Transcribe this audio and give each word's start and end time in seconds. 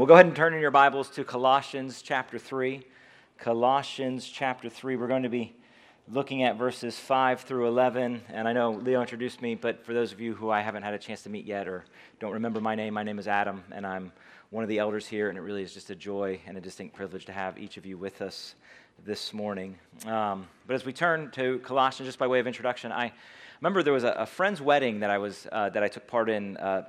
we'll 0.00 0.06
go 0.06 0.14
ahead 0.14 0.24
and 0.24 0.34
turn 0.34 0.54
in 0.54 0.62
your 0.62 0.70
Bibles 0.70 1.10
to 1.10 1.24
Colossians 1.24 2.00
chapter 2.00 2.38
3. 2.38 2.86
Colossians 3.36 4.26
chapter 4.26 4.70
3. 4.70 4.96
We're 4.96 5.08
going 5.08 5.24
to 5.24 5.28
be 5.28 5.54
looking 6.08 6.42
at 6.42 6.56
verses 6.56 6.98
5 6.98 7.42
through 7.42 7.68
11. 7.68 8.22
And 8.30 8.48
I 8.48 8.54
know 8.54 8.70
Leo 8.70 9.02
introduced 9.02 9.42
me, 9.42 9.56
but 9.56 9.84
for 9.84 9.92
those 9.92 10.10
of 10.10 10.18
you 10.18 10.32
who 10.32 10.48
I 10.48 10.62
haven't 10.62 10.84
had 10.84 10.94
a 10.94 10.98
chance 10.98 11.20
to 11.24 11.28
meet 11.28 11.44
yet 11.44 11.68
or 11.68 11.84
don't 12.18 12.32
remember 12.32 12.62
my 12.62 12.74
name, 12.74 12.94
my 12.94 13.02
name 13.02 13.18
is 13.18 13.28
Adam, 13.28 13.62
and 13.72 13.86
I'm 13.86 14.10
one 14.48 14.64
of 14.64 14.70
the 14.70 14.78
elders 14.78 15.06
here, 15.06 15.28
and 15.28 15.36
it 15.36 15.42
really 15.42 15.62
is 15.62 15.74
just 15.74 15.90
a 15.90 15.94
joy 15.94 16.40
and 16.46 16.56
a 16.56 16.62
distinct 16.62 16.94
privilege 16.94 17.26
to 17.26 17.32
have 17.32 17.58
each 17.58 17.76
of 17.76 17.84
you 17.84 17.98
with 17.98 18.22
us 18.22 18.54
this 19.04 19.34
morning. 19.34 19.78
Um, 20.06 20.48
but 20.66 20.76
as 20.76 20.86
we 20.86 20.94
turn 20.94 21.30
to 21.32 21.58
Colossians, 21.58 22.08
just 22.08 22.18
by 22.18 22.26
way 22.26 22.40
of 22.40 22.46
introduction, 22.46 22.90
I 22.90 23.12
remember 23.60 23.82
there 23.82 23.92
was 23.92 24.04
a, 24.04 24.12
a 24.12 24.26
friend's 24.26 24.60
wedding 24.60 25.00
that 25.00 25.10
I 25.10 25.18
was 25.18 25.46
uh, 25.52 25.68
that 25.70 25.82
I 25.82 25.88
took 25.88 26.06
part 26.06 26.30
in 26.30 26.56
uh, 26.56 26.88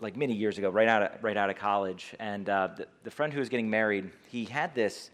like 0.00 0.16
many 0.16 0.34
years 0.34 0.58
ago, 0.58 0.70
right 0.70 0.88
out 0.88 1.02
of, 1.02 1.24
right 1.24 1.36
out 1.36 1.50
of 1.50 1.56
college, 1.56 2.14
and 2.18 2.48
uh, 2.48 2.68
the, 2.76 2.86
the 3.04 3.10
friend 3.10 3.32
who 3.32 3.38
was 3.38 3.48
getting 3.48 3.70
married, 3.70 4.10
he 4.28 4.44
had 4.44 4.74
this 4.74 5.10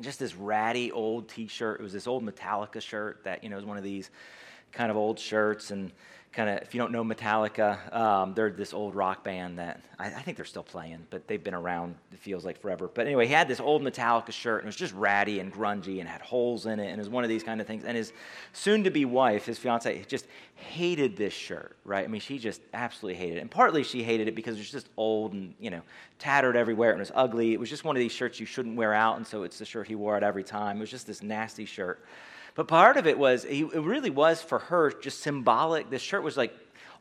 just 0.00 0.18
this 0.18 0.34
ratty 0.34 0.92
old 0.92 1.28
T-shirt. 1.28 1.80
It 1.80 1.82
was 1.82 1.92
this 1.92 2.06
old 2.06 2.24
Metallica 2.24 2.80
shirt 2.80 3.24
that 3.24 3.42
you 3.42 3.50
know 3.50 3.56
was 3.56 3.64
one 3.64 3.76
of 3.76 3.82
these 3.82 4.10
kind 4.72 4.90
of 4.90 4.96
old 4.96 5.18
shirts, 5.18 5.70
and 5.70 5.92
kind 6.38 6.50
of, 6.50 6.62
if 6.62 6.72
you 6.72 6.78
don't 6.78 6.92
know 6.92 7.02
Metallica, 7.02 7.92
um, 7.92 8.32
they're 8.32 8.50
this 8.50 8.72
old 8.72 8.94
rock 8.94 9.24
band 9.24 9.58
that 9.58 9.80
I, 9.98 10.06
I, 10.06 10.22
think 10.22 10.36
they're 10.36 10.46
still 10.46 10.62
playing, 10.62 11.04
but 11.10 11.26
they've 11.26 11.42
been 11.42 11.52
around, 11.52 11.96
it 12.12 12.20
feels 12.20 12.44
like 12.44 12.60
forever. 12.60 12.88
But 12.94 13.06
anyway, 13.06 13.26
he 13.26 13.32
had 13.32 13.48
this 13.48 13.58
old 13.58 13.82
Metallica 13.82 14.30
shirt, 14.30 14.60
and 14.60 14.66
it 14.66 14.68
was 14.68 14.76
just 14.76 14.94
ratty 14.94 15.40
and 15.40 15.52
grungy 15.52 15.98
and 15.98 16.08
had 16.08 16.20
holes 16.20 16.66
in 16.66 16.78
it, 16.78 16.86
and 16.86 16.94
it 16.94 16.98
was 16.98 17.08
one 17.08 17.24
of 17.24 17.28
these 17.28 17.42
kind 17.42 17.60
of 17.60 17.66
things. 17.66 17.82
And 17.82 17.96
his 17.96 18.12
soon 18.52 18.84
to 18.84 18.90
be 18.90 19.04
wife, 19.04 19.46
his 19.46 19.58
fiance, 19.58 20.04
just 20.06 20.26
hated 20.54 21.16
this 21.16 21.34
shirt, 21.34 21.76
right? 21.84 22.04
I 22.04 22.06
mean, 22.06 22.20
she 22.20 22.38
just 22.38 22.60
absolutely 22.72 23.18
hated 23.18 23.38
it. 23.38 23.40
And 23.40 23.50
partly 23.50 23.82
she 23.82 24.04
hated 24.04 24.28
it 24.28 24.36
because 24.36 24.54
it 24.54 24.60
was 24.60 24.70
just 24.70 24.90
old 24.96 25.32
and, 25.32 25.54
you 25.58 25.70
know, 25.70 25.82
tattered 26.20 26.54
everywhere, 26.54 26.92
and 26.92 27.00
it 27.00 27.02
was 27.02 27.12
ugly. 27.16 27.52
It 27.52 27.58
was 27.58 27.68
just 27.68 27.82
one 27.82 27.96
of 27.96 28.00
these 28.00 28.12
shirts 28.12 28.38
you 28.38 28.46
shouldn't 28.46 28.76
wear 28.76 28.94
out, 28.94 29.16
and 29.16 29.26
so 29.26 29.42
it's 29.42 29.58
the 29.58 29.64
shirt 29.64 29.88
he 29.88 29.96
wore 29.96 30.14
out 30.14 30.22
every 30.22 30.44
time. 30.44 30.76
It 30.76 30.80
was 30.80 30.90
just 30.90 31.08
this 31.08 31.20
nasty 31.20 31.64
shirt. 31.64 32.00
But 32.58 32.66
part 32.66 32.96
of 32.96 33.06
it 33.06 33.16
was, 33.16 33.44
it 33.44 33.72
really 33.72 34.10
was 34.10 34.42
for 34.42 34.58
her 34.58 34.90
just 34.90 35.20
symbolic. 35.20 35.90
This 35.90 36.02
shirt 36.02 36.24
was 36.24 36.36
like 36.36 36.52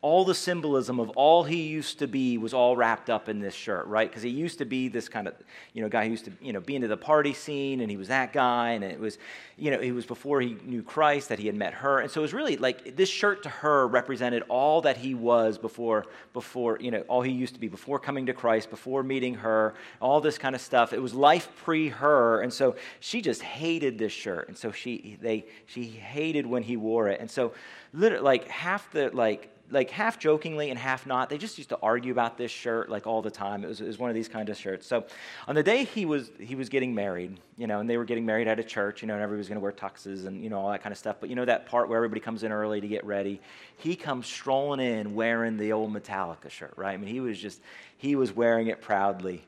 all 0.02 0.23
the 0.23 0.36
symbolism 0.36 1.00
of 1.00 1.09
all 1.12 1.44
he 1.44 1.64
used 1.64 2.00
to 2.00 2.08
be 2.08 2.38
was 2.38 2.53
all 2.53 2.76
wrapped 2.76 3.09
up 3.09 3.28
in 3.28 3.40
this 3.40 3.56
shirt, 3.56 3.88
right? 3.88 4.08
Because 4.09 4.22
he 4.22 4.30
used 4.30 4.59
to 4.59 4.66
be 4.66 4.90
this 4.90 5.09
kind 5.09 5.28
of, 5.28 5.34
you 5.73 5.81
know, 5.81 5.90
guy 5.90 6.06
who 6.06 6.12
used 6.12 6.26
to, 6.26 6.31
you 6.40 6.53
know, 6.53 6.59
be 6.59 6.76
into 6.76 6.88
the 6.88 6.98
party 6.98 7.34
scene, 7.34 7.81
and 7.81 7.90
he 7.90 7.98
was 7.98 8.08
that 8.09 8.31
guy, 8.31 8.72
and 8.72 8.84
it 8.84 9.00
was, 9.00 9.18
you 9.58 9.72
know, 9.72 9.80
it 9.80 9.92
was 9.92 10.06
before 10.06 10.40
he 10.40 10.56
knew 10.64 10.84
Christ 10.84 11.30
that 11.30 11.40
he 11.40 11.48
had 11.48 11.56
met 11.56 11.73
her, 11.73 12.00
and 12.00 12.12
so 12.12 12.22
it 12.22 12.23
was 12.23 12.34
really 12.34 12.58
like 12.58 12.95
this 12.95 13.09
shirt 13.09 13.42
to 13.44 13.50
her 13.50 13.88
represented 13.88 14.44
all 14.50 14.81
that 14.81 14.98
he 14.98 15.16
was 15.16 15.58
before, 15.58 16.06
before, 16.34 16.78
you 16.80 16.92
know, 16.92 17.02
all 17.08 17.23
he 17.23 17.31
used 17.31 17.56
to 17.56 17.59
be 17.59 17.68
before 17.68 17.98
coming 18.00 18.28
to 18.28 18.34
Christ, 18.34 18.70
before 18.70 19.02
meeting 19.02 19.34
her, 19.36 19.73
all 20.00 20.22
this 20.22 20.38
kind 20.38 20.53
of 20.53 20.62
stuff. 20.62 20.94
It 20.94 21.02
was 21.02 21.16
life 21.16 21.50
pre 21.64 21.90
her, 21.90 22.42
and 22.42 22.53
so 22.53 22.75
she 23.00 23.22
just 23.22 23.42
hated 23.42 23.98
this 23.98 24.14
shirt, 24.14 24.48
and 24.48 24.56
so 24.58 24.72
she, 24.72 25.18
they, 25.22 25.45
she 25.66 25.86
hated 25.86 26.45
when 26.45 26.62
he 26.62 26.78
wore 26.78 27.08
it, 27.08 27.20
and 27.20 27.30
so, 27.31 27.53
literally, 27.94 28.23
like 28.23 28.48
half 28.48 28.92
the 28.92 29.09
like 29.09 29.50
like 29.70 29.90
half 29.90 30.18
jokingly 30.20 30.70
and 30.70 30.80
half 30.80 31.06
not. 31.06 31.30
They 31.30 31.38
just 31.38 31.58
used 31.58 31.70
to 31.70 31.80
argue 31.82 32.12
about 32.12 32.38
this 32.38 32.52
shirt 32.52 32.90
like 32.90 33.06
all 33.06 33.22
the 33.22 33.32
time. 33.32 33.64
It 33.64 33.68
was, 33.68 33.82
it 33.82 33.88
was 33.88 33.98
one 33.98 34.09
of 34.09 34.16
these 34.16 34.28
kind 34.28 34.50
of 34.50 34.58
shirts. 34.58 34.88
So 34.88 35.06
on 35.48 35.56
the 35.56 35.64
day 35.64 35.84
he 35.84 36.06
was 36.06 36.32
he 36.40 36.56
was 36.56 36.70
getting 36.70 36.96
married, 36.96 37.40
you 37.58 37.68
know, 37.68 37.80
and 37.80 37.90
they 37.90 37.98
were 37.98 38.06
getting 38.06 38.26
married 38.26 38.48
at 38.48 38.59
a 38.59 38.64
church, 38.64 39.02
you 39.02 39.08
know, 39.08 39.16
and 39.16 39.24
everybody 39.24 39.40
was 39.40 39.50
going 39.50 39.58
to 39.58 39.62
wear 39.62 39.72
tuxes 39.72 40.26
and 40.26 40.44
you 40.44 40.50
know 40.50 40.59
all 40.59 40.72
that 40.72 40.82
kind 40.82 40.92
of 40.92 40.98
stuff. 40.98 41.18
But 41.20 41.30
you 41.30 41.36
know 41.36 41.46
that 41.46 41.66
part 41.66 41.90
where 41.90 41.98
everybody 41.98 42.22
comes 42.22 42.44
in 42.44 42.52
early 42.52 42.82
to 42.82 42.88
get 42.88 43.06
ready. 43.06 43.42
He 43.78 43.96
comes 43.96 44.28
strolling 44.28 44.80
in 44.80 45.16
wearing 45.16 45.58
the 45.58 45.74
old 45.74 45.92
Metallica 45.94 46.50
shirt, 46.50 46.74
right? 46.78 46.94
I 46.94 46.98
mean, 46.98 47.09
he 47.09 47.20
was 47.20 47.40
just 47.40 47.62
he 47.98 48.16
was 48.16 48.34
wearing 48.34 48.68
it 48.68 48.81
proudly. 48.81 49.44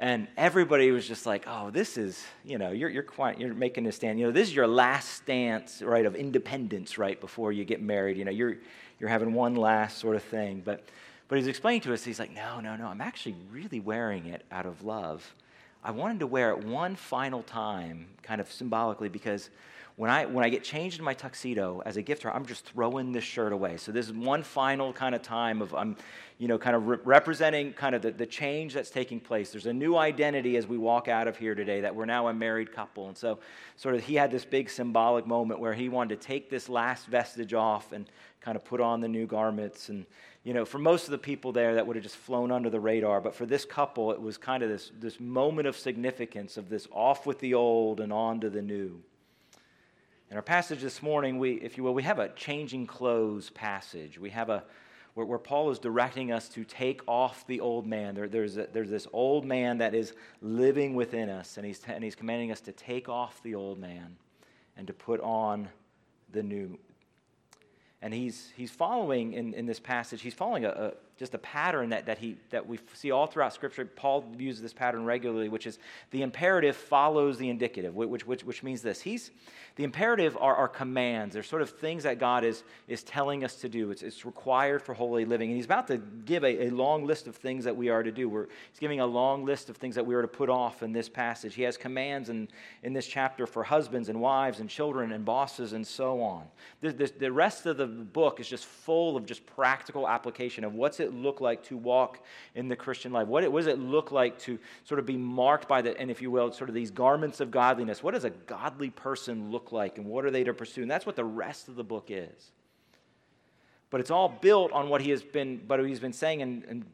And 0.00 0.28
everybody 0.36 0.92
was 0.92 1.08
just 1.08 1.26
like, 1.26 1.44
oh, 1.48 1.70
this 1.70 1.98
is, 1.98 2.24
you 2.44 2.56
know, 2.56 2.70
you're, 2.70 2.88
you're, 2.88 3.02
quite, 3.02 3.40
you're 3.40 3.52
making 3.52 3.84
a 3.88 3.90
stand. 3.90 4.20
You 4.20 4.26
know, 4.26 4.32
this 4.32 4.46
is 4.46 4.54
your 4.54 4.68
last 4.68 5.08
stance, 5.08 5.82
right, 5.82 6.06
of 6.06 6.14
independence, 6.14 6.98
right, 6.98 7.20
before 7.20 7.50
you 7.50 7.64
get 7.64 7.82
married. 7.82 8.16
You 8.16 8.24
know, 8.24 8.30
you're, 8.30 8.58
you're 9.00 9.08
having 9.08 9.32
one 9.32 9.54
last 9.54 9.98
sort 9.98 10.16
of 10.16 10.22
thing. 10.22 10.62
But, 10.64 10.84
but 11.28 11.38
he's 11.38 11.46
explaining 11.46 11.82
to 11.82 11.94
us, 11.94 12.04
he's 12.04 12.18
like, 12.18 12.34
no, 12.34 12.60
no, 12.60 12.76
no, 12.76 12.86
I'm 12.86 13.00
actually 13.00 13.36
really 13.50 13.80
wearing 13.80 14.26
it 14.26 14.44
out 14.50 14.66
of 14.66 14.82
love. 14.84 15.34
I 15.84 15.90
wanted 15.90 16.20
to 16.20 16.26
wear 16.26 16.50
it 16.50 16.64
one 16.64 16.96
final 16.96 17.42
time, 17.42 18.08
kind 18.22 18.40
of 18.40 18.50
symbolically, 18.50 19.08
because 19.08 19.50
when 19.98 20.10
I, 20.10 20.26
when 20.26 20.44
I 20.44 20.48
get 20.48 20.62
changed 20.62 21.00
in 21.00 21.04
my 21.04 21.12
tuxedo 21.12 21.82
as 21.84 21.96
a 21.96 22.02
gift 22.02 22.24
I'm 22.24 22.46
just 22.46 22.64
throwing 22.64 23.10
this 23.10 23.24
shirt 23.24 23.52
away. 23.52 23.76
So 23.78 23.90
this 23.90 24.06
is 24.06 24.12
one 24.12 24.44
final 24.44 24.92
kind 24.92 25.12
of 25.12 25.22
time 25.22 25.60
of 25.60 25.74
I'm, 25.74 25.96
you 26.38 26.46
know, 26.46 26.56
kind 26.56 26.76
of 26.76 26.86
re- 26.86 26.98
representing 27.04 27.72
kind 27.72 27.96
of 27.96 28.02
the, 28.02 28.12
the 28.12 28.24
change 28.24 28.74
that's 28.74 28.90
taking 28.90 29.18
place. 29.18 29.50
There's 29.50 29.66
a 29.66 29.72
new 29.72 29.96
identity 29.96 30.56
as 30.56 30.68
we 30.68 30.78
walk 30.78 31.08
out 31.08 31.26
of 31.26 31.36
here 31.36 31.56
today 31.56 31.80
that 31.80 31.96
we're 31.96 32.04
now 32.04 32.28
a 32.28 32.32
married 32.32 32.70
couple. 32.70 33.08
And 33.08 33.18
so 33.18 33.40
sort 33.74 33.96
of 33.96 34.04
he 34.04 34.14
had 34.14 34.30
this 34.30 34.44
big 34.44 34.70
symbolic 34.70 35.26
moment 35.26 35.58
where 35.58 35.74
he 35.74 35.88
wanted 35.88 36.20
to 36.20 36.24
take 36.24 36.48
this 36.48 36.68
last 36.68 37.06
vestige 37.06 37.52
off 37.52 37.90
and 37.90 38.08
kind 38.40 38.54
of 38.54 38.64
put 38.64 38.80
on 38.80 39.00
the 39.00 39.08
new 39.08 39.26
garments. 39.26 39.88
And, 39.88 40.06
you 40.44 40.54
know, 40.54 40.64
for 40.64 40.78
most 40.78 41.06
of 41.06 41.10
the 41.10 41.18
people 41.18 41.50
there, 41.50 41.74
that 41.74 41.84
would 41.84 41.96
have 41.96 42.04
just 42.04 42.14
flown 42.14 42.52
under 42.52 42.70
the 42.70 42.78
radar. 42.78 43.20
But 43.20 43.34
for 43.34 43.46
this 43.46 43.64
couple, 43.64 44.12
it 44.12 44.22
was 44.22 44.38
kind 44.38 44.62
of 44.62 44.68
this, 44.68 44.92
this 45.00 45.18
moment 45.18 45.66
of 45.66 45.76
significance 45.76 46.56
of 46.56 46.68
this 46.68 46.86
off 46.92 47.26
with 47.26 47.40
the 47.40 47.54
old 47.54 47.98
and 47.98 48.12
on 48.12 48.38
to 48.42 48.48
the 48.48 48.62
new. 48.62 49.02
In 50.30 50.36
our 50.36 50.42
passage 50.42 50.82
this 50.82 51.02
morning, 51.02 51.38
we, 51.38 51.54
if 51.54 51.78
you 51.78 51.84
will, 51.84 51.94
we 51.94 52.02
have 52.02 52.18
a 52.18 52.28
changing 52.30 52.86
clothes 52.86 53.48
passage. 53.50 54.18
We 54.18 54.28
have 54.30 54.50
a 54.50 54.64
where, 55.14 55.24
where 55.24 55.38
Paul 55.38 55.70
is 55.70 55.78
directing 55.78 56.32
us 56.32 56.50
to 56.50 56.64
take 56.64 57.00
off 57.08 57.46
the 57.46 57.60
old 57.60 57.86
man. 57.86 58.14
There, 58.14 58.28
there's, 58.28 58.58
a, 58.58 58.68
there's 58.70 58.90
this 58.90 59.06
old 59.12 59.46
man 59.46 59.78
that 59.78 59.94
is 59.94 60.12
living 60.42 60.94
within 60.94 61.30
us, 61.30 61.56
and 61.56 61.64
he's, 61.64 61.80
and 61.88 62.04
he's 62.04 62.14
commanding 62.14 62.52
us 62.52 62.60
to 62.62 62.72
take 62.72 63.08
off 63.08 63.42
the 63.42 63.54
old 63.54 63.78
man 63.78 64.16
and 64.76 64.86
to 64.86 64.92
put 64.92 65.20
on 65.20 65.68
the 66.30 66.42
new. 66.42 66.78
And 68.02 68.12
he's, 68.12 68.52
he's 68.54 68.70
following 68.70 69.32
in, 69.32 69.54
in 69.54 69.64
this 69.64 69.80
passage, 69.80 70.20
he's 70.20 70.34
following 70.34 70.66
a, 70.66 70.68
a 70.68 70.92
just 71.18 71.34
a 71.34 71.38
pattern 71.38 71.90
that, 71.90 72.06
that, 72.06 72.18
he, 72.18 72.36
that 72.50 72.66
we 72.66 72.78
see 72.94 73.10
all 73.10 73.26
throughout 73.26 73.52
Scripture. 73.52 73.84
Paul 73.84 74.24
uses 74.38 74.62
this 74.62 74.72
pattern 74.72 75.04
regularly, 75.04 75.48
which 75.48 75.66
is 75.66 75.78
the 76.12 76.22
imperative 76.22 76.76
follows 76.76 77.38
the 77.38 77.48
indicative, 77.48 77.96
which, 77.96 78.24
which, 78.24 78.44
which 78.44 78.62
means 78.62 78.82
this. 78.82 79.00
He's, 79.00 79.32
the 79.74 79.84
imperative 79.84 80.36
are, 80.40 80.54
are 80.54 80.68
commands. 80.68 81.34
They're 81.34 81.42
sort 81.42 81.62
of 81.62 81.70
things 81.70 82.04
that 82.04 82.18
God 82.20 82.44
is, 82.44 82.62
is 82.86 83.02
telling 83.02 83.42
us 83.42 83.56
to 83.56 83.68
do. 83.68 83.90
It's, 83.90 84.02
it's 84.02 84.24
required 84.24 84.80
for 84.80 84.94
holy 84.94 85.24
living. 85.24 85.50
And 85.50 85.56
he's 85.56 85.64
about 85.64 85.88
to 85.88 85.98
give 85.98 86.44
a, 86.44 86.66
a 86.66 86.70
long 86.70 87.04
list 87.04 87.26
of 87.26 87.34
things 87.34 87.64
that 87.64 87.76
we 87.76 87.88
are 87.88 88.02
to 88.02 88.12
do. 88.12 88.28
We're, 88.28 88.46
he's 88.70 88.78
giving 88.80 89.00
a 89.00 89.06
long 89.06 89.44
list 89.44 89.70
of 89.70 89.76
things 89.76 89.96
that 89.96 90.06
we 90.06 90.14
are 90.14 90.22
to 90.22 90.28
put 90.28 90.48
off 90.48 90.82
in 90.84 90.92
this 90.92 91.08
passage. 91.08 91.54
He 91.54 91.62
has 91.62 91.76
commands 91.76 92.28
in, 92.28 92.48
in 92.84 92.92
this 92.92 93.06
chapter 93.06 93.46
for 93.46 93.64
husbands 93.64 94.08
and 94.08 94.20
wives 94.20 94.60
and 94.60 94.70
children 94.70 95.12
and 95.12 95.24
bosses 95.24 95.72
and 95.72 95.86
so 95.86 96.22
on. 96.22 96.44
The, 96.80 96.92
the, 96.92 97.12
the 97.18 97.32
rest 97.32 97.66
of 97.66 97.76
the 97.76 97.86
book 97.86 98.40
is 98.40 98.48
just 98.48 98.66
full 98.66 99.16
of 99.16 99.26
just 99.26 99.44
practical 99.46 100.08
application 100.08 100.64
of 100.64 100.74
what's 100.74 101.00
it 101.00 101.07
look 101.12 101.40
like 101.40 101.64
to 101.64 101.76
walk 101.76 102.20
in 102.54 102.68
the 102.68 102.76
Christian 102.76 103.12
life. 103.12 103.28
What, 103.28 103.50
what 103.50 103.60
does 103.60 103.66
it 103.66 103.78
look 103.78 104.12
like 104.12 104.38
to 104.40 104.58
sort 104.84 104.98
of 104.98 105.06
be 105.06 105.16
marked 105.16 105.68
by 105.68 105.82
the, 105.82 105.98
and 105.98 106.10
if 106.10 106.22
you 106.22 106.30
will, 106.30 106.52
sort 106.52 106.68
of 106.70 106.74
these 106.74 106.90
garments 106.90 107.40
of 107.40 107.50
godliness? 107.50 108.02
What 108.02 108.14
does 108.14 108.24
a 108.24 108.30
godly 108.30 108.90
person 108.90 109.50
look 109.50 109.72
like 109.72 109.98
and 109.98 110.06
what 110.06 110.24
are 110.24 110.30
they 110.30 110.44
to 110.44 110.54
pursue? 110.54 110.82
And 110.82 110.90
that's 110.90 111.06
what 111.06 111.16
the 111.16 111.24
rest 111.24 111.68
of 111.68 111.76
the 111.76 111.84
book 111.84 112.06
is. 112.08 112.52
But 113.90 114.00
it's 114.00 114.10
all 114.10 114.28
built 114.28 114.70
on 114.72 114.90
what 114.90 115.00
he 115.00 115.10
has 115.10 115.22
been, 115.22 115.62
but 115.66 115.82
he's 115.82 116.00
been 116.00 116.12
saying 116.12 116.40
in, 116.40 116.62
in 116.68 116.84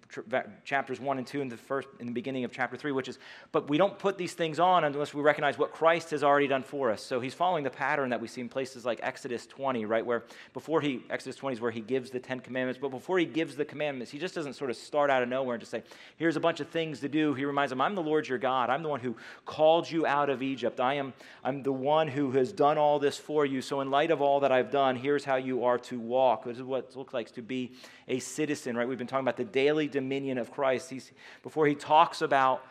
chapters 0.64 1.00
one 1.00 1.18
and 1.18 1.26
two, 1.26 1.40
in 1.40 1.48
the 1.48 1.56
first, 1.56 1.88
in 1.98 2.06
the 2.06 2.12
beginning 2.12 2.44
of 2.44 2.52
chapter 2.52 2.76
three, 2.76 2.92
which 2.92 3.08
is, 3.08 3.18
but 3.50 3.68
we 3.68 3.76
don't 3.76 3.98
put 3.98 4.16
these 4.16 4.34
things 4.34 4.60
on 4.60 4.84
unless 4.84 5.12
we 5.12 5.20
recognize 5.20 5.58
what 5.58 5.72
Christ 5.72 6.12
has 6.12 6.22
already 6.22 6.46
done 6.46 6.62
for 6.62 6.92
us. 6.92 7.02
So 7.02 7.18
he's 7.18 7.34
following 7.34 7.64
the 7.64 7.70
pattern 7.70 8.10
that 8.10 8.20
we 8.20 8.28
see 8.28 8.40
in 8.40 8.48
places 8.48 8.84
like 8.84 9.00
Exodus 9.02 9.44
20, 9.46 9.86
right, 9.86 10.06
where 10.06 10.22
before 10.52 10.80
he, 10.80 11.02
Exodus 11.10 11.34
20 11.34 11.54
is 11.54 11.60
where 11.60 11.72
he 11.72 11.80
gives 11.80 12.10
the 12.10 12.20
Ten 12.20 12.38
Commandments, 12.38 12.78
but 12.80 12.90
before 12.90 13.18
he 13.18 13.26
gives 13.26 13.56
the 13.56 13.64
commandments, 13.64 14.12
he 14.12 14.18
just 14.18 14.36
doesn't 14.36 14.54
sort 14.54 14.70
of 14.70 14.76
start 14.76 15.10
out 15.10 15.20
of 15.20 15.28
nowhere 15.28 15.54
and 15.54 15.60
just 15.60 15.72
say, 15.72 15.82
here's 16.16 16.36
a 16.36 16.40
bunch 16.40 16.60
of 16.60 16.68
things 16.68 17.00
to 17.00 17.08
do. 17.08 17.34
He 17.34 17.44
reminds 17.44 17.70
them, 17.70 17.80
I'm 17.80 17.96
the 17.96 18.02
Lord 18.02 18.28
your 18.28 18.38
God. 18.38 18.70
I'm 18.70 18.84
the 18.84 18.88
one 18.88 19.00
who 19.00 19.16
called 19.46 19.90
you 19.90 20.06
out 20.06 20.30
of 20.30 20.42
Egypt. 20.42 20.78
I 20.78 20.94
am, 20.94 21.12
I'm 21.42 21.64
the 21.64 21.72
one 21.72 22.06
who 22.06 22.30
has 22.32 22.52
done 22.52 22.78
all 22.78 23.00
this 23.00 23.18
for 23.18 23.44
you. 23.44 23.60
So 23.62 23.80
in 23.80 23.90
light 23.90 24.12
of 24.12 24.22
all 24.22 24.38
that 24.40 24.52
I've 24.52 24.70
done, 24.70 24.94
here's 24.94 25.24
how 25.24 25.36
you 25.36 25.64
are 25.64 25.78
to 25.78 25.98
walk. 25.98 26.44
This 26.44 26.58
is 26.58 26.62
what 26.62 26.83
it 26.90 26.96
looks 26.96 27.14
like 27.14 27.32
to 27.32 27.42
be 27.42 27.72
a 28.08 28.18
citizen, 28.18 28.76
right? 28.76 28.86
We've 28.86 28.98
been 28.98 29.06
talking 29.06 29.24
about 29.24 29.36
the 29.36 29.44
daily 29.44 29.88
dominion 29.88 30.38
of 30.38 30.50
Christ. 30.50 30.90
He's, 30.90 31.12
before 31.42 31.66
he 31.66 31.74
talks 31.74 32.22
about 32.22 32.64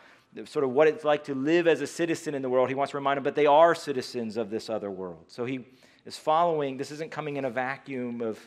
sort 0.45 0.65
of 0.65 0.71
what 0.71 0.87
it's 0.87 1.03
like 1.03 1.23
to 1.25 1.35
live 1.35 1.67
as 1.67 1.81
a 1.81 1.87
citizen 1.87 2.33
in 2.35 2.41
the 2.41 2.49
world, 2.49 2.69
he 2.69 2.75
wants 2.75 2.91
to 2.91 2.97
remind 2.97 3.17
them, 3.17 3.23
but 3.23 3.35
they 3.35 3.45
are 3.45 3.75
citizens 3.75 4.37
of 4.37 4.49
this 4.49 4.69
other 4.69 4.89
world. 4.89 5.25
So 5.27 5.45
he 5.45 5.65
is 6.05 6.17
following, 6.17 6.77
this 6.77 6.91
isn't 6.91 7.11
coming 7.11 7.37
in 7.37 7.45
a 7.45 7.49
vacuum 7.49 8.21
of, 8.21 8.39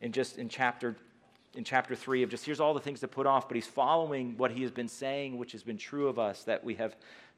in 0.00 0.12
just 0.12 0.38
in 0.38 0.48
chapter 0.48 0.96
in 1.54 1.64
chapter 1.64 1.94
3 1.94 2.22
of 2.22 2.30
just 2.30 2.44
here's 2.44 2.60
all 2.60 2.74
the 2.74 2.80
things 2.80 3.00
to 3.00 3.08
put 3.08 3.26
off, 3.26 3.48
but 3.48 3.56
he's 3.56 3.66
following 3.66 4.36
what 4.36 4.52
he 4.52 4.62
has 4.62 4.70
been 4.70 4.88
saying, 4.88 5.36
which 5.36 5.52
has 5.52 5.62
been 5.62 5.78
true 5.78 6.08
of 6.08 6.18
us, 6.18 6.44
that 6.44 6.62
we 6.62 6.74
have 6.76 6.94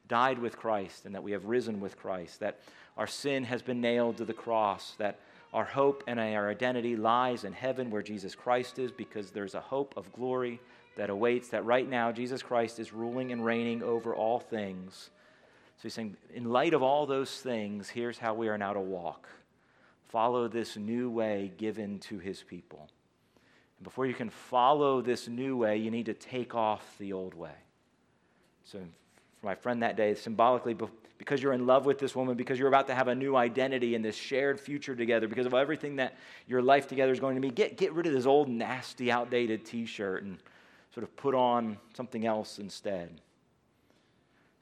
died 0.07 0.37
with 0.37 0.57
Christ 0.57 1.05
and 1.05 1.15
that 1.15 1.23
we 1.23 1.31
have 1.31 1.45
risen 1.45 1.79
with 1.79 1.97
Christ, 1.97 2.39
that 2.39 2.59
our 2.97 3.07
sin 3.07 3.43
has 3.45 3.61
been 3.61 3.81
nailed 3.81 4.17
to 4.17 4.25
the 4.25 4.33
cross, 4.33 4.93
that 4.97 5.19
our 5.53 5.65
hope 5.65 6.03
and 6.07 6.19
our 6.19 6.49
identity 6.49 6.95
lies 6.95 7.43
in 7.43 7.53
heaven 7.53 7.91
where 7.91 8.01
Jesus 8.01 8.33
Christ 8.33 8.79
is 8.79 8.91
because 8.91 9.29
there's 9.29 9.53
a 9.53 9.61
hope 9.61 9.93
of 9.95 10.11
glory 10.11 10.59
that 10.95 11.09
awaits, 11.09 11.49
that 11.49 11.65
right 11.65 11.87
now 11.87 12.11
Jesus 12.11 12.41
Christ 12.41 12.79
is 12.79 12.91
ruling 12.91 13.31
and 13.31 13.45
reigning 13.45 13.83
over 13.83 14.15
all 14.15 14.39
things. 14.39 15.11
So 15.77 15.83
he's 15.83 15.93
saying, 15.93 16.17
in 16.33 16.45
light 16.45 16.73
of 16.73 16.81
all 16.81 17.05
those 17.05 17.39
things, 17.41 17.89
here's 17.89 18.17
how 18.17 18.33
we 18.33 18.47
are 18.47 18.57
now 18.57 18.73
to 18.73 18.79
walk. 18.79 19.27
Follow 20.07 20.47
this 20.47 20.77
new 20.77 21.09
way 21.09 21.51
given 21.57 21.99
to 21.99 22.19
his 22.19 22.43
people. 22.43 22.87
And 23.77 23.83
before 23.83 24.05
you 24.05 24.13
can 24.13 24.29
follow 24.29 25.01
this 25.01 25.27
new 25.27 25.57
way, 25.57 25.77
you 25.77 25.91
need 25.91 26.05
to 26.07 26.13
take 26.13 26.55
off 26.55 26.95
the 26.99 27.13
old 27.13 27.33
way. 27.33 27.55
So, 28.63 28.79
for 29.39 29.45
my 29.45 29.55
friend 29.55 29.83
that 29.83 29.97
day, 29.97 30.15
symbolically, 30.15 30.75
because 31.17 31.41
you're 31.41 31.53
in 31.53 31.65
love 31.65 31.85
with 31.85 31.99
this 31.99 32.15
woman, 32.15 32.35
because 32.35 32.59
you're 32.59 32.67
about 32.67 32.87
to 32.87 32.95
have 32.95 33.07
a 33.07 33.15
new 33.15 33.35
identity 33.35 33.95
and 33.95 34.03
this 34.03 34.15
shared 34.15 34.59
future 34.59 34.95
together, 34.95 35.27
because 35.27 35.45
of 35.45 35.53
everything 35.53 35.95
that 35.97 36.15
your 36.47 36.61
life 36.61 36.87
together 36.87 37.11
is 37.11 37.19
going 37.19 37.35
to 37.35 37.41
be, 37.41 37.49
get, 37.49 37.77
get 37.77 37.93
rid 37.93 38.05
of 38.07 38.13
this 38.13 38.25
old, 38.25 38.49
nasty, 38.49 39.11
outdated 39.11 39.65
t 39.65 39.85
shirt 39.85 40.23
and 40.23 40.37
sort 40.93 41.03
of 41.03 41.15
put 41.15 41.33
on 41.33 41.77
something 41.93 42.25
else 42.25 42.59
instead. 42.59 43.09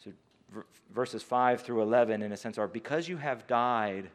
So, 0.04 0.12
verses 0.94 1.24
5 1.24 1.62
through 1.62 1.82
11, 1.82 2.22
in 2.22 2.32
a 2.32 2.38
sense, 2.38 2.58
are 2.58 2.68
because 2.68 3.08
you 3.08 3.18
have 3.18 3.48
died 3.48 4.10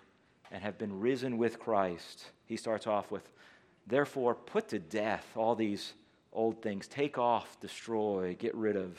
and 0.51 0.63
have 0.63 0.79
been 0.79 1.01
risen 1.01 1.39
with 1.39 1.59
Christ. 1.59 2.27
He 2.47 2.57
starts 2.57 2.87
off 2.87 3.11
with, 3.11 3.29
therefore, 3.87 4.35
put 4.35 4.69
to 4.69 4.79
death 4.79 5.27
all 5.37 5.55
these 5.55 5.95
old 6.33 6.63
things. 6.63 6.87
Take 6.87 7.19
off, 7.19 7.59
destroy, 7.61 8.37
get 8.39 8.55
rid 8.55 8.77
of 8.77 8.97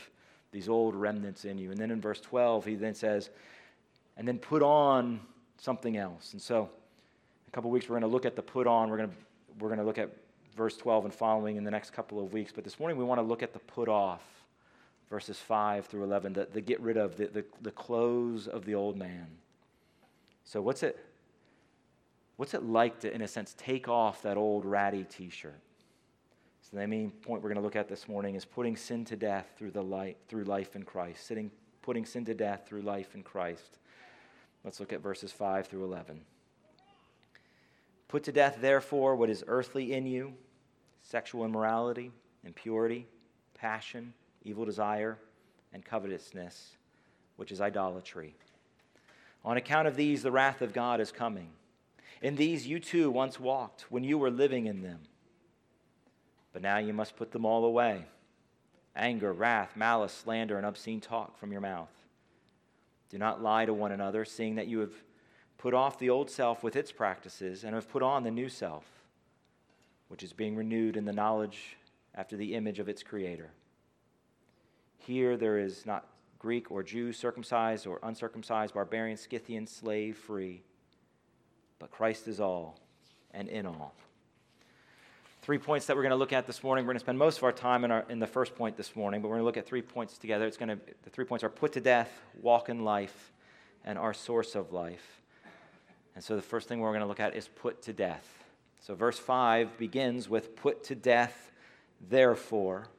these 0.52 0.70
old 0.70 0.96
remnants 0.96 1.46
in 1.46 1.58
you. 1.58 1.72
And 1.72 1.80
then 1.80 1.92
in 1.92 2.02
verse 2.02 2.22
12, 2.22 2.66
he 2.66 2.76
then 2.76 2.94
says, 2.94 3.30
and 4.16 4.28
then 4.28 4.40
put 4.40 4.64
on 4.64 5.20
something 5.58 5.98
else. 5.98 6.34
And 6.34 6.42
so, 6.42 6.70
a 7.48 7.52
couple 7.52 7.70
weeks, 7.70 7.88
we're 7.88 8.00
going 8.00 8.10
to 8.10 8.14
look 8.14 8.26
at 8.26 8.36
the 8.36 8.42
put 8.42 8.68
on. 8.68 8.90
We're 8.90 8.98
going 8.98 9.10
to, 9.10 9.16
we're 9.60 9.70
going 9.70 9.80
to 9.80 9.86
look 9.86 9.98
at 9.98 10.10
verse 10.56 10.76
12 10.78 11.06
and 11.06 11.14
following 11.14 11.56
in 11.56 11.64
the 11.64 11.72
next 11.72 11.92
couple 11.92 12.20
of 12.20 12.34
weeks. 12.34 12.52
But 12.54 12.64
this 12.64 12.80
morning, 12.80 12.98
we 12.98 13.04
want 13.04 13.20
to 13.20 13.24
look 13.24 13.44
at 13.44 13.54
the 13.54 13.60
put 13.60 13.88
off, 13.88 14.24
verses 15.10 15.38
5 15.38 15.86
through 15.86 16.04
11, 16.04 16.34
the, 16.34 16.48
the 16.52 16.62
get 16.62 16.82
rid 16.82 16.98
of, 16.98 17.16
the, 17.16 17.28
the, 17.28 17.46
the 17.62 17.72
clothes 17.72 18.48
of 18.48 18.66
the 18.66 18.76
old 18.76 18.98
man. 18.98 19.28
So, 20.44 20.62
what's 20.62 20.84
it, 20.84 20.98
what's 22.38 22.54
it 22.54 22.64
like 22.64 23.00
to, 23.02 23.14
in 23.14 23.22
a 23.22 23.28
sense, 23.28 23.56
take 23.58 23.88
off 23.88 24.22
that 24.24 24.38
old 24.38 24.66
ratty 24.66 25.04
t 25.04 25.30
shirt? 25.30 25.60
So 26.69 26.75
the 26.75 26.86
main 26.86 27.12
point 27.12 27.42
we're 27.42 27.50
going 27.50 27.62
to 27.62 27.64
look 27.64 27.78
at 27.78 27.88
this 27.88 28.10
morning 28.10 28.36
is 28.36 28.44
putting 28.44 28.75
sin 28.75 29.06
to 29.06 29.16
death 29.16 29.48
through 29.58 29.72
the 29.72 29.81
light 29.81 30.18
through 30.28 30.44
life 30.44 30.75
in 30.75 30.84
Christ. 30.84 31.25
Sitting, 31.25 31.50
putting 31.81 32.06
sin 32.06 32.25
to 32.25 32.34
death 32.34 32.64
through 32.68 32.81
life 32.81 33.16
in 33.16 33.24
Christ. 33.24 33.80
Let's 34.66 34.81
look 34.81 34.92
at 34.92 35.02
verses 35.02 35.31
5 35.31 35.68
through 35.68 35.86
11. 35.86 36.19
Put 38.10 38.24
to 38.25 38.34
death, 38.34 38.58
therefore, 38.60 39.16
what 39.16 39.30
is 39.30 39.46
earthly 39.48 39.94
in 39.94 40.06
you 40.06 40.34
sexual 41.04 41.46
immorality, 41.46 42.12
impurity, 42.44 43.08
passion, 43.54 44.14
evil 44.44 44.66
desire, 44.66 45.18
and 45.72 45.86
covetousness, 45.86 46.75
which 47.38 47.54
is 47.54 47.62
idolatry. 47.62 48.36
On 49.46 49.56
account 49.56 49.88
of 49.88 49.96
these, 49.96 50.22
the 50.22 50.34
wrath 50.34 50.62
of 50.62 50.74
God 50.74 51.00
is 51.00 51.14
coming. 51.14 51.48
In 52.22 52.36
these 52.36 52.68
you 52.68 52.81
too 52.81 53.10
once 53.10 53.40
walked 53.40 53.90
when 53.90 54.04
you 54.04 54.18
were 54.18 54.31
living 54.31 54.66
in 54.66 54.81
them. 54.81 55.00
But 56.54 56.62
now 56.62 56.78
you 56.78 56.94
must 56.94 57.16
put 57.16 57.32
them 57.32 57.46
all 57.46 57.66
away 57.66 58.06
anger, 58.96 59.32
wrath, 59.32 59.76
malice, 59.76 60.12
slander, 60.12 60.58
and 60.58 60.66
obscene 60.66 61.00
talk 61.00 61.38
from 61.38 61.52
your 61.52 61.62
mouth. 61.62 61.92
Do 63.10 63.18
not 63.18 63.42
lie 63.42 63.66
to 63.66 63.74
one 63.74 63.92
another, 63.92 64.26
seeing 64.26 64.56
that 64.56 64.68
you 64.68 64.80
have 64.80 64.94
put 65.58 65.74
off 65.74 66.00
the 66.00 66.10
old 66.10 66.30
self 66.30 66.64
with 66.64 66.76
its 66.76 66.92
practices 66.92 67.64
and 67.64 67.76
have 67.76 67.90
put 67.90 68.04
on 68.04 68.24
the 68.24 68.32
new 68.32 68.50
self, 68.50 68.86
which 70.08 70.24
is 70.24 70.34
being 70.34 70.56
renewed 70.56 70.98
in 70.98 71.06
the 71.06 71.14
knowledge 71.14 71.78
after 72.16 72.36
the 72.36 72.56
image 72.56 72.80
of 72.80 72.90
its 72.90 73.04
creator. 73.04 73.52
Here 74.98 75.38
there 75.38 75.60
is 75.60 75.86
not 75.86 76.08
Greek 76.40 76.70
or 76.72 76.84
Jew, 76.84 77.14
circumcised 77.14 77.88
or 77.88 78.00
uncircumcised, 78.04 78.74
barbarian, 78.74 79.18
Scythian, 79.18 79.68
slave, 79.68 80.18
free, 80.18 80.64
but 81.80 81.92
Christ 81.92 82.28
is 82.28 82.40
all 82.40 82.80
and 83.32 83.48
in 83.48 83.66
all 83.66 83.94
three 85.48 85.58
points 85.58 85.86
that 85.86 85.96
we're 85.96 86.02
going 86.02 86.10
to 86.10 86.18
look 86.18 86.34
at 86.34 86.46
this 86.46 86.62
morning. 86.62 86.84
We're 86.84 86.92
going 86.92 87.00
to 87.00 87.06
spend 87.06 87.18
most 87.18 87.38
of 87.38 87.46
our 87.46 87.54
time 87.54 87.86
in, 87.86 87.92
our, 87.92 88.04
in 88.10 88.20
the 88.20 88.28
first 88.28 88.54
point 88.54 88.76
this 88.76 88.98
morning, 88.98 89.22
but 89.22 89.30
we're 89.30 89.36
going 89.36 89.44
to 89.44 89.46
look 89.46 89.56
at 89.56 89.66
three 89.66 89.82
points 89.82 90.18
together. 90.18 90.46
It's 90.46 90.58
going 90.58 90.68
to, 90.68 90.80
the 91.06 91.10
three 91.10 91.24
points 91.24 91.42
are 91.42 91.50
put 91.50 91.72
to 91.72 91.80
death, 91.80 92.12
walk 92.42 92.68
in 92.68 92.84
life, 92.84 93.32
and 93.86 93.98
our 93.98 94.14
source 94.14 94.56
of 94.56 94.74
life. 94.74 95.22
And 96.16 96.22
so 96.22 96.36
the 96.36 96.42
first 96.42 96.68
thing 96.68 96.82
we're 96.82 96.90
going 96.90 97.00
to 97.00 97.08
look 97.08 97.22
at 97.22 97.34
is 97.34 97.48
put 97.48 97.82
to 97.84 97.94
death. 97.94 98.28
So 98.82 98.94
verse 98.94 99.18
5 99.18 99.78
begins 99.78 100.28
with 100.28 100.54
put 100.58 100.84
to 100.84 100.96
death, 100.96 101.50
therefore. 102.10 102.90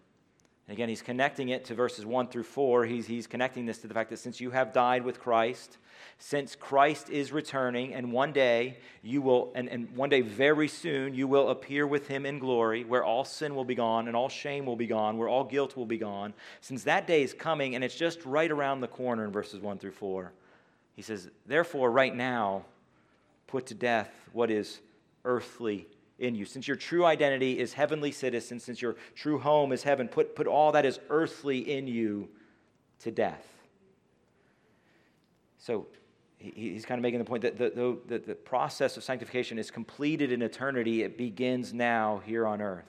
And 0.69 0.76
again, 0.76 0.91
he's 0.91 1.00
connecting 1.00 1.49
it 1.49 1.65
to 1.67 1.75
verses 1.75 2.05
1 2.05 2.29
through 2.29 2.43
4. 2.43 2.85
He's, 2.85 3.06
he's 3.06 3.26
connecting 3.26 3.65
this 3.65 3.79
to 3.79 3.88
the 3.88 3.94
fact 3.94 4.11
that 4.11 4.19
since 4.19 4.38
you 4.38 4.50
have 4.50 4.75
died 4.75 5.03
with 5.03 5.19
Christ, 5.19 5.79
since 6.19 6.55
Christ 6.55 7.09
is 7.09 7.32
returning, 7.32 7.94
and 7.94 8.12
one 8.12 8.35
day 8.35 8.76
you 9.03 9.23
will, 9.23 9.50
and, 9.55 9.67
and 9.70 9.91
one 9.97 10.11
day 10.11 10.20
very 10.20 10.69
soon, 10.69 11.15
you 11.15 11.26
will 11.26 11.49
appear 11.49 11.87
with 11.87 12.06
him 12.09 12.26
in 12.26 12.38
glory, 12.38 12.85
where 12.85 13.03
all 13.03 13.25
sin 13.25 13.55
will 13.55 13.65
be 13.65 13.75
gone, 13.75 14.09
and 14.09 14.17
all 14.17 14.29
shame 14.29 14.67
will 14.67 14.76
be 14.76 14.87
gone, 14.87 15.17
where 15.17 15.29
all 15.29 15.43
guilt 15.43 15.75
will 15.75 15.87
be 15.87 15.97
gone. 15.97 16.35
Since 16.61 16.82
that 16.82 17.06
day 17.06 17.23
is 17.23 17.32
coming, 17.32 17.75
and 17.75 17.82
it's 17.82 17.97
just 17.97 18.23
right 18.26 18.50
around 18.50 18.82
the 18.82 18.88
corner 18.88 19.25
in 19.25 19.32
verses 19.32 19.62
1 19.62 19.79
through 19.79 19.93
4, 19.93 20.32
he 20.97 21.00
says, 21.00 21.31
Therefore, 21.47 21.91
right 21.91 22.15
now, 22.15 22.67
put 23.47 23.65
to 23.69 23.75
death 23.75 24.11
what 24.35 24.50
is 24.50 24.81
earthly 25.25 25.87
in 26.19 26.35
you. 26.35 26.44
Since 26.44 26.67
your 26.67 26.76
true 26.76 27.05
identity 27.05 27.59
is 27.59 27.73
heavenly 27.73 28.12
citizen, 28.12 28.59
since 28.59 28.82
your 28.82 28.97
true 29.15 29.38
home 29.38 29.73
is 29.73 29.82
heaven, 29.82 30.09
put, 30.09 30.35
put 30.35 30.47
all 30.47 30.73
that 30.73 30.85
is 30.85 30.99
earthly 31.11 31.59
in 31.59 31.87
you 31.87 32.29
to 33.00 33.11
death. 33.11 33.47
So 35.59 35.87
he's 36.38 36.85
kind 36.85 36.99
of 36.99 37.03
making 37.03 37.19
the 37.19 37.25
point 37.25 37.43
that 37.43 37.59
the, 37.59 37.99
the, 38.06 38.19
the 38.19 38.35
process 38.35 38.97
of 38.97 39.05
sanctification 39.05 39.59
is 39.59 39.70
completed 39.70 40.32
in 40.32 40.43
eternity, 40.43 41.03
it 41.03 41.19
begins 41.19 41.73
now 41.73 42.23
here 42.25 42.47
on 42.47 42.61
earth. 42.61 42.85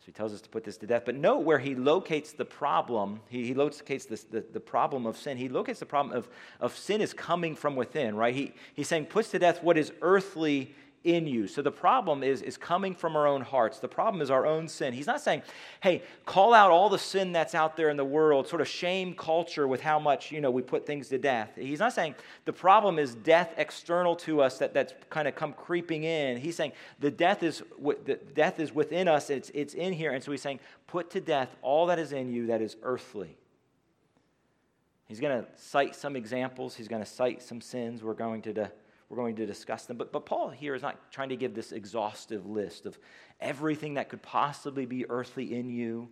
So 0.00 0.06
he 0.06 0.12
tells 0.12 0.32
us 0.32 0.40
to 0.40 0.48
put 0.48 0.64
this 0.64 0.78
to 0.78 0.86
death. 0.86 1.02
But 1.04 1.16
note 1.16 1.40
where 1.40 1.58
he 1.58 1.74
locates 1.74 2.32
the 2.32 2.44
problem. 2.46 3.20
He, 3.28 3.44
he 3.44 3.54
locates 3.54 4.06
this, 4.06 4.24
the, 4.24 4.42
the 4.52 4.60
problem 4.60 5.04
of 5.04 5.18
sin. 5.18 5.36
He 5.36 5.50
locates 5.50 5.78
the 5.78 5.86
problem 5.86 6.16
of, 6.16 6.28
of 6.58 6.74
sin 6.74 7.02
is 7.02 7.12
coming 7.12 7.54
from 7.54 7.76
within, 7.76 8.14
right? 8.14 8.34
He, 8.34 8.54
he's 8.74 8.88
saying, 8.88 9.06
puts 9.06 9.30
to 9.32 9.38
death 9.38 9.62
what 9.62 9.76
is 9.76 9.92
earthly 10.00 10.74
in 11.02 11.26
you. 11.26 11.46
So 11.46 11.62
the 11.62 11.72
problem 11.72 12.22
is, 12.22 12.42
is 12.42 12.56
coming 12.56 12.94
from 12.94 13.16
our 13.16 13.26
own 13.26 13.40
hearts. 13.40 13.78
The 13.78 13.88
problem 13.88 14.20
is 14.20 14.30
our 14.30 14.44
own 14.44 14.68
sin. 14.68 14.92
He's 14.92 15.06
not 15.06 15.20
saying, 15.20 15.42
hey, 15.82 16.02
call 16.26 16.52
out 16.52 16.70
all 16.70 16.90
the 16.90 16.98
sin 16.98 17.32
that's 17.32 17.54
out 17.54 17.76
there 17.76 17.88
in 17.88 17.96
the 17.96 18.04
world, 18.04 18.46
sort 18.46 18.60
of 18.60 18.68
shame 18.68 19.14
culture 19.14 19.66
with 19.66 19.80
how 19.80 19.98
much, 19.98 20.30
you 20.30 20.40
know, 20.40 20.50
we 20.50 20.60
put 20.60 20.86
things 20.86 21.08
to 21.08 21.18
death. 21.18 21.52
He's 21.56 21.78
not 21.78 21.94
saying 21.94 22.16
the 22.44 22.52
problem 22.52 22.98
is 22.98 23.14
death 23.14 23.54
external 23.56 24.14
to 24.16 24.42
us 24.42 24.58
that, 24.58 24.74
that's 24.74 24.92
kind 25.08 25.26
of 25.26 25.34
come 25.34 25.54
creeping 25.54 26.04
in. 26.04 26.36
He's 26.36 26.56
saying 26.56 26.72
the 26.98 27.10
death 27.10 27.42
is, 27.42 27.62
the 28.04 28.18
death 28.34 28.60
is 28.60 28.74
within 28.74 29.08
us. 29.08 29.30
It's, 29.30 29.50
it's 29.54 29.74
in 29.74 29.94
here. 29.94 30.12
And 30.12 30.22
so 30.22 30.30
he's 30.32 30.42
saying, 30.42 30.60
put 30.86 31.10
to 31.12 31.20
death 31.20 31.56
all 31.62 31.86
that 31.86 31.98
is 31.98 32.12
in 32.12 32.30
you 32.30 32.48
that 32.48 32.60
is 32.60 32.76
earthly. 32.82 33.38
He's 35.08 35.18
going 35.18 35.42
to 35.42 35.48
cite 35.56 35.96
some 35.96 36.14
examples. 36.14 36.76
He's 36.76 36.86
going 36.86 37.02
to 37.02 37.08
cite 37.08 37.42
some 37.42 37.60
sins. 37.60 38.02
We're 38.02 38.14
going 38.14 38.42
to 38.42 38.70
we're 39.10 39.16
going 39.16 39.34
to 39.36 39.44
discuss 39.44 39.84
them. 39.86 39.96
But, 39.96 40.12
but 40.12 40.24
Paul 40.24 40.50
here 40.50 40.74
is 40.74 40.82
not 40.82 41.10
trying 41.10 41.30
to 41.30 41.36
give 41.36 41.52
this 41.52 41.72
exhaustive 41.72 42.46
list 42.46 42.86
of 42.86 42.96
everything 43.40 43.94
that 43.94 44.08
could 44.08 44.22
possibly 44.22 44.86
be 44.86 45.04
earthly 45.10 45.54
in 45.54 45.68
you. 45.68 46.08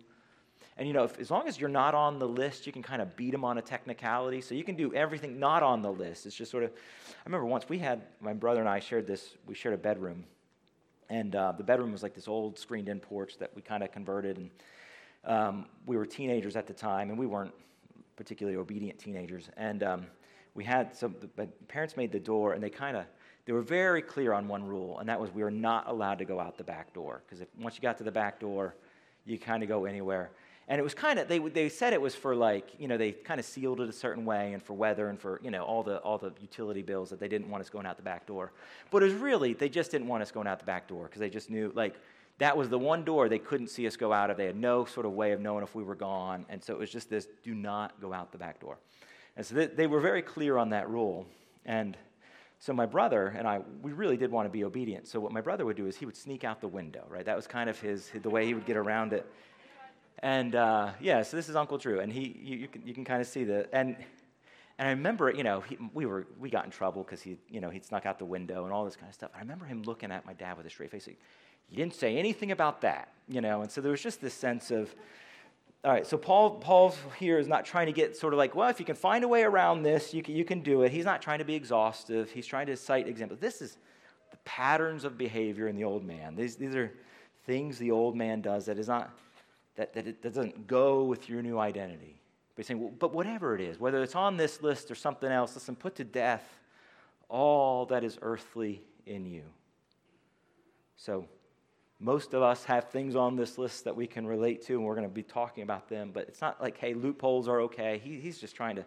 And 0.77 0.85
you 0.85 0.93
know, 0.93 1.05
if, 1.05 1.17
as 1.17 1.31
long 1.31 1.47
as 1.47 1.59
you're 1.59 1.69
not 1.69 1.95
on 1.95 2.19
the 2.19 2.27
list, 2.27 2.67
you 2.67 2.73
can 2.73 2.83
kind 2.83 3.01
of 3.01 3.15
beat 3.15 3.31
them 3.31 3.45
on 3.45 3.57
a 3.57 3.61
technicality. 3.61 4.41
So 4.41 4.53
you 4.53 4.65
can 4.65 4.75
do 4.75 4.93
everything 4.93 5.39
not 5.39 5.63
on 5.63 5.81
the 5.81 5.91
list. 5.91 6.25
It's 6.25 6.35
just 6.35 6.51
sort 6.51 6.63
of. 6.63 6.71
I 6.71 7.21
remember 7.25 7.45
once 7.45 7.67
we 7.67 7.79
had 7.79 8.01
my 8.19 8.33
brother 8.33 8.59
and 8.59 8.69
I 8.69 8.79
shared 8.79 9.07
this. 9.07 9.29
We 9.45 9.55
shared 9.55 9.75
a 9.75 9.77
bedroom, 9.77 10.25
and 11.09 11.35
uh, 11.35 11.53
the 11.53 11.63
bedroom 11.63 11.91
was 11.91 12.03
like 12.03 12.13
this 12.13 12.27
old 12.29 12.57
screened-in 12.57 12.99
porch 12.99 13.37
that 13.39 13.51
we 13.55 13.61
kind 13.61 13.83
of 13.83 13.91
converted. 13.91 14.37
And 14.37 14.49
um, 15.25 15.65
we 15.85 15.97
were 15.97 16.05
teenagers 16.05 16.55
at 16.55 16.65
the 16.65 16.73
time, 16.73 17.09
and 17.09 17.19
we 17.19 17.27
weren't 17.27 17.53
particularly 18.15 18.57
obedient 18.57 18.99
teenagers. 18.99 19.49
And 19.57 19.83
um, 19.83 20.05
we 20.59 20.65
had 20.65 20.93
so 20.93 21.09
the 21.37 21.47
parents 21.69 21.95
made 21.95 22.11
the 22.11 22.19
door 22.19 22.51
and 22.51 22.61
they 22.61 22.69
kind 22.69 22.97
of 22.97 23.05
they 23.45 23.53
were 23.53 23.61
very 23.61 24.01
clear 24.01 24.33
on 24.33 24.45
one 24.45 24.61
rule 24.61 24.99
and 24.99 25.07
that 25.07 25.17
was 25.17 25.33
we 25.33 25.41
were 25.41 25.49
not 25.49 25.87
allowed 25.87 26.19
to 26.19 26.25
go 26.25 26.37
out 26.37 26.57
the 26.57 26.65
back 26.65 26.93
door 26.93 27.21
because 27.25 27.47
once 27.57 27.77
you 27.77 27.81
got 27.81 27.97
to 27.97 28.03
the 28.03 28.11
back 28.11 28.41
door 28.41 28.75
you 29.25 29.37
kind 29.37 29.63
of 29.63 29.69
go 29.69 29.85
anywhere. 29.85 30.31
And 30.67 30.77
it 30.77 30.83
was 30.83 30.93
kind 30.93 31.17
of 31.17 31.29
they, 31.29 31.39
they 31.39 31.69
said 31.69 31.93
it 31.93 32.01
was 32.01 32.13
for 32.13 32.35
like 32.35 32.73
you 32.77 32.89
know 32.89 32.97
they 32.97 33.13
kind 33.13 33.39
of 33.39 33.45
sealed 33.45 33.79
it 33.79 33.87
a 33.87 33.93
certain 33.93 34.25
way 34.25 34.51
and 34.51 34.61
for 34.61 34.73
weather 34.73 35.07
and 35.07 35.17
for 35.17 35.39
you 35.41 35.49
know 35.49 35.63
all 35.63 35.81
the 35.81 35.99
all 35.99 36.17
the 36.17 36.33
utility 36.41 36.81
bills 36.81 37.09
that 37.09 37.21
they 37.21 37.29
didn't 37.29 37.49
want 37.49 37.61
us 37.61 37.69
going 37.69 37.85
out 37.85 37.95
the 37.95 38.03
back 38.03 38.27
door. 38.27 38.51
But 38.91 39.01
it 39.01 39.05
was 39.05 39.13
really 39.13 39.53
they 39.53 39.69
just 39.69 39.91
didn't 39.91 40.07
want 40.07 40.23
us 40.23 40.29
going 40.29 40.45
out 40.45 40.59
the 40.59 40.65
back 40.65 40.89
door 40.89 41.05
because 41.05 41.21
they 41.21 41.29
just 41.29 41.49
knew 41.49 41.71
like 41.73 41.95
that 42.39 42.57
was 42.57 42.67
the 42.67 42.77
one 42.77 43.05
door 43.05 43.29
they 43.29 43.39
couldn't 43.39 43.69
see 43.69 43.87
us 43.87 43.95
go 43.95 44.11
out 44.11 44.29
of. 44.29 44.35
They 44.35 44.45
had 44.45 44.57
no 44.57 44.83
sort 44.83 45.05
of 45.05 45.13
way 45.13 45.31
of 45.31 45.39
knowing 45.39 45.63
if 45.63 45.73
we 45.73 45.83
were 45.83 45.95
gone 45.95 46.45
and 46.49 46.61
so 46.61 46.73
it 46.73 46.79
was 46.79 46.91
just 46.91 47.09
this 47.09 47.29
do 47.45 47.55
not 47.55 47.99
go 48.01 48.11
out 48.11 48.33
the 48.33 48.37
back 48.37 48.59
door 48.59 48.77
and 49.39 49.45
so 49.45 49.55
they, 49.55 49.67
they 49.67 49.87
were 49.87 50.01
very 50.01 50.21
clear 50.21 50.57
on 50.57 50.71
that 50.71 50.89
rule. 50.89 51.25
And 51.65 51.95
so 52.59 52.73
my 52.73 52.85
brother 52.85 53.33
and 53.37 53.47
I, 53.47 53.61
we 53.81 53.93
really 53.93 54.17
did 54.17 54.31
want 54.31 54.47
to 54.47 54.49
be 54.49 54.65
obedient. 54.65 55.07
So 55.07 55.21
what 55.21 55.31
my 55.31 55.39
brother 55.39 55.65
would 55.65 55.77
do 55.77 55.87
is 55.87 55.95
he 55.95 56.05
would 56.05 56.17
sneak 56.17 56.43
out 56.43 56.59
the 56.59 56.67
window, 56.67 57.05
right? 57.07 57.23
That 57.23 57.37
was 57.37 57.47
kind 57.47 57.69
of 57.69 57.79
his, 57.79 58.11
the 58.21 58.29
way 58.29 58.45
he 58.45 58.53
would 58.53 58.65
get 58.65 58.75
around 58.75 59.13
it. 59.13 59.25
And 60.21 60.55
uh, 60.55 60.91
yeah, 60.99 61.21
so 61.21 61.37
this 61.37 61.47
is 61.47 61.55
Uncle 61.55 61.77
Drew, 61.77 62.01
and 62.01 62.11
he, 62.11 62.37
you, 62.43 62.57
you 62.57 62.67
can, 62.67 62.85
you 62.85 62.93
can 62.93 63.05
kind 63.05 63.21
of 63.21 63.27
see 63.27 63.45
the, 63.45 63.73
and, 63.73 63.95
and 64.77 64.87
I 64.89 64.91
remember, 64.91 65.31
you 65.31 65.43
know, 65.43 65.61
he, 65.61 65.77
we 65.93 66.05
were, 66.05 66.27
we 66.37 66.49
got 66.49 66.65
in 66.65 66.71
trouble 66.71 67.03
because 67.03 67.21
he, 67.21 67.37
you 67.47 67.61
know, 67.61 67.69
he'd 67.69 67.85
snuck 67.85 68.05
out 68.05 68.19
the 68.19 68.25
window 68.25 68.65
and 68.65 68.73
all 68.73 68.83
this 68.83 68.97
kind 68.97 69.07
of 69.07 69.13
stuff. 69.13 69.31
I 69.33 69.39
remember 69.39 69.63
him 69.63 69.83
looking 69.83 70.11
at 70.11 70.25
my 70.25 70.33
dad 70.33 70.57
with 70.57 70.65
a 70.65 70.69
straight 70.69 70.91
face, 70.91 71.07
like, 71.07 71.21
you 71.69 71.77
didn't 71.77 71.95
say 71.95 72.17
anything 72.17 72.51
about 72.51 72.81
that, 72.81 73.13
you 73.29 73.39
know, 73.39 73.61
and 73.61 73.71
so 73.71 73.79
there 73.79 73.91
was 73.91 74.03
just 74.03 74.19
this 74.19 74.33
sense 74.33 74.69
of, 74.69 74.93
all 75.83 75.91
right, 75.91 76.05
so 76.05 76.17
Paul, 76.17 76.51
Paul 76.55 76.93
here 77.17 77.39
is 77.39 77.47
not 77.47 77.63
trying 77.63 77.85
to 77.85 77.93
get 77.93 78.17
sort 78.17 78.33
of 78.33 78.37
like, 78.37 78.53
well, 78.53 78.67
if 78.67 78.81
you 78.81 78.85
can 78.85 78.97
find 78.97 79.23
a 79.23 79.27
way 79.29 79.43
around 79.43 79.83
this, 79.83 80.13
you 80.13 80.21
can, 80.21 80.35
you 80.35 80.43
can 80.43 80.59
do 80.59 80.81
it. 80.81 80.91
He's 80.91 81.05
not 81.05 81.21
trying 81.21 81.39
to 81.39 81.45
be 81.45 81.55
exhaustive. 81.55 82.29
He's 82.29 82.45
trying 82.45 82.67
to 82.67 82.75
cite 82.75 83.07
examples. 83.07 83.39
This 83.39 83.61
is 83.61 83.77
the 84.31 84.37
patterns 84.43 85.05
of 85.05 85.17
behavior 85.17 85.69
in 85.69 85.77
the 85.77 85.85
old 85.85 86.03
man. 86.03 86.35
These, 86.35 86.57
these 86.57 86.75
are 86.75 86.91
things 87.45 87.77
the 87.77 87.91
old 87.91 88.17
man 88.17 88.41
does 88.41 88.65
that 88.65 88.77
is 88.77 88.89
not, 88.89 89.17
that, 89.77 89.93
that 89.93 90.05
it 90.05 90.21
doesn't 90.21 90.67
go 90.67 91.05
with 91.05 91.29
your 91.29 91.41
new 91.41 91.57
identity. 91.57 92.19
But 92.55 92.63
he's 92.63 92.67
saying, 92.67 92.81
well, 92.81 92.93
but 92.99 93.13
whatever 93.13 93.55
it 93.55 93.61
is, 93.61 93.79
whether 93.79 94.03
it's 94.03 94.15
on 94.15 94.35
this 94.35 94.61
list 94.61 94.91
or 94.91 94.95
something 94.95 95.31
else, 95.31 95.55
listen, 95.55 95.77
put 95.77 95.95
to 95.95 96.03
death 96.03 96.59
all 97.29 97.85
that 97.85 98.03
is 98.03 98.17
earthly 98.21 98.81
in 99.05 99.25
you. 99.25 99.43
So 100.97 101.25
most 101.99 102.33
of 102.33 102.41
us 102.41 102.63
have 102.63 102.89
things 102.89 103.15
on 103.15 103.35
this 103.35 103.57
list 103.57 103.83
that 103.83 103.95
we 103.95 104.07
can 104.07 104.25
relate 104.25 104.61
to, 104.63 104.75
and 104.75 104.85
we're 104.85 104.95
going 104.95 105.07
to 105.07 105.13
be 105.13 105.23
talking 105.23 105.63
about 105.63 105.89
them. 105.89 106.11
But 106.13 106.27
it's 106.29 106.41
not 106.41 106.61
like, 106.61 106.77
hey, 106.77 106.93
loopholes 106.93 107.47
are 107.47 107.61
okay. 107.61 107.99
He, 108.01 108.19
he's 108.19 108.39
just 108.39 108.55
trying 108.55 108.77
to, 108.77 108.85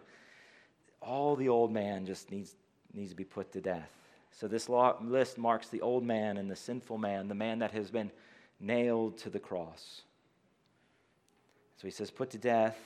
all 0.99 1.35
the 1.35 1.49
old 1.49 1.71
man 1.71 2.05
just 2.05 2.31
needs, 2.31 2.55
needs 2.93 3.11
to 3.11 3.15
be 3.15 3.23
put 3.23 3.51
to 3.51 3.61
death. 3.61 3.89
So 4.31 4.47
this 4.47 4.67
law, 4.67 4.97
list 4.99 5.37
marks 5.37 5.67
the 5.67 5.81
old 5.81 6.03
man 6.03 6.37
and 6.37 6.49
the 6.49 6.55
sinful 6.55 6.97
man, 6.97 7.27
the 7.27 7.35
man 7.35 7.59
that 7.59 7.71
has 7.71 7.91
been 7.91 8.09
nailed 8.59 9.17
to 9.19 9.29
the 9.29 9.39
cross. 9.39 10.01
So 11.77 11.87
he 11.87 11.91
says, 11.91 12.09
put 12.09 12.31
to 12.31 12.39
death 12.39 12.77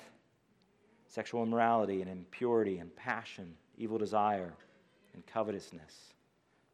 sexual 1.08 1.42
immorality 1.42 2.02
and 2.02 2.12
impurity 2.12 2.80
and 2.80 2.94
passion, 2.96 3.56
evil 3.78 3.98
desire, 3.98 4.54
and 5.14 5.26
covetousness. 5.26 6.14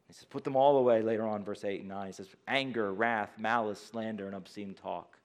He 0.06 0.12
says, 0.12 0.24
put 0.24 0.44
them 0.44 0.56
all 0.56 0.76
away 0.76 1.02
later 1.02 1.26
on, 1.26 1.44
verse 1.44 1.64
8 1.64 1.80
and 1.80 1.88
9. 1.88 2.06
He 2.06 2.12
says, 2.12 2.28
anger, 2.46 2.92
wrath, 2.92 3.30
malice, 3.38 3.80
slander, 3.80 4.26
and 4.26 4.34
obscene 4.34 4.74
talk. 4.74 5.18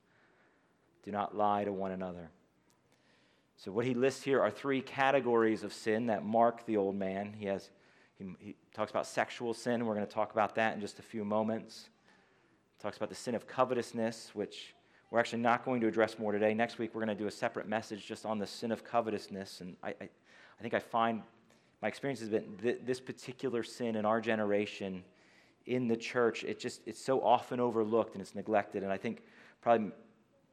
Do 1.04 1.10
not 1.10 1.36
lie 1.36 1.64
to 1.64 1.72
one 1.72 1.92
another. 1.92 2.30
So, 3.56 3.70
what 3.72 3.84
he 3.84 3.92
lists 3.92 4.22
here 4.22 4.40
are 4.40 4.50
three 4.50 4.80
categories 4.80 5.64
of 5.64 5.74
sin 5.74 6.06
that 6.06 6.24
mark 6.24 6.64
the 6.64 6.78
old 6.78 6.96
man. 6.96 7.34
He, 7.38 7.44
has, 7.46 7.68
he, 8.18 8.24
he 8.38 8.56
talks 8.72 8.90
about 8.90 9.06
sexual 9.06 9.52
sin. 9.52 9.84
We're 9.84 9.94
going 9.94 10.06
to 10.06 10.12
talk 10.12 10.32
about 10.32 10.54
that 10.54 10.74
in 10.74 10.80
just 10.80 10.98
a 10.98 11.02
few 11.02 11.24
moments. 11.24 11.90
He 12.78 12.82
talks 12.82 12.96
about 12.96 13.10
the 13.10 13.14
sin 13.14 13.34
of 13.34 13.46
covetousness, 13.46 14.30
which 14.32 14.74
we're 15.10 15.18
actually 15.18 15.42
not 15.42 15.64
going 15.64 15.82
to 15.82 15.88
address 15.88 16.18
more 16.18 16.32
today. 16.32 16.54
Next 16.54 16.78
week, 16.78 16.94
we're 16.94 17.04
going 17.04 17.16
to 17.16 17.22
do 17.22 17.28
a 17.28 17.32
separate 17.32 17.68
message 17.68 18.06
just 18.06 18.24
on 18.24 18.38
the 18.38 18.46
sin 18.46 18.72
of 18.72 18.82
covetousness. 18.82 19.60
And 19.60 19.76
I, 19.82 19.88
I, 19.88 20.08
I 20.58 20.62
think 20.62 20.72
I 20.72 20.78
find 20.78 21.22
my 21.82 21.88
experience 21.88 22.20
has 22.20 22.28
been 22.28 22.56
th- 22.62 22.80
this 22.84 23.00
particular 23.00 23.62
sin 23.62 23.96
in 23.96 24.04
our 24.04 24.20
generation 24.20 25.02
in 25.66 25.88
the 25.88 25.96
church 25.96 26.44
it 26.44 26.58
just 26.58 26.80
it's 26.86 27.02
so 27.02 27.20
often 27.22 27.60
overlooked 27.60 28.14
and 28.14 28.22
it's 28.22 28.34
neglected. 28.34 28.82
And 28.82 28.92
i 28.92 28.96
think 28.96 29.22
probably 29.60 29.92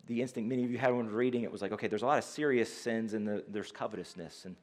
the 0.08 0.22
instinct 0.22 0.50
many 0.50 0.64
of 0.64 0.72
you 0.72 0.78
had 0.78 0.94
when 0.94 1.10
reading 1.10 1.44
it 1.44 1.52
was 1.52 1.62
like 1.62 1.72
okay 1.72 1.88
there's 1.88 2.04
a 2.04 2.06
lot 2.06 2.18
of 2.18 2.24
serious 2.24 2.72
sins 2.72 3.14
and 3.14 3.28
the, 3.28 3.44
there's 3.48 3.72
covetousness. 3.72 4.46
And 4.46 4.56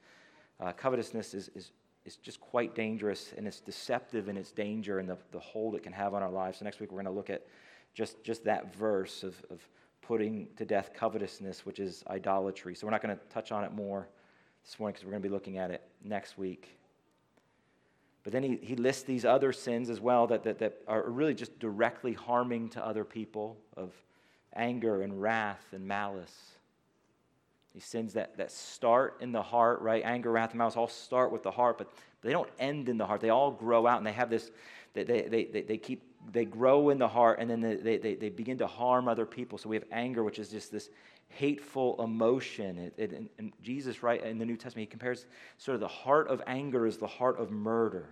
uh, 0.61 0.73
covetousness 0.73 1.35
is, 1.35 1.51
is, 1.55 1.73
is 2.05 2.17
just 2.17 2.41
quite 2.41 2.75
dangerous 2.75 3.33
and 3.37 3.47
it's 3.47 3.61
deceptive 3.61 4.29
in 4.29 4.37
its 4.37 4.53
danger 4.53 4.99
and 4.99 5.09
the, 5.09 5.19
the 5.33 5.41
hold 5.41 5.75
it 5.75 5.83
can 5.83 5.93
have 5.93 6.15
on 6.15 6.23
our 6.23 6.31
lives. 6.31 6.59
So 6.59 6.65
next 6.65 6.81
week 6.81 6.91
we're 6.93 7.03
going 7.03 7.13
to 7.13 7.19
look 7.19 7.31
at 7.31 7.47
just, 7.95 8.23
just 8.25 8.45
that 8.45 8.75
verse 8.75 9.23
of, 9.23 9.35
of 9.51 9.67
putting 10.03 10.49
to 10.57 10.65
death 10.65 10.91
covetousness 10.95 11.65
which 11.67 11.79
is 11.79 12.05
idolatry. 12.09 12.75
So 12.75 12.87
we're 12.87 12.93
not 12.93 13.03
going 13.03 13.17
to 13.17 13.25
touch 13.27 13.53
on 13.53 13.65
it 13.65 13.73
more 13.73 14.09
this 14.65 14.79
morning 14.79 14.95
because 14.95 15.05
we're 15.05 15.11
going 15.11 15.23
to 15.23 15.29
be 15.29 15.33
looking 15.33 15.59
at 15.59 15.71
it 15.71 15.83
next 16.03 16.39
week. 16.39 16.79
But 18.23 18.33
then 18.33 18.43
he, 18.43 18.59
he 18.63 18.77
lists 18.77 19.03
these 19.03 19.25
other 19.25 19.53
sins 19.53 19.91
as 19.91 20.01
well 20.01 20.27
that, 20.29 20.45
that, 20.45 20.59
that 20.59 20.79
are 20.89 21.03
really 21.11 21.35
just 21.35 21.59
directly 21.59 22.15
harming 22.15 22.71
to 22.71 22.85
other 22.85 23.05
people 23.05 23.59
of 23.77 23.93
anger 24.55 25.03
and 25.03 25.21
wrath 25.21 25.65
and 25.73 25.87
malice. 25.87 26.53
These 27.75 27.85
sins 27.85 28.15
that, 28.15 28.39
that 28.39 28.51
start 28.51 29.19
in 29.21 29.33
the 29.33 29.43
heart, 29.43 29.83
right? 29.83 30.03
Anger, 30.05 30.31
wrath, 30.33 30.51
and 30.51 30.59
malice 30.59 30.77
all 30.77 30.89
start 30.89 31.33
with 31.33 31.43
the 31.43 31.51
heart, 31.51 31.77
but 31.77 31.93
they 32.23 32.31
don't 32.31 32.49
end 32.59 32.89
in 32.89 32.97
the 32.97 33.05
heart. 33.05 33.21
They 33.21 33.31
all 33.31 33.51
grow 33.51 33.87
out 33.87 33.99
and 33.99 34.07
they 34.07 34.13
have 34.13 34.31
this, 34.31 34.51
they, 34.95 35.05
they, 35.05 35.23
they, 35.23 35.63
they 35.63 35.77
keep, 35.77 36.03
they 36.33 36.47
grow 36.47 36.89
in 36.89 36.99
the 36.99 37.09
heart 37.09 37.41
and 37.41 37.51
then 37.51 37.61
they, 37.61 37.99
they, 37.99 38.15
they 38.15 38.29
begin 38.31 38.57
to 38.59 38.67
harm 38.67 39.09
other 39.09 39.27
people. 39.27 39.59
So 39.59 39.69
we 39.69 39.77
have 39.77 39.85
anger, 39.93 40.25
which 40.25 40.39
is 40.39 40.49
just 40.49 40.73
this 40.73 40.89
hateful 41.29 42.03
emotion. 42.03 42.79
It, 42.79 42.95
it, 42.97 43.13
and, 43.13 43.29
and 43.39 43.53
Jesus, 43.63 44.03
right, 44.03 44.23
in 44.23 44.39
the 44.39 44.47
New 44.47 44.57
Testament, 44.57 44.89
he 44.89 44.91
compares 44.91 45.27
sort 45.59 45.75
of 45.75 45.81
the 45.81 45.89
heart 45.89 46.29
of 46.29 46.43
anger 46.47 46.87
as 46.87 46.99
the 46.99 47.07
heart 47.07 47.39
of 47.39 47.51
murder. 47.51 48.09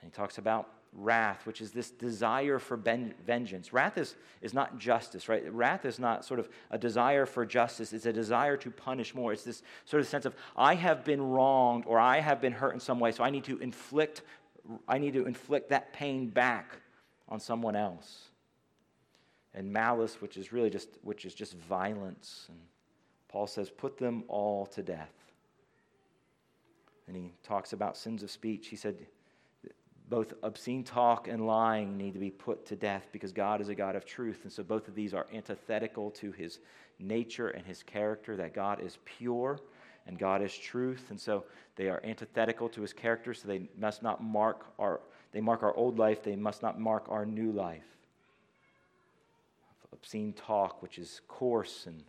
And 0.00 0.10
he 0.10 0.14
talks 0.14 0.38
about 0.38 0.68
wrath, 0.92 1.46
which 1.46 1.60
is 1.60 1.72
this 1.72 1.90
desire 1.90 2.58
for 2.58 2.76
ben- 2.76 3.14
vengeance. 3.26 3.72
Wrath 3.72 3.98
is, 3.98 4.14
is 4.40 4.54
not 4.54 4.78
justice, 4.78 5.28
right? 5.28 5.52
Wrath 5.52 5.84
is 5.84 5.98
not 5.98 6.24
sort 6.24 6.40
of 6.40 6.48
a 6.70 6.78
desire 6.78 7.26
for 7.26 7.44
justice, 7.44 7.92
it's 7.92 8.06
a 8.06 8.12
desire 8.12 8.56
to 8.56 8.70
punish 8.70 9.14
more. 9.14 9.32
It's 9.32 9.44
this 9.44 9.62
sort 9.84 10.00
of 10.00 10.08
sense 10.08 10.24
of, 10.24 10.34
I 10.56 10.74
have 10.74 11.04
been 11.04 11.20
wronged 11.20 11.84
or 11.86 11.98
I 11.98 12.20
have 12.20 12.40
been 12.40 12.52
hurt 12.52 12.74
in 12.74 12.80
some 12.80 12.98
way, 12.98 13.12
so 13.12 13.24
I 13.24 13.30
need 13.30 13.44
to 13.44 13.58
inflict, 13.58 14.22
I 14.88 14.98
need 14.98 15.12
to 15.14 15.26
inflict 15.26 15.70
that 15.70 15.92
pain 15.92 16.28
back 16.28 16.80
on 17.28 17.40
someone 17.40 17.76
else 17.76 18.28
and 19.56 19.72
malice, 19.72 20.20
which 20.20 20.36
is 20.36 20.52
really 20.52 20.70
just, 20.70 20.90
which 21.02 21.24
is 21.24 21.34
just 21.34 21.54
violence. 21.54 22.44
And 22.48 22.58
Paul 23.28 23.46
says, 23.46 23.70
put 23.70 23.96
them 23.96 24.22
all 24.28 24.66
to 24.66 24.82
death. 24.82 25.12
And 27.08 27.16
he 27.16 27.32
talks 27.42 27.72
about 27.72 27.96
sins 27.96 28.22
of 28.22 28.30
speech. 28.30 28.68
He 28.68 28.76
said, 28.76 29.06
both 30.08 30.34
obscene 30.42 30.84
talk 30.84 31.26
and 31.26 31.46
lying 31.46 31.96
need 31.96 32.12
to 32.12 32.20
be 32.20 32.30
put 32.30 32.66
to 32.66 32.76
death 32.76 33.08
because 33.12 33.32
God 33.32 33.60
is 33.60 33.68
a 33.68 33.74
God 33.74 33.96
of 33.96 34.04
truth. 34.04 34.40
And 34.44 34.52
so 34.52 34.62
both 34.62 34.86
of 34.86 34.94
these 34.94 35.14
are 35.14 35.26
antithetical 35.32 36.10
to 36.12 36.30
his 36.32 36.60
nature 36.98 37.48
and 37.48 37.66
his 37.66 37.82
character, 37.82 38.36
that 38.36 38.54
God 38.54 38.80
is 38.80 38.98
pure 39.04 39.58
and 40.06 40.18
God 40.18 40.42
is 40.42 40.56
truth. 40.56 41.06
And 41.10 41.18
so 41.18 41.44
they 41.76 41.88
are 41.88 42.00
antithetical 42.04 42.68
to 42.68 42.82
his 42.82 42.92
character, 42.92 43.34
so 43.34 43.48
they 43.48 43.68
must 43.78 44.02
not 44.02 44.22
mark 44.22 44.66
our 44.78 45.00
they 45.32 45.40
mark 45.40 45.62
our 45.62 45.74
old 45.76 45.98
life, 45.98 46.22
they 46.22 46.36
must 46.36 46.62
not 46.62 46.80
mark 46.80 47.06
our 47.10 47.26
new 47.26 47.52
life 47.52 47.95
obscene 49.96 50.32
talk, 50.32 50.82
which 50.82 50.98
is 50.98 51.20
coarse 51.28 51.86
and 51.86 52.02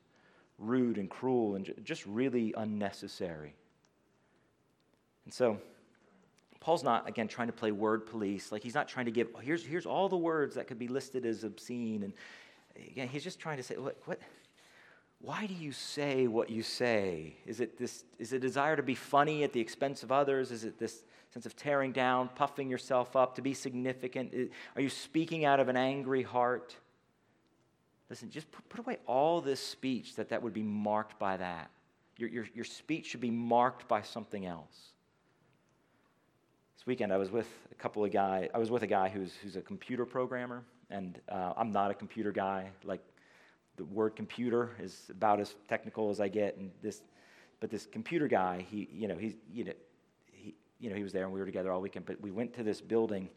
rude 0.58 0.98
and 0.98 1.10
cruel 1.10 1.56
and 1.56 1.74
just 1.84 2.06
really 2.06 2.54
unnecessary. 2.58 3.54
And 5.26 5.34
so, 5.34 5.58
Paul's 6.60 6.84
not, 6.84 7.08
again, 7.08 7.28
trying 7.28 7.48
to 7.48 7.54
play 7.54 7.72
word 7.72 8.08
police. 8.08 8.52
Like, 8.52 8.64
he's 8.64 8.74
not 8.74 8.88
trying 8.88 9.06
to 9.06 9.12
give, 9.12 9.28
oh, 9.36 9.40
here's, 9.40 9.66
here's 9.66 9.86
all 9.86 10.10
the 10.10 10.18
words 10.18 10.56
that 10.56 10.68
could 10.68 10.80
be 10.80 10.88
listed 10.88 11.26
as 11.26 11.44
obscene. 11.44 12.04
And 12.04 12.14
again, 12.90 13.08
he's 13.08 13.24
just 13.24 13.40
trying 13.40 13.58
to 13.58 13.64
say, 13.64 13.76
what, 13.76 13.98
what, 14.06 14.20
why 15.20 15.46
do 15.46 15.54
you 15.54 15.72
say 15.72 16.28
what 16.28 16.50
you 16.50 16.64
say? 16.64 17.36
Is 17.46 17.60
it 17.60 17.78
this, 17.78 18.04
is 18.20 18.34
it 18.34 18.40
desire 18.40 18.76
to 18.76 18.84
be 18.84 18.96
funny 18.96 19.44
at 19.44 19.54
the 19.54 19.60
expense 19.60 20.04
of 20.04 20.12
others? 20.12 20.52
Is 20.52 20.64
it 20.64 20.78
this 20.80 21.04
sense 21.32 21.46
of 21.46 21.56
tearing 21.56 21.92
down, 21.92 22.30
puffing 22.36 22.70
yourself 22.70 23.16
up, 23.16 23.36
to 23.36 23.42
be 23.42 23.54
significant? 23.54 24.34
Are 24.76 24.82
you 24.82 24.90
speaking 24.90 25.46
out 25.46 25.60
of 25.60 25.70
an 25.70 25.78
angry 25.78 26.24
heart? 26.24 26.76
Listen, 28.10 28.30
just 28.30 28.50
put, 28.52 28.68
put 28.70 28.80
away 28.80 28.98
all 29.06 29.42
this 29.42 29.60
speech 29.60 30.16
that 30.16 30.30
that 30.30 30.42
would 30.42 30.54
be 30.54 30.64
marked 30.64 31.20
by 31.20 31.38
that. 31.38 31.70
Your, 32.18 32.30
your, 32.30 32.48
your 32.56 32.66
speech 32.66 33.08
should 33.08 33.22
be 33.22 33.32
marked 33.32 33.88
by 33.88 34.02
something 34.02 34.46
else. 34.46 34.94
This 36.78 36.88
weekend, 36.88 37.12
I 37.12 37.18
was 37.18 37.32
with 37.32 37.48
a 37.72 37.76
couple 37.76 38.04
of 38.04 38.12
guys. 38.12 38.50
I 38.54 38.58
was 38.58 38.72
with 38.72 38.84
a 38.84 38.88
guy 38.88 39.10
who's, 39.10 39.34
who's 39.44 39.56
a 39.56 39.62
computer 39.62 40.06
programmer, 40.06 40.64
and 40.90 41.20
uh, 41.30 41.54
I'm 41.58 41.72
not 41.72 41.92
a 41.92 41.94
computer 41.94 42.32
guy. 42.32 42.70
Like, 42.84 43.02
the 43.76 43.86
word 43.86 44.16
computer 44.16 44.72
is 44.80 45.08
about 45.12 45.40
as 45.40 45.54
technical 45.68 46.10
as 46.10 46.20
I 46.20 46.30
get, 46.30 46.58
and 46.58 46.72
this, 46.82 47.02
but 47.60 47.70
this 47.70 47.86
computer 47.86 48.28
guy, 48.28 48.66
he, 48.70 48.90
you 48.92 49.08
know, 49.08 49.18
he's, 49.18 49.36
you 49.54 49.66
know, 49.66 49.74
he, 50.32 50.56
you 50.80 50.90
know, 50.90 50.96
he 50.96 51.04
was 51.04 51.14
there, 51.14 51.26
and 51.26 51.34
we 51.34 51.40
were 51.40 51.46
together 51.46 51.72
all 51.72 51.82
weekend. 51.82 52.06
But 52.06 52.20
we 52.22 52.32
went 52.32 52.54
to 52.56 52.64
this 52.64 52.82
building 52.82 53.30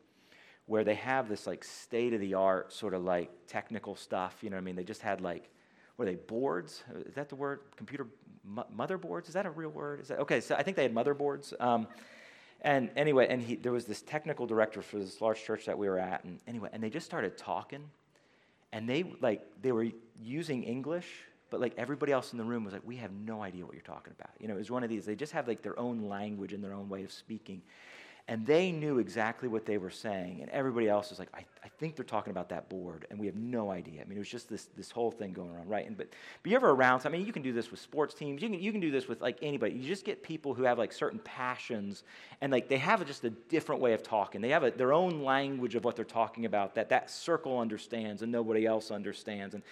where 0.71 0.85
they 0.85 0.95
have 0.95 1.29
this 1.29 1.49
like 1.49 1.65
state 1.65 2.15
of 2.15 2.21
the 2.21 2.35
art 2.35 2.73
sort 2.73 2.95
of 2.95 3.03
like 3.03 3.29
technical 3.49 3.97
stuff. 3.97 4.37
You 4.41 4.51
know 4.51 4.57
what 4.57 4.61
I 4.61 4.65
mean? 4.65 4.77
They 4.77 4.85
just 4.85 5.03
had 5.03 5.21
like, 5.21 5.51
were 5.97 6.05
they 6.05 6.15
boards? 6.15 6.85
Is 7.07 7.15
that 7.15 7.29
the 7.29 7.35
word? 7.35 7.63
Computer 7.77 8.07
motherboards? 8.49 9.27
Is 9.27 9.35
that 9.35 9.47
a 9.47 9.51
real 9.51 9.71
word? 9.71 10.01
Is 10.01 10.07
that 10.09 10.21
okay? 10.21 10.41
So 10.41 10.55
I 10.55 10.63
think 10.63 10.77
they 10.77 10.85
had 10.85 10.95
motherboards. 10.95 11.61
Um, 11.61 11.89
and 12.61 12.89
anyway, 12.95 13.27
and 13.29 13.43
he, 13.43 13.57
there 13.57 13.73
was 13.73 13.85
this 13.85 14.01
technical 14.01 14.47
director 14.47 14.81
for 14.81 15.01
this 15.01 15.21
large 15.21 15.43
church 15.43 15.67
that 15.67 15.77
we 15.77 15.89
were 15.89 15.99
at, 15.99 16.23
and 16.23 16.39
anyway, 16.47 16.69
and 16.73 16.81
they 16.81 16.91
just 16.91 17.05
started 17.05 17.37
talking, 17.37 17.91
and 18.73 18.89
they 18.89 19.03
like 19.21 19.45
they 19.61 19.73
were 19.73 19.89
using 20.23 20.63
English, 20.63 21.09
but 21.51 21.59
like 21.59 21.75
everybody 21.79 22.13
else 22.13 22.31
in 22.31 22.39
the 22.39 22.45
room 22.45 22.63
was 22.63 22.73
like, 22.73 22.87
we 22.87 22.95
have 22.95 23.11
no 23.11 23.43
idea 23.43 23.67
what 23.67 23.75
you're 23.75 23.83
talking 23.83 24.13
about. 24.17 24.31
You 24.39 24.47
know, 24.47 24.55
it 24.55 24.59
was 24.59 24.71
one 24.71 24.85
of 24.85 24.89
these. 24.89 25.05
They 25.05 25.17
just 25.17 25.33
have 25.33 25.49
like 25.49 25.63
their 25.63 25.77
own 25.81 26.09
language 26.09 26.53
and 26.53 26.63
their 26.63 26.75
own 26.75 26.89
way 26.89 27.03
of 27.03 27.11
speaking, 27.11 27.61
And 28.31 28.47
they 28.47 28.71
knew 28.71 29.01
exactly 29.01 29.49
what 29.49 29.67
they 29.67 29.77
were 29.77 29.91
saying. 29.91 30.39
And 30.41 30.49
everybody 30.53 30.89
else 30.89 31.11
was 31.11 31.19
like, 31.19 31.31
I, 31.35 31.45
I 31.65 31.69
think 31.81 31.97
they're 31.97 32.05
talking 32.05 32.31
about 32.31 32.49
that 32.51 32.69
board. 32.69 33.05
And 33.11 33.19
we 33.19 33.27
have 33.27 33.35
no 33.35 33.73
idea. 33.73 34.03
I 34.03 34.05
mean, 34.05 34.17
it 34.17 34.21
was 34.21 34.29
just 34.29 34.49
this, 34.49 34.69
this 34.77 34.89
whole 34.89 35.11
thing 35.11 35.33
going 35.33 35.51
on, 35.51 35.67
right? 35.67 35.85
And, 35.85 35.97
but, 35.97 36.07
but 36.41 36.51
you're 36.51 36.61
ever 36.61 36.71
around, 36.71 37.03
I 37.05 37.09
mean, 37.09 37.27
you 37.27 37.33
can 37.33 37.43
do 37.43 37.53
this 37.53 37.73
with 37.73 37.81
sports 37.81 38.15
teams. 38.15 38.41
You 38.41 38.49
can, 38.49 38.61
you 38.61 38.71
can 38.71 38.81
do 38.81 38.93
this 38.93 39.09
with 39.09 39.21
like 39.21 39.39
anybody. 39.43 39.75
You 39.75 39.83
just 39.83 40.05
get 40.05 40.23
people 40.23 40.55
who 40.55 40.63
have 40.63 40.79
like 40.79 40.93
certain 40.93 41.19
passions 41.25 42.05
and 42.41 42.53
like 42.53 42.69
they 42.69 42.79
have 42.79 43.05
just 43.05 43.25
a 43.25 43.31
different 43.31 43.81
way 43.81 43.95
of 43.95 44.05
talking. 44.05 44.41
They 44.41 44.51
have 44.51 44.63
a, 44.63 44.71
their 44.71 44.93
own 44.93 45.25
language 45.25 45.75
of 45.75 45.85
what 45.85 45.97
they're 45.97 46.05
talking 46.05 46.45
about 46.45 46.77
that 46.77 46.89
that 46.91 47.11
circle 47.11 47.59
understands 47.59 48.23
and 48.23 48.31
nobody 48.31 48.65
else 48.65 48.93
understands. 48.93 49.57
And, 49.57 49.65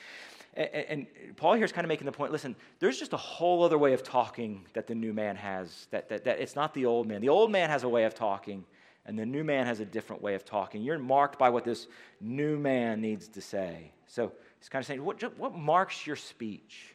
and, 0.58 1.06
and 1.18 1.36
Paul 1.36 1.54
here 1.54 1.64
is 1.64 1.72
kind 1.72 1.84
of 1.84 1.88
making 1.88 2.06
the 2.06 2.12
point 2.12 2.32
listen, 2.32 2.56
there's 2.80 2.98
just 2.98 3.12
a 3.12 3.18
whole 3.18 3.62
other 3.62 3.78
way 3.78 3.92
of 3.92 4.02
talking 4.02 4.66
that 4.74 4.86
the 4.86 4.94
new 4.94 5.12
man 5.12 5.36
has, 5.36 5.86
that, 5.90 6.08
that, 6.08 6.24
that 6.24 6.40
it's 6.40 6.56
not 6.56 6.74
the 6.74 6.84
old 6.84 7.06
man. 7.06 7.20
The 7.20 7.28
old 7.28 7.50
man 7.50 7.70
has 7.70 7.84
a 7.84 7.88
way 7.88 8.04
of 8.04 8.14
talking, 8.14 8.64
and 9.06 9.18
the 9.18 9.26
new 9.26 9.44
man 9.44 9.66
has 9.66 9.80
a 9.80 9.84
different 9.84 10.20
way 10.20 10.34
of 10.34 10.44
talking. 10.44 10.82
You're 10.82 10.98
marked 10.98 11.38
by 11.38 11.48
what 11.48 11.64
this 11.64 11.86
new 12.20 12.58
man 12.58 13.00
needs 13.00 13.28
to 13.28 13.40
say. 13.40 13.92
So 14.06 14.32
he's 14.58 14.68
kind 14.68 14.82
of 14.82 14.86
saying, 14.86 15.04
what, 15.04 15.22
what 15.38 15.54
marks 15.54 16.06
your 16.06 16.16
speech? 16.16 16.94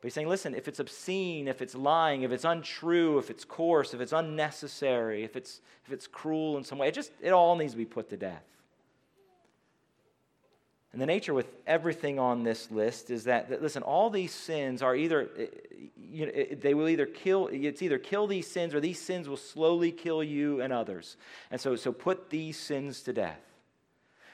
But 0.00 0.06
he's 0.06 0.14
saying, 0.14 0.28
listen, 0.28 0.54
if 0.54 0.66
it's 0.66 0.80
obscene, 0.80 1.46
if 1.46 1.62
it's 1.62 1.76
lying, 1.76 2.22
if 2.22 2.32
it's 2.32 2.44
untrue, 2.44 3.18
if 3.18 3.30
it's 3.30 3.44
coarse, 3.44 3.94
if 3.94 4.00
it's 4.00 4.12
unnecessary, 4.12 5.22
if 5.22 5.36
it's, 5.36 5.60
if 5.86 5.92
it's 5.92 6.08
cruel 6.08 6.56
in 6.56 6.64
some 6.64 6.78
way, 6.78 6.88
it 6.88 6.94
just, 6.94 7.12
it 7.20 7.30
all 7.30 7.54
needs 7.54 7.72
to 7.72 7.78
be 7.78 7.84
put 7.84 8.08
to 8.10 8.16
death. 8.16 8.42
And 10.92 11.00
the 11.00 11.06
nature 11.06 11.32
with 11.32 11.46
everything 11.66 12.18
on 12.18 12.42
this 12.42 12.70
list 12.70 13.10
is 13.10 13.24
that, 13.24 13.48
that 13.48 13.62
listen, 13.62 13.82
all 13.82 14.10
these 14.10 14.32
sins 14.32 14.82
are 14.82 14.94
either, 14.94 15.30
eh, 15.38 15.42
eh 15.42 15.46
you 15.96 16.26
know, 16.26 16.32
eh, 16.34 16.54
they 16.60 16.74
will 16.74 16.88
either 16.88 17.06
kill, 17.06 17.48
it's 17.50 17.80
either 17.80 17.98
kill 17.98 18.26
these 18.26 18.46
sins 18.46 18.74
or 18.74 18.80
these 18.80 19.00
sins 19.00 19.26
will 19.26 19.38
slowly 19.38 19.90
kill 19.90 20.22
you 20.22 20.60
and 20.60 20.70
others. 20.72 21.16
And 21.50 21.58
so, 21.58 21.76
so 21.76 21.92
put 21.92 22.28
these 22.28 22.58
sins 22.58 23.00
to 23.02 23.14
death. 23.14 23.40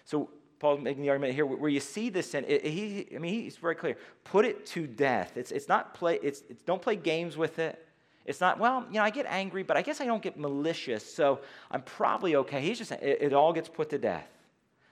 So 0.04 0.30
Paul's 0.58 0.80
making 0.80 1.02
the 1.02 1.10
argument 1.10 1.34
here 1.34 1.46
where 1.46 1.70
you 1.70 1.78
see 1.78 2.10
this 2.10 2.32
sin, 2.32 2.44
it, 2.48 2.64
he, 2.64 3.06
I 3.14 3.18
mean, 3.18 3.42
he's 3.42 3.56
very 3.56 3.76
clear. 3.76 3.96
Put 4.24 4.44
it 4.44 4.66
to 4.66 4.88
death. 4.88 5.36
It's, 5.36 5.52
it's 5.52 5.68
not 5.68 5.94
play, 5.94 6.18
it's, 6.22 6.42
it's, 6.48 6.62
don't 6.62 6.82
play 6.82 6.96
games 6.96 7.36
with 7.36 7.60
it. 7.60 7.84
It's 8.24 8.40
not, 8.40 8.58
well, 8.58 8.84
you 8.88 8.94
know, 8.94 9.04
I 9.04 9.10
get 9.10 9.26
angry, 9.26 9.62
but 9.62 9.76
I 9.76 9.82
guess 9.82 10.00
I 10.00 10.06
don't 10.06 10.22
get 10.22 10.36
malicious, 10.36 11.08
so 11.14 11.40
I'm 11.70 11.82
probably 11.82 12.34
okay. 12.36 12.60
He's 12.60 12.78
just 12.78 12.88
saying 12.88 13.00
it, 13.02 13.18
it 13.22 13.32
all 13.32 13.52
gets 13.52 13.68
put 13.68 13.90
to 13.90 13.98
death. 13.98 14.28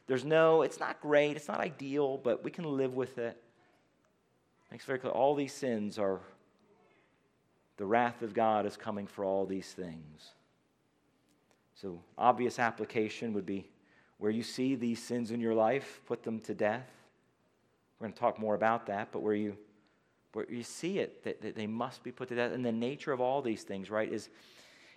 There's 0.06 0.24
no, 0.24 0.62
it's 0.62 0.78
not 0.78 1.00
great, 1.00 1.36
it's 1.36 1.48
not 1.48 1.60
ideal, 1.60 2.18
but 2.18 2.44
we 2.44 2.50
can 2.50 2.64
live 2.64 2.94
with 2.94 3.18
it. 3.18 3.42
Makes 4.70 4.84
very 4.84 4.98
clear 4.98 5.12
all 5.12 5.34
these 5.34 5.52
sins 5.52 5.98
are, 5.98 6.20
the 7.76 7.86
wrath 7.86 8.22
of 8.22 8.32
God 8.32 8.66
is 8.66 8.76
coming 8.76 9.06
for 9.06 9.24
all 9.24 9.46
these 9.46 9.72
things. 9.72 10.32
So, 11.74 12.00
obvious 12.16 12.58
application 12.58 13.32
would 13.34 13.44
be 13.44 13.68
where 14.18 14.30
you 14.30 14.42
see 14.42 14.74
these 14.74 15.02
sins 15.02 15.30
in 15.30 15.40
your 15.40 15.54
life, 15.54 16.00
put 16.06 16.22
them 16.22 16.40
to 16.40 16.54
death. 16.54 16.88
We're 17.98 18.06
going 18.06 18.14
to 18.14 18.18
talk 18.18 18.38
more 18.38 18.54
about 18.54 18.86
that, 18.86 19.12
but 19.12 19.20
where 19.20 19.34
you, 19.34 19.56
where 20.32 20.46
you 20.50 20.62
see 20.62 20.98
it, 20.98 21.22
that, 21.24 21.42
that 21.42 21.54
they 21.54 21.66
must 21.66 22.02
be 22.02 22.12
put 22.12 22.28
to 22.28 22.34
death. 22.34 22.52
And 22.52 22.64
the 22.64 22.72
nature 22.72 23.12
of 23.12 23.20
all 23.20 23.42
these 23.42 23.62
things, 23.62 23.90
right, 23.90 24.10
is, 24.10 24.30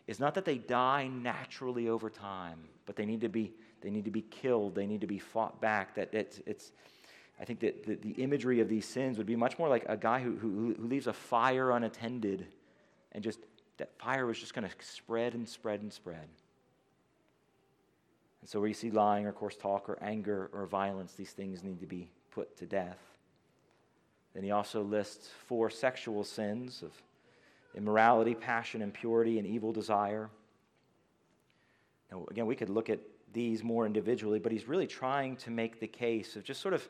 is 0.07 0.19
not 0.19 0.35
that 0.35 0.45
they 0.45 0.57
die 0.57 1.07
naturally 1.07 1.89
over 1.89 2.09
time, 2.09 2.59
but 2.85 2.95
they 2.95 3.05
need 3.05 3.21
to 3.21 3.29
be 3.29 3.53
they 3.81 3.89
need 3.89 4.05
to 4.05 4.11
be 4.11 4.21
killed. 4.21 4.75
They 4.75 4.85
need 4.85 5.01
to 5.01 5.07
be 5.07 5.19
fought 5.19 5.59
back. 5.61 5.95
That 5.95 6.13
it's, 6.13 6.39
it's 6.45 6.71
I 7.39 7.45
think 7.45 7.59
that 7.61 7.85
the, 7.85 7.95
the, 7.95 8.21
imagery 8.21 8.59
of 8.59 8.67
these 8.67 8.85
sins 8.85 9.17
would 9.17 9.27
be 9.27 9.35
much 9.35 9.57
more 9.57 9.69
like 9.69 9.85
a 9.87 9.95
guy 9.95 10.19
who, 10.19 10.35
who, 10.35 10.75
who 10.77 10.87
leaves 10.87 11.07
a 11.07 11.13
fire 11.13 11.71
unattended 11.71 12.47
and 13.13 13.23
just 13.23 13.39
that 13.77 13.97
fire 13.97 14.25
was 14.25 14.37
just 14.37 14.53
going 14.53 14.67
to 14.67 14.85
spread 14.85 15.33
and 15.33 15.47
spread 15.47 15.81
and 15.81 15.91
spread. 15.91 16.27
And 18.41 18.49
so, 18.49 18.59
where 18.59 18.67
you 18.67 18.73
see 18.73 18.91
lying 18.91 19.25
or 19.25 19.31
coarse 19.31 19.55
talk 19.55 19.89
or 19.89 19.97
anger 20.01 20.49
or 20.53 20.65
violence, 20.65 21.13
these 21.13 21.31
things 21.31 21.63
need 21.63 21.79
to 21.79 21.87
be 21.87 22.09
put 22.31 22.57
to 22.57 22.65
death. 22.65 22.99
Then 24.33 24.43
he 24.43 24.51
also 24.51 24.83
lists 24.83 25.29
four 25.47 25.69
sexual 25.69 26.23
sins 26.23 26.83
of 26.83 26.91
immorality, 27.75 28.35
passion, 28.35 28.81
impurity, 28.81 29.39
and 29.39 29.47
evil 29.47 29.71
desire. 29.71 30.29
Now, 32.11 32.25
again, 32.29 32.45
we 32.45 32.55
could 32.55 32.69
look 32.69 32.89
at 32.89 32.99
these 33.33 33.63
more 33.63 33.85
individually, 33.85 34.39
but 34.39 34.51
he's 34.51 34.67
really 34.67 34.87
trying 34.87 35.35
to 35.37 35.51
make 35.51 35.79
the 35.79 35.87
case 35.87 36.35
of 36.35 36.43
just 36.43 36.61
sort 36.61 36.73
of, 36.73 36.87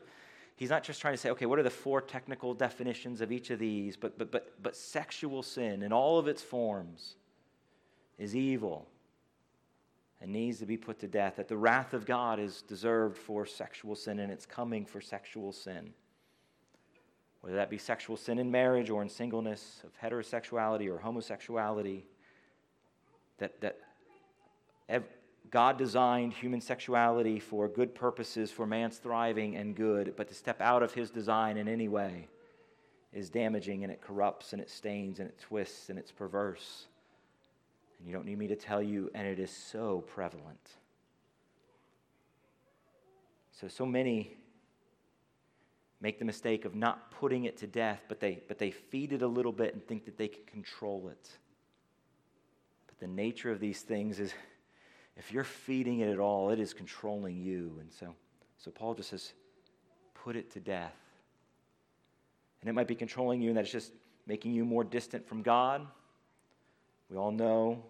he's 0.56 0.70
not 0.70 0.82
just 0.82 1.00
trying 1.00 1.14
to 1.14 1.18
say, 1.18 1.30
okay, 1.30 1.46
what 1.46 1.58
are 1.58 1.62
the 1.62 1.70
four 1.70 2.00
technical 2.00 2.54
definitions 2.54 3.20
of 3.20 3.32
each 3.32 3.50
of 3.50 3.58
these, 3.58 3.96
but, 3.96 4.18
but, 4.18 4.30
but, 4.30 4.54
but 4.62 4.76
sexual 4.76 5.42
sin 5.42 5.82
in 5.82 5.92
all 5.92 6.18
of 6.18 6.28
its 6.28 6.42
forms 6.42 7.16
is 8.18 8.34
evil 8.34 8.88
and 10.20 10.30
needs 10.30 10.58
to 10.58 10.66
be 10.66 10.76
put 10.76 10.98
to 10.98 11.08
death, 11.08 11.36
that 11.36 11.48
the 11.48 11.56
wrath 11.56 11.94
of 11.94 12.04
God 12.04 12.38
is 12.38 12.62
deserved 12.62 13.16
for 13.16 13.46
sexual 13.46 13.94
sin 13.94 14.18
and 14.18 14.30
it's 14.30 14.44
coming 14.44 14.84
for 14.84 15.00
sexual 15.00 15.52
sin. 15.52 15.92
Whether 17.40 17.56
that 17.56 17.70
be 17.70 17.78
sexual 17.78 18.18
sin 18.18 18.38
in 18.38 18.50
marriage 18.50 18.90
or 18.90 19.00
in 19.02 19.08
singleness, 19.08 19.82
of 19.82 19.98
heterosexuality 19.98 20.90
or 20.90 20.98
homosexuality, 20.98 22.04
that, 23.38 23.58
that 23.62 23.78
God 25.50 25.78
designed 25.78 26.32
human 26.32 26.60
sexuality 26.60 27.40
for 27.40 27.66
good 27.66 27.94
purposes, 27.94 28.52
for 28.52 28.66
man's 28.66 28.98
thriving 28.98 29.56
and 29.56 29.74
good, 29.74 30.14
but 30.16 30.28
to 30.28 30.34
step 30.34 30.60
out 30.60 30.82
of 30.82 30.94
his 30.94 31.10
design 31.10 31.56
in 31.56 31.66
any 31.66 31.88
way 31.88 32.28
is 33.12 33.28
damaging 33.28 33.82
and 33.82 33.92
it 33.92 34.00
corrupts 34.00 34.52
and 34.52 34.62
it 34.62 34.70
stains 34.70 35.18
and 35.18 35.28
it 35.28 35.38
twists 35.38 35.90
and 35.90 35.98
it's 35.98 36.12
perverse. 36.12 36.86
And 37.98 38.06
you 38.06 38.14
don't 38.14 38.24
need 38.24 38.38
me 38.38 38.46
to 38.46 38.56
tell 38.56 38.80
you, 38.82 39.10
and 39.14 39.26
it 39.26 39.38
is 39.38 39.50
so 39.50 40.04
prevalent. 40.06 40.70
So, 43.60 43.68
so 43.68 43.84
many 43.84 44.36
make 46.00 46.18
the 46.18 46.24
mistake 46.24 46.64
of 46.64 46.74
not 46.74 47.10
putting 47.10 47.44
it 47.44 47.58
to 47.58 47.66
death, 47.66 48.00
but 48.08 48.20
they, 48.20 48.40
but 48.48 48.58
they 48.58 48.70
feed 48.70 49.12
it 49.12 49.22
a 49.22 49.26
little 49.26 49.52
bit 49.52 49.74
and 49.74 49.86
think 49.86 50.04
that 50.06 50.16
they 50.16 50.28
can 50.28 50.44
control 50.46 51.08
it. 51.08 51.28
But 52.86 52.98
the 53.00 53.06
nature 53.06 53.50
of 53.50 53.60
these 53.60 53.82
things 53.82 54.18
is 54.18 54.32
if 55.20 55.30
you're 55.30 55.44
feeding 55.44 56.00
it 56.00 56.08
at 56.08 56.18
all, 56.18 56.48
it 56.48 56.58
is 56.58 56.72
controlling 56.72 57.36
you. 57.36 57.76
And 57.78 57.92
so, 57.92 58.14
so 58.56 58.70
Paul 58.70 58.94
just 58.94 59.10
says, 59.10 59.34
put 60.14 60.34
it 60.34 60.50
to 60.52 60.60
death. 60.60 60.96
And 62.62 62.70
it 62.70 62.72
might 62.72 62.88
be 62.88 62.94
controlling 62.94 63.42
you, 63.42 63.50
and 63.50 63.58
that's 63.58 63.70
just 63.70 63.92
making 64.26 64.54
you 64.54 64.64
more 64.64 64.82
distant 64.82 65.28
from 65.28 65.42
God. 65.42 65.86
We 67.10 67.18
all 67.18 67.32
know 67.32 67.84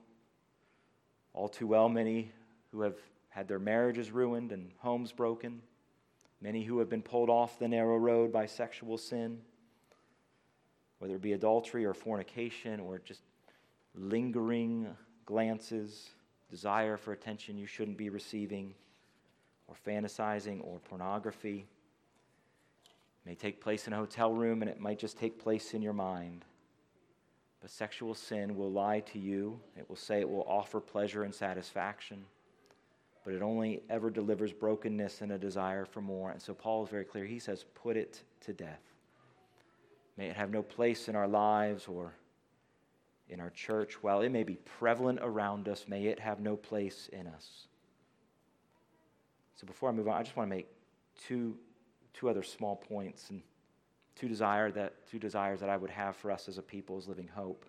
all 1.32 1.48
too 1.48 1.68
well 1.68 1.88
many 1.88 2.32
who 2.72 2.80
have 2.80 2.96
had 3.28 3.46
their 3.46 3.60
marriages 3.60 4.10
ruined 4.10 4.50
and 4.50 4.72
homes 4.78 5.12
broken, 5.12 5.62
many 6.40 6.64
who 6.64 6.80
have 6.80 6.90
been 6.90 7.02
pulled 7.02 7.30
off 7.30 7.60
the 7.60 7.68
narrow 7.68 7.96
road 7.96 8.32
by 8.32 8.46
sexual 8.46 8.98
sin, 8.98 9.38
whether 10.98 11.14
it 11.14 11.22
be 11.22 11.34
adultery 11.34 11.84
or 11.84 11.94
fornication 11.94 12.80
or 12.80 12.98
just 12.98 13.22
lingering 13.94 14.88
glances 15.26 16.10
desire 16.50 16.96
for 16.96 17.12
attention 17.12 17.56
you 17.56 17.66
shouldn't 17.66 17.96
be 17.96 18.10
receiving, 18.10 18.74
or 19.68 19.76
fantasizing, 19.86 20.60
or 20.64 20.80
pornography. 20.80 21.66
It 23.24 23.28
may 23.28 23.34
take 23.34 23.60
place 23.60 23.86
in 23.86 23.92
a 23.92 23.96
hotel 23.96 24.32
room 24.32 24.62
and 24.62 24.70
it 24.70 24.80
might 24.80 24.98
just 24.98 25.18
take 25.18 25.38
place 25.38 25.74
in 25.74 25.82
your 25.82 25.92
mind. 25.92 26.44
But 27.60 27.70
sexual 27.70 28.14
sin 28.14 28.56
will 28.56 28.72
lie 28.72 29.00
to 29.00 29.18
you. 29.18 29.60
It 29.78 29.88
will 29.88 29.96
say 29.96 30.20
it 30.20 30.28
will 30.28 30.46
offer 30.48 30.80
pleasure 30.80 31.24
and 31.24 31.34
satisfaction, 31.34 32.24
but 33.24 33.34
it 33.34 33.42
only 33.42 33.82
ever 33.90 34.10
delivers 34.10 34.52
brokenness 34.52 35.20
and 35.20 35.32
a 35.32 35.38
desire 35.38 35.84
for 35.84 36.00
more. 36.00 36.30
And 36.30 36.40
so 36.40 36.54
Paul 36.54 36.84
is 36.84 36.90
very 36.90 37.04
clear. 37.04 37.26
He 37.26 37.38
says, 37.38 37.64
put 37.74 37.96
it 37.96 38.22
to 38.40 38.52
death. 38.54 38.80
May 40.16 40.26
it 40.26 40.36
have 40.36 40.50
no 40.50 40.62
place 40.62 41.08
in 41.08 41.14
our 41.14 41.28
lives 41.28 41.86
or 41.86 42.14
in 43.30 43.40
our 43.40 43.50
church, 43.50 44.02
while 44.02 44.20
it 44.20 44.30
may 44.30 44.42
be 44.42 44.56
prevalent 44.78 45.20
around 45.22 45.68
us, 45.68 45.86
may 45.88 46.06
it 46.06 46.18
have 46.18 46.40
no 46.40 46.56
place 46.56 47.08
in 47.12 47.26
us. 47.26 47.66
So 49.56 49.66
before 49.66 49.88
I 49.88 49.92
move 49.92 50.08
on, 50.08 50.16
I 50.16 50.22
just 50.22 50.36
want 50.36 50.50
to 50.50 50.56
make 50.56 50.68
two, 51.26 51.56
two 52.14 52.28
other 52.28 52.42
small 52.42 52.76
points 52.76 53.30
and 53.30 53.42
two, 54.16 54.28
desire 54.28 54.70
that, 54.72 55.06
two 55.10 55.18
desires 55.18 55.60
that 55.60 55.68
I 55.68 55.76
would 55.76 55.90
have 55.90 56.16
for 56.16 56.30
us 56.30 56.48
as 56.48 56.58
a 56.58 56.62
people 56.62 56.98
as 56.98 57.08
living 57.08 57.28
hope. 57.28 57.64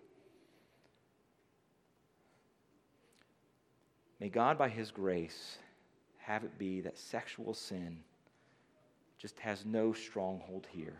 May 4.20 4.28
God, 4.28 4.56
by 4.56 4.68
His 4.68 4.90
grace, 4.90 5.58
have 6.18 6.44
it 6.44 6.58
be 6.58 6.80
that 6.80 6.98
sexual 6.98 7.54
sin 7.54 7.98
just 9.18 9.38
has 9.40 9.64
no 9.64 9.92
stronghold 9.92 10.66
here. 10.70 10.96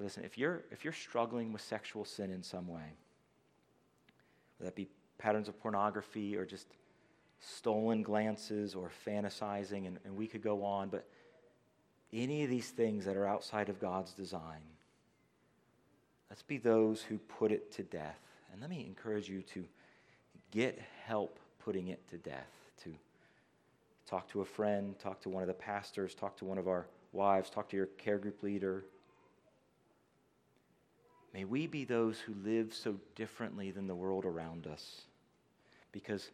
So 0.00 0.04
listen, 0.04 0.24
if 0.24 0.38
you're 0.38 0.62
if 0.70 0.82
you're 0.82 0.94
struggling 0.94 1.52
with 1.52 1.60
sexual 1.60 2.06
sin 2.06 2.30
in 2.32 2.42
some 2.42 2.66
way, 2.66 2.94
whether 4.56 4.70
that 4.70 4.74
be 4.74 4.88
patterns 5.18 5.46
of 5.46 5.60
pornography 5.60 6.38
or 6.38 6.46
just 6.46 6.68
stolen 7.38 8.02
glances 8.02 8.74
or 8.74 8.90
fantasizing, 9.06 9.86
and, 9.86 9.98
and 10.06 10.16
we 10.16 10.26
could 10.26 10.42
go 10.42 10.64
on, 10.64 10.88
but 10.88 11.06
any 12.14 12.42
of 12.44 12.48
these 12.48 12.70
things 12.70 13.04
that 13.04 13.14
are 13.14 13.26
outside 13.26 13.68
of 13.68 13.78
God's 13.78 14.12
design, 14.14 14.62
let's 16.30 16.42
be 16.42 16.56
those 16.56 17.02
who 17.02 17.18
put 17.18 17.52
it 17.52 17.70
to 17.72 17.82
death 17.82 18.20
And 18.52 18.62
let 18.62 18.70
me 18.70 18.86
encourage 18.86 19.28
you 19.28 19.42
to 19.52 19.66
get 20.50 20.80
help 21.04 21.38
putting 21.62 21.88
it 21.88 22.08
to 22.08 22.16
death, 22.16 22.48
to 22.84 22.94
talk 24.06 24.30
to 24.30 24.40
a 24.40 24.46
friend, 24.46 24.98
talk 24.98 25.20
to 25.20 25.28
one 25.28 25.42
of 25.42 25.46
the 25.46 25.52
pastors, 25.52 26.14
talk 26.14 26.38
to 26.38 26.46
one 26.46 26.56
of 26.56 26.68
our 26.68 26.86
wives, 27.12 27.50
talk 27.50 27.68
to 27.68 27.76
your 27.76 27.86
care 27.98 28.16
group 28.16 28.42
leader. 28.42 28.82
May 31.32 31.44
we 31.44 31.66
be 31.66 31.84
those 31.84 32.18
who 32.18 32.34
live 32.44 32.74
so 32.74 32.96
differently 33.14 33.70
than 33.70 33.86
the 33.86 33.94
world 33.94 34.24
around 34.24 34.66
us 34.66 35.02
because 35.92 36.30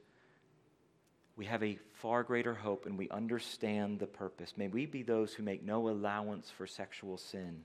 we 1.36 1.44
have 1.46 1.62
a 1.62 1.78
far 1.92 2.22
greater 2.22 2.54
hope 2.54 2.86
and 2.86 2.96
we 2.96 3.10
understand 3.10 3.98
the 3.98 4.06
purpose. 4.06 4.54
May 4.56 4.68
we 4.68 4.86
be 4.86 5.02
those 5.02 5.34
who 5.34 5.42
make 5.42 5.62
no 5.62 5.88
allowance 5.90 6.50
for 6.50 6.66
sexual 6.66 7.18
sin. 7.18 7.62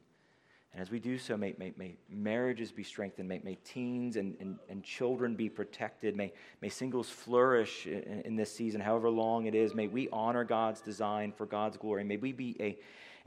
And 0.74 0.82
as 0.82 0.90
we 0.90 1.00
do 1.00 1.18
so, 1.18 1.36
may, 1.36 1.54
may, 1.58 1.74
may 1.78 1.96
marriages 2.10 2.72
be 2.72 2.84
strengthened, 2.84 3.28
may, 3.28 3.42
may 3.44 3.56
teens 3.64 4.16
and, 4.16 4.38
and, 4.40 4.58
and 4.70 4.84
children 4.84 5.36
be 5.36 5.50
protected, 5.50 6.16
may, 6.16 6.32
may 6.62 6.70
singles 6.70 7.10
flourish 7.10 7.88
in, 7.88 8.22
in, 8.26 8.36
this 8.38 8.54
season, 8.54 8.80
however 8.80 9.10
long 9.10 9.48
it 9.48 9.56
is. 9.56 9.76
May 9.76 9.88
we 9.88 10.08
honor 10.14 10.46
God's 10.46 10.80
design 10.80 11.34
for 11.34 11.46
God's 11.46 11.76
glory. 11.76 12.06
May 12.06 12.16
we 12.16 12.32
be 12.32 12.56
a, 12.62 12.78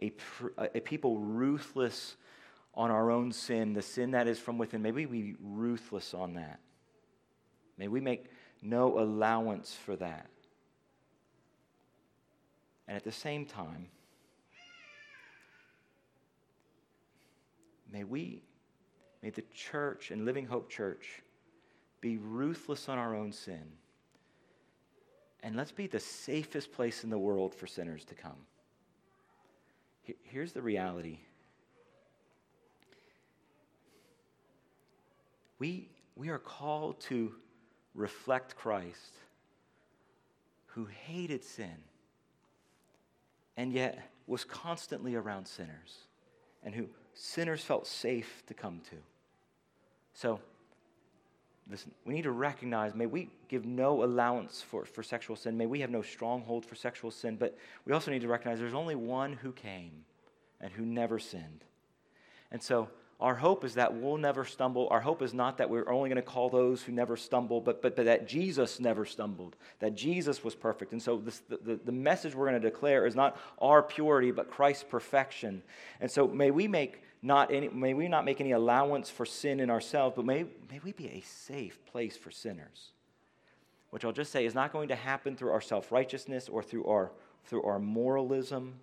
a, 0.02 0.68
a 0.76 0.80
people 0.80 1.18
ruthless 1.18 2.16
on 2.74 2.90
our 2.90 3.10
own 3.10 3.32
sin, 3.32 3.72
the 3.72 3.82
sin 3.82 4.12
that 4.12 4.26
is 4.26 4.38
from 4.38 4.58
within. 4.58 4.82
May 4.82 4.92
we 4.92 5.06
be 5.06 5.34
ruthless 5.40 6.12
on 6.12 6.34
that. 6.34 6.60
May 7.78 7.88
we 7.88 8.00
make 8.00 8.26
no 8.62 8.98
allowance 8.98 9.74
for 9.74 9.96
that. 9.96 10.28
And 12.86 12.96
at 12.96 13.04
the 13.04 13.12
same 13.12 13.46
time, 13.46 13.86
may 17.90 18.04
we, 18.04 18.42
may 19.22 19.30
the 19.30 19.44
church 19.54 20.10
and 20.10 20.24
Living 20.24 20.46
Hope 20.46 20.68
Church 20.68 21.22
be 22.00 22.18
ruthless 22.18 22.88
on 22.88 22.98
our 22.98 23.14
own 23.14 23.32
sin. 23.32 23.62
And 25.42 25.56
let's 25.56 25.72
be 25.72 25.86
the 25.86 26.00
safest 26.00 26.72
place 26.72 27.04
in 27.04 27.10
the 27.10 27.18
world 27.18 27.54
for 27.54 27.66
sinners 27.66 28.04
to 28.06 28.14
come. 28.14 28.46
Here's 30.22 30.52
the 30.52 30.62
reality 30.62 31.20
we, 35.64 35.88
we 36.14 36.28
are 36.28 36.38
called 36.38 37.00
to 37.00 37.32
reflect 37.94 38.54
Christ 38.54 39.12
who 40.66 40.84
hated 40.84 41.42
sin 41.42 41.76
and 43.56 43.72
yet 43.72 44.10
was 44.26 44.44
constantly 44.44 45.14
around 45.14 45.46
sinners 45.48 46.00
and 46.64 46.74
who 46.74 46.86
sinners 47.14 47.64
felt 47.64 47.86
safe 47.86 48.42
to 48.46 48.52
come 48.52 48.82
to. 48.90 48.96
So, 50.12 50.38
listen, 51.70 51.92
we 52.04 52.12
need 52.12 52.24
to 52.24 52.32
recognize 52.32 52.94
may 52.94 53.06
we 53.06 53.30
give 53.48 53.64
no 53.64 54.04
allowance 54.04 54.60
for, 54.60 54.84
for 54.84 55.02
sexual 55.02 55.34
sin, 55.34 55.56
may 55.56 55.66
we 55.66 55.80
have 55.80 55.90
no 55.90 56.02
stronghold 56.02 56.66
for 56.66 56.74
sexual 56.74 57.10
sin, 57.10 57.36
but 57.36 57.56
we 57.86 57.94
also 57.94 58.10
need 58.10 58.20
to 58.20 58.28
recognize 58.28 58.58
there's 58.58 58.74
only 58.74 58.96
one 58.96 59.32
who 59.32 59.50
came 59.52 60.04
and 60.60 60.70
who 60.70 60.84
never 60.84 61.18
sinned. 61.18 61.64
And 62.50 62.62
so, 62.62 62.90
our 63.20 63.34
hope 63.34 63.64
is 63.64 63.74
that 63.74 63.94
we'll 63.94 64.16
never 64.16 64.44
stumble. 64.44 64.88
Our 64.90 65.00
hope 65.00 65.22
is 65.22 65.32
not 65.32 65.58
that 65.58 65.70
we're 65.70 65.88
only 65.88 66.08
going 66.08 66.16
to 66.16 66.22
call 66.22 66.50
those 66.50 66.82
who 66.82 66.92
never 66.92 67.16
stumble, 67.16 67.60
but, 67.60 67.80
but, 67.80 67.94
but 67.94 68.06
that 68.06 68.26
Jesus 68.26 68.80
never 68.80 69.04
stumbled, 69.04 69.56
that 69.78 69.94
Jesus 69.94 70.42
was 70.42 70.54
perfect. 70.54 70.92
And 70.92 71.00
so 71.00 71.18
this, 71.18 71.40
the, 71.48 71.78
the 71.84 71.92
message 71.92 72.34
we're 72.34 72.48
going 72.48 72.60
to 72.60 72.68
declare 72.70 73.06
is 73.06 73.14
not 73.14 73.38
our 73.60 73.82
purity, 73.82 74.32
but 74.32 74.50
Christ's 74.50 74.84
perfection. 74.84 75.62
And 76.00 76.10
so 76.10 76.26
may 76.26 76.50
we 76.50 76.66
make 76.66 77.02
not 77.22 77.52
any, 77.52 77.68
may 77.68 77.94
we 77.94 78.08
not 78.08 78.24
make 78.24 78.40
any 78.40 78.52
allowance 78.52 79.10
for 79.10 79.24
sin 79.24 79.60
in 79.60 79.70
ourselves, 79.70 80.14
but 80.16 80.26
may, 80.26 80.44
may 80.70 80.80
we 80.84 80.92
be 80.92 81.08
a 81.08 81.20
safe 81.20 81.78
place 81.86 82.16
for 82.16 82.30
sinners. 82.30 82.90
Which 83.90 84.04
I'll 84.04 84.12
just 84.12 84.32
say 84.32 84.44
is 84.44 84.54
not 84.54 84.72
going 84.72 84.88
to 84.88 84.96
happen 84.96 85.36
through 85.36 85.52
our 85.52 85.60
self 85.60 85.92
righteousness 85.92 86.48
or 86.48 86.64
through 86.64 86.84
our, 86.86 87.12
through 87.44 87.62
our 87.62 87.78
moralism 87.78 88.74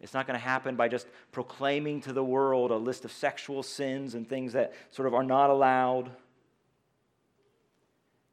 it's 0.00 0.14
not 0.14 0.26
going 0.26 0.38
to 0.38 0.44
happen 0.44 0.76
by 0.76 0.88
just 0.88 1.08
proclaiming 1.32 2.00
to 2.02 2.12
the 2.12 2.22
world 2.22 2.70
a 2.70 2.76
list 2.76 3.04
of 3.04 3.10
sexual 3.10 3.62
sins 3.62 4.14
and 4.14 4.28
things 4.28 4.52
that 4.52 4.72
sort 4.90 5.08
of 5.08 5.14
are 5.14 5.24
not 5.24 5.50
allowed. 5.50 6.10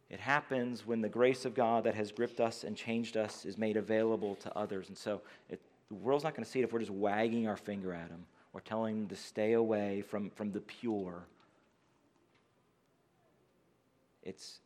It 0.10 0.19
happens 0.19 0.86
when 0.86 1.01
the 1.01 1.10
grace 1.10 1.43
of 1.43 1.56
God 1.56 1.86
that 1.86 1.95
has 1.95 2.12
gripped 2.12 2.39
us 2.39 2.63
and 2.63 2.78
changed 2.78 3.17
us 3.17 3.45
is 3.45 3.58
made 3.58 3.78
available 3.78 4.36
to 4.36 4.56
others. 4.56 4.89
And 4.89 4.97
so 4.97 5.21
it, 5.49 5.60
the 5.89 5.95
world's 5.95 6.23
not 6.23 6.36
going 6.36 6.45
to 6.45 6.49
see 6.49 6.60
it 6.60 6.63
if 6.63 6.71
we're 6.71 6.80
just 6.80 6.91
wagging 6.91 7.47
our 7.47 7.58
finger 7.58 7.93
at 7.93 8.10
them 8.10 8.25
or 8.54 8.62
telling 8.62 8.99
them 8.99 9.08
to 9.08 9.15
stay 9.15 9.54
away 9.54 10.04
from, 10.04 10.30
from 10.30 10.51
the 10.51 10.62
pure. 10.62 11.25
It's 14.21 14.60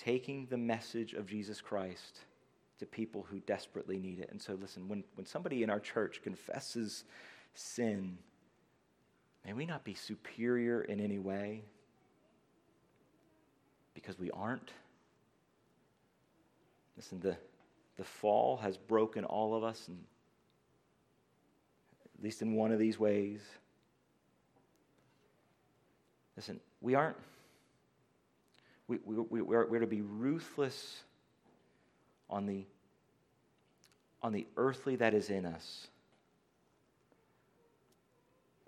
taking 0.00 0.46
the 0.46 0.56
message 0.56 1.12
of 1.12 1.26
Jesus 1.26 1.60
Christ 1.60 2.20
to 2.82 2.86
people 2.86 3.24
who 3.30 3.38
desperately 3.38 3.96
need 3.96 4.18
it. 4.18 4.28
And 4.32 4.42
so, 4.42 4.58
listen, 4.60 4.88
when, 4.88 5.04
when 5.14 5.24
somebody 5.24 5.62
in 5.62 5.70
our 5.70 5.78
church 5.78 6.20
confesses 6.20 7.04
sin, 7.54 8.18
may 9.46 9.52
we 9.52 9.66
not 9.66 9.84
be 9.84 9.94
superior 9.94 10.82
in 10.82 10.98
any 10.98 11.20
way 11.20 11.62
because 13.94 14.18
we 14.18 14.32
aren't. 14.32 14.72
Listen, 16.96 17.20
the, 17.20 17.36
the 17.98 18.02
fall 18.02 18.56
has 18.56 18.76
broken 18.76 19.24
all 19.24 19.54
of 19.54 19.62
us, 19.62 19.86
and 19.86 19.96
at 22.18 22.24
least 22.24 22.42
in 22.42 22.54
one 22.54 22.72
of 22.72 22.80
these 22.80 22.98
ways. 22.98 23.42
Listen, 26.34 26.58
we 26.80 26.96
aren't, 26.96 27.16
we, 28.88 28.98
we, 29.04 29.14
we, 29.30 29.40
we're, 29.40 29.68
we're 29.68 29.78
to 29.78 29.86
be 29.86 30.02
ruthless 30.02 31.04
on 32.28 32.46
the, 32.46 32.64
on 34.22 34.32
the 34.32 34.46
earthly 34.56 34.96
that 34.96 35.14
is 35.14 35.30
in 35.30 35.44
us 35.44 35.88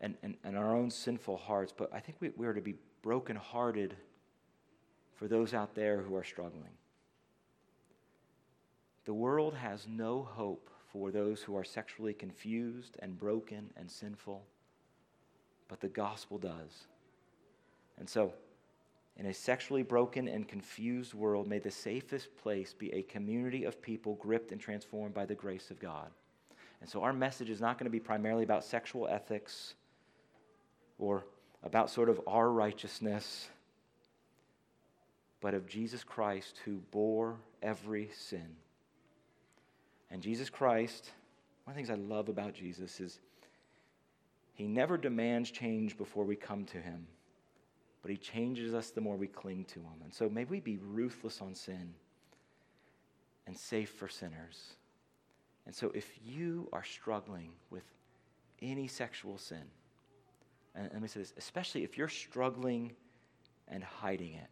and, 0.04 0.14
and, 0.22 0.36
and 0.44 0.56
our 0.56 0.76
own 0.76 0.90
sinful 0.90 1.38
hearts, 1.38 1.72
but 1.74 1.90
I 1.92 1.98
think 1.98 2.18
we, 2.20 2.30
we 2.36 2.46
are 2.46 2.52
to 2.52 2.60
be 2.60 2.74
brokenhearted 3.02 3.96
for 5.14 5.28
those 5.28 5.54
out 5.54 5.74
there 5.74 6.02
who 6.02 6.14
are 6.16 6.24
struggling. 6.24 6.72
The 9.06 9.14
world 9.14 9.54
has 9.54 9.86
no 9.88 10.22
hope 10.22 10.68
for 10.92 11.10
those 11.10 11.42
who 11.42 11.56
are 11.56 11.64
sexually 11.64 12.12
confused 12.12 12.96
and 13.00 13.18
broken 13.18 13.70
and 13.76 13.90
sinful, 13.90 14.44
but 15.68 15.80
the 15.80 15.88
gospel 15.88 16.38
does. 16.38 16.86
And 17.98 18.08
so, 18.08 18.32
in 19.16 19.26
a 19.26 19.34
sexually 19.34 19.82
broken 19.82 20.26
and 20.26 20.48
confused 20.48 21.14
world, 21.14 21.46
may 21.46 21.58
the 21.58 21.70
safest 21.70 22.36
place 22.36 22.74
be 22.74 22.92
a 22.92 23.02
community 23.02 23.64
of 23.64 23.80
people 23.80 24.16
gripped 24.16 24.50
and 24.50 24.60
transformed 24.60 25.14
by 25.14 25.24
the 25.24 25.34
grace 25.34 25.70
of 25.70 25.78
God. 25.78 26.10
And 26.80 26.90
so, 26.90 27.02
our 27.02 27.12
message 27.12 27.48
is 27.48 27.60
not 27.60 27.78
going 27.78 27.86
to 27.86 27.90
be 27.90 28.00
primarily 28.00 28.42
about 28.42 28.64
sexual 28.64 29.06
ethics 29.06 29.74
or 30.98 31.24
about 31.62 31.90
sort 31.90 32.08
of 32.08 32.20
our 32.26 32.50
righteousness, 32.50 33.48
but 35.40 35.54
of 35.54 35.66
Jesus 35.66 36.02
Christ 36.02 36.60
who 36.64 36.82
bore 36.90 37.36
every 37.62 38.10
sin. 38.14 38.56
And 40.10 40.22
Jesus 40.22 40.50
Christ, 40.50 41.10
one 41.64 41.72
of 41.72 41.76
the 41.76 41.78
things 41.86 41.90
I 41.90 42.02
love 42.02 42.28
about 42.28 42.54
Jesus 42.54 43.00
is 43.00 43.20
he 44.54 44.66
never 44.66 44.96
demands 44.96 45.50
change 45.50 45.96
before 45.96 46.24
we 46.24 46.36
come 46.36 46.64
to 46.66 46.78
him 46.78 47.06
but 48.04 48.10
He 48.10 48.18
changes 48.18 48.74
us 48.74 48.90
the 48.90 49.00
more 49.00 49.16
we 49.16 49.26
cling 49.26 49.64
to 49.64 49.80
Him. 49.80 50.02
And 50.04 50.12
so 50.12 50.28
may 50.28 50.44
we 50.44 50.60
be 50.60 50.76
ruthless 50.76 51.40
on 51.40 51.54
sin 51.54 51.94
and 53.46 53.56
safe 53.56 53.88
for 53.88 54.08
sinners. 54.08 54.74
And 55.64 55.74
so 55.74 55.90
if 55.94 56.10
you 56.22 56.68
are 56.70 56.84
struggling 56.84 57.52
with 57.70 57.84
any 58.60 58.88
sexual 58.88 59.38
sin, 59.38 59.62
and 60.74 60.90
let 60.92 61.00
me 61.00 61.08
say 61.08 61.20
this, 61.20 61.32
especially 61.38 61.82
if 61.82 61.96
you're 61.96 62.08
struggling 62.08 62.92
and 63.68 63.82
hiding 63.82 64.34
it. 64.34 64.50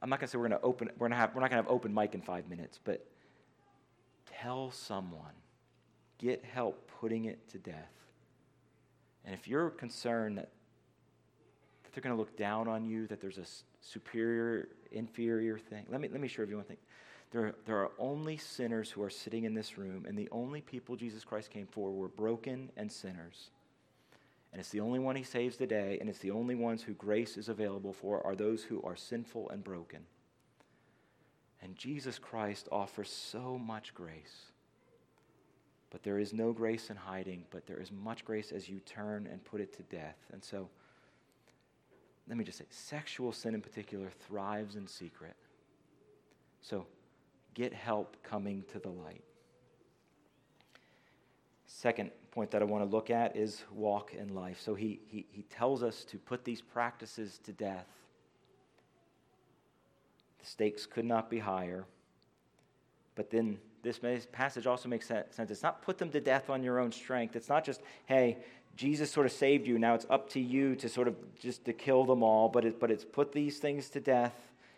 I'm 0.00 0.08
not 0.08 0.20
going 0.20 0.28
to 0.28 0.30
say 0.30 0.38
we're 0.38 0.48
going 0.48 0.60
to 0.60 0.64
open, 0.64 0.90
we're, 0.96 1.08
gonna 1.08 1.20
have, 1.20 1.34
we're 1.34 1.40
not 1.40 1.50
going 1.50 1.60
to 1.60 1.68
have 1.68 1.74
open 1.74 1.92
mic 1.92 2.14
in 2.14 2.20
five 2.20 2.48
minutes, 2.48 2.78
but 2.84 3.04
tell 4.40 4.70
someone, 4.70 5.34
get 6.18 6.44
help 6.44 6.88
putting 7.00 7.24
it 7.24 7.48
to 7.48 7.58
death. 7.58 8.05
And 9.26 9.34
if 9.34 9.46
you're 9.46 9.70
concerned 9.70 10.38
that, 10.38 10.50
they're 11.96 12.02
going 12.02 12.14
to 12.14 12.20
look 12.20 12.36
down 12.36 12.68
on 12.68 12.84
you, 12.84 13.06
that 13.06 13.22
there's 13.22 13.38
a 13.38 13.46
superior, 13.80 14.68
inferior 14.92 15.58
thing, 15.58 15.86
let 15.88 15.98
me, 15.98 16.08
let 16.08 16.20
me 16.20 16.28
share 16.28 16.44
with 16.44 16.50
you 16.50 16.56
one 16.56 16.66
thing. 16.66 16.76
There, 17.32 17.54
there 17.64 17.78
are 17.78 17.90
only 17.98 18.36
sinners 18.36 18.90
who 18.90 19.02
are 19.02 19.10
sitting 19.10 19.44
in 19.44 19.54
this 19.54 19.78
room, 19.78 20.04
and 20.06 20.16
the 20.16 20.28
only 20.30 20.60
people 20.60 20.94
Jesus 20.94 21.24
Christ 21.24 21.50
came 21.50 21.66
for 21.66 21.90
were 21.90 22.08
broken 22.08 22.70
and 22.76 22.92
sinners. 22.92 23.48
And 24.52 24.60
it's 24.60 24.68
the 24.68 24.80
only 24.80 24.98
one 24.98 25.16
he 25.16 25.22
saves 25.22 25.56
today, 25.56 25.96
and 25.98 26.10
it's 26.10 26.18
the 26.18 26.30
only 26.32 26.54
ones 26.54 26.82
who 26.82 26.92
grace 26.92 27.38
is 27.38 27.48
available 27.48 27.94
for 27.94 28.24
are 28.26 28.36
those 28.36 28.62
who 28.62 28.82
are 28.82 28.94
sinful 28.94 29.48
and 29.48 29.64
broken. 29.64 30.00
And 31.62 31.76
Jesus 31.76 32.18
Christ 32.18 32.68
offers 32.70 33.10
so 33.10 33.58
much 33.58 33.94
grace. 33.94 34.52
But 35.96 36.02
there 36.02 36.18
is 36.18 36.34
no 36.34 36.52
grace 36.52 36.90
in 36.90 36.96
hiding, 36.96 37.44
but 37.48 37.66
there 37.66 37.80
is 37.80 37.90
much 37.90 38.22
grace 38.22 38.52
as 38.52 38.68
you 38.68 38.80
turn 38.80 39.26
and 39.32 39.42
put 39.42 39.62
it 39.62 39.74
to 39.78 39.82
death. 39.84 40.18
And 40.30 40.44
so 40.44 40.68
let 42.28 42.36
me 42.36 42.44
just 42.44 42.58
say, 42.58 42.66
sexual 42.68 43.32
sin 43.32 43.54
in 43.54 43.62
particular 43.62 44.10
thrives 44.28 44.76
in 44.76 44.86
secret. 44.86 45.32
So 46.60 46.84
get 47.54 47.72
help 47.72 48.22
coming 48.22 48.62
to 48.72 48.78
the 48.78 48.90
light. 48.90 49.24
Second 51.66 52.10
point 52.30 52.50
that 52.50 52.60
I 52.60 52.66
want 52.66 52.84
to 52.84 52.94
look 52.94 53.08
at 53.08 53.34
is 53.34 53.64
walk 53.72 54.12
in 54.12 54.34
life. 54.34 54.60
So 54.60 54.74
he, 54.74 55.00
he, 55.06 55.24
he 55.30 55.44
tells 55.44 55.82
us 55.82 56.04
to 56.10 56.18
put 56.18 56.44
these 56.44 56.60
practices 56.60 57.40
to 57.44 57.52
death. 57.52 57.86
The 60.40 60.44
stakes 60.46 60.84
could 60.84 61.06
not 61.06 61.30
be 61.30 61.38
higher. 61.38 61.86
But 63.14 63.30
then 63.30 63.56
this 63.86 64.26
passage 64.32 64.66
also 64.66 64.88
makes 64.88 65.06
sense. 65.06 65.38
It's 65.38 65.62
not 65.62 65.80
put 65.80 65.96
them 65.96 66.10
to 66.10 66.20
death 66.20 66.50
on 66.50 66.62
your 66.62 66.80
own 66.80 66.90
strength. 66.90 67.36
It's 67.36 67.48
not 67.48 67.64
just, 67.64 67.80
hey, 68.06 68.38
Jesus 68.76 69.10
sort 69.10 69.26
of 69.26 69.32
saved 69.32 69.66
you. 69.66 69.78
Now 69.78 69.94
it's 69.94 70.06
up 70.10 70.28
to 70.30 70.40
you 70.40 70.74
to 70.76 70.88
sort 70.88 71.06
of 71.08 71.14
just 71.38 71.64
to 71.66 71.72
kill 71.72 72.04
them 72.04 72.22
all. 72.22 72.48
But, 72.48 72.64
it, 72.64 72.80
but 72.80 72.90
it's 72.90 73.04
put 73.04 73.32
these 73.32 73.58
things 73.58 73.88
to 73.90 74.00
death 74.00 74.34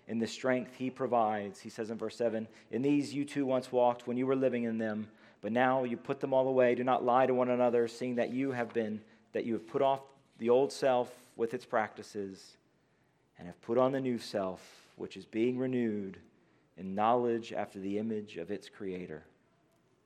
in 0.09 0.19
the 0.19 0.27
strength 0.27 0.75
he 0.77 0.91
provides. 0.91 1.59
He 1.61 1.71
says 1.71 1.91
in 1.91 1.97
verse 1.97 2.17
7 2.17 2.47
In 2.71 2.83
these 2.83 3.15
you 3.15 3.25
too 3.25 3.47
once 3.47 3.73
walked 3.73 4.07
when 4.07 4.19
you 4.19 4.27
were 4.27 4.37
living 4.37 4.65
in 4.65 4.77
them, 4.77 5.09
but 5.41 5.53
now 5.53 5.85
you 5.85 5.97
put 5.97 6.21
them 6.21 6.35
all 6.35 6.47
away. 6.47 6.75
Do 6.75 6.85
not 6.85 7.05
lie 7.05 7.27
to 7.27 7.35
one 7.35 7.49
another, 7.49 7.89
seeing 7.89 8.17
that 8.17 8.31
you 8.31 8.53
have 8.53 8.73
been, 8.75 9.01
that 9.33 9.45
you 9.45 9.55
have 9.55 9.67
put 9.67 9.81
off 9.81 10.01
the 10.39 10.51
old 10.51 10.71
self 10.71 11.11
with 11.35 11.55
its 11.55 11.65
practices, 11.65 12.57
and 13.39 13.47
have 13.47 13.61
put 13.63 13.79
on 13.79 13.93
the 13.93 14.01
new 14.01 14.19
self, 14.19 14.61
which 14.97 15.17
is 15.17 15.25
being 15.25 15.57
renewed 15.57 16.19
in 16.79 16.95
knowledge 16.95 17.53
after 17.53 17.79
the 17.79 17.99
image 17.99 18.37
of 18.37 18.51
its 18.51 18.69
creator. 18.69 19.25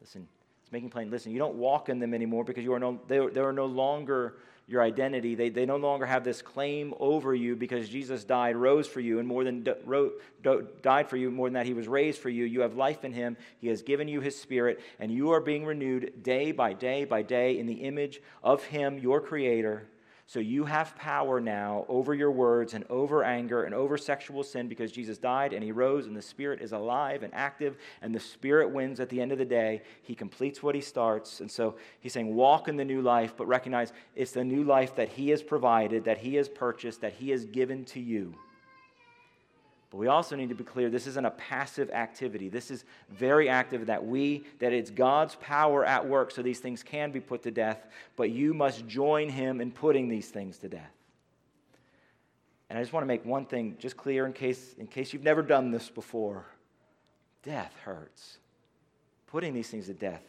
Listen, 0.00 0.26
it's 0.62 0.72
making 0.72 0.90
plain. 0.90 1.10
Listen, 1.10 1.32
you 1.32 1.38
don't 1.38 1.54
walk 1.54 1.88
in 1.88 1.98
them 1.98 2.14
anymore 2.14 2.44
because 2.44 2.64
you 2.64 2.72
are 2.72 2.80
no, 2.80 3.00
they, 3.06 3.24
they 3.26 3.40
are 3.40 3.52
no 3.52 3.66
longer 3.66 4.34
your 4.66 4.82
identity. 4.82 5.34
They, 5.34 5.50
they 5.50 5.66
no 5.66 5.76
longer 5.76 6.06
have 6.06 6.24
this 6.24 6.40
claim 6.40 6.94
over 6.98 7.34
you 7.34 7.56
because 7.56 7.88
Jesus 7.88 8.24
died, 8.24 8.56
rose 8.56 8.86
for 8.86 9.00
you, 9.00 9.18
and 9.18 9.28
more 9.28 9.44
than 9.44 9.62
do, 9.62 10.66
died 10.82 11.08
for 11.08 11.16
you, 11.16 11.30
more 11.30 11.48
than 11.48 11.54
that, 11.54 11.66
he 11.66 11.74
was 11.74 11.88
raised 11.88 12.20
for 12.20 12.30
you. 12.30 12.44
You 12.44 12.60
have 12.60 12.74
life 12.74 13.04
in 13.04 13.12
him. 13.12 13.36
He 13.58 13.68
has 13.68 13.82
given 13.82 14.08
you 14.08 14.20
his 14.20 14.40
spirit, 14.40 14.80
and 14.98 15.12
you 15.12 15.30
are 15.30 15.40
being 15.40 15.64
renewed 15.64 16.22
day 16.22 16.52
by 16.52 16.72
day 16.72 17.04
by 17.04 17.22
day 17.22 17.58
in 17.58 17.66
the 17.66 17.74
image 17.74 18.20
of 18.42 18.64
him, 18.64 18.98
your 18.98 19.20
creator. 19.20 19.86
So 20.32 20.40
you 20.40 20.64
have 20.64 20.96
power 20.96 21.42
now 21.42 21.84
over 21.90 22.14
your 22.14 22.30
words 22.30 22.72
and 22.72 22.86
over 22.88 23.22
anger 23.22 23.64
and 23.64 23.74
over 23.74 23.98
sexual 23.98 24.42
sin 24.42 24.66
because 24.66 24.90
Jesus 24.90 25.18
died 25.18 25.52
and 25.52 25.62
he 25.62 25.72
rose 25.72 26.06
and 26.06 26.16
the 26.16 26.22
Spirit 26.22 26.62
is 26.62 26.72
alive 26.72 27.22
and 27.22 27.34
active 27.34 27.76
and 28.00 28.14
the 28.14 28.18
Spirit 28.18 28.70
wins 28.70 28.98
at 28.98 29.10
the 29.10 29.20
end 29.20 29.32
of 29.32 29.36
the 29.36 29.44
day. 29.44 29.82
He 30.02 30.14
completes 30.14 30.62
what 30.62 30.74
he 30.74 30.80
starts. 30.80 31.40
And 31.40 31.50
so 31.50 31.74
he's 32.00 32.14
saying, 32.14 32.34
walk 32.34 32.66
in 32.66 32.78
the 32.78 32.84
new 32.86 33.02
life, 33.02 33.34
but 33.36 33.46
recognize 33.46 33.92
it's 34.16 34.32
the 34.32 34.42
new 34.42 34.64
life 34.64 34.96
that 34.96 35.10
he 35.10 35.28
has 35.28 35.42
provided, 35.42 36.04
that 36.04 36.16
he 36.16 36.36
has 36.36 36.48
purchased, 36.48 37.02
that 37.02 37.12
he 37.12 37.28
has 37.28 37.44
given 37.44 37.84
to 37.84 38.00
you. 38.00 38.34
But 39.92 39.98
we 39.98 40.06
also 40.06 40.36
need 40.36 40.48
to 40.48 40.54
be 40.54 40.64
clear 40.64 40.88
this 40.88 41.06
isn't 41.06 41.26
a 41.26 41.32
passive 41.32 41.90
activity. 41.90 42.48
This 42.48 42.70
is 42.70 42.86
very 43.10 43.50
active 43.50 43.86
that 43.86 44.02
we, 44.02 44.42
that 44.58 44.72
it's 44.72 44.90
God's 44.90 45.34
power 45.34 45.84
at 45.84 46.08
work 46.08 46.30
so 46.30 46.40
these 46.40 46.60
things 46.60 46.82
can 46.82 47.12
be 47.12 47.20
put 47.20 47.42
to 47.42 47.50
death, 47.50 47.86
but 48.16 48.30
you 48.30 48.54
must 48.54 48.88
join 48.88 49.28
Him 49.28 49.60
in 49.60 49.70
putting 49.70 50.08
these 50.08 50.30
things 50.30 50.56
to 50.58 50.68
death. 50.70 50.94
And 52.70 52.78
I 52.78 52.82
just 52.82 52.94
want 52.94 53.02
to 53.02 53.06
make 53.06 53.22
one 53.26 53.44
thing 53.44 53.76
just 53.78 53.98
clear 53.98 54.24
in 54.24 54.32
case, 54.32 54.76
in 54.78 54.86
case 54.86 55.12
you've 55.12 55.24
never 55.24 55.42
done 55.42 55.70
this 55.70 55.90
before 55.90 56.46
death 57.42 57.74
hurts. 57.84 58.38
Putting 59.26 59.52
these 59.52 59.68
things 59.68 59.86
to 59.88 59.94
death, 59.94 60.22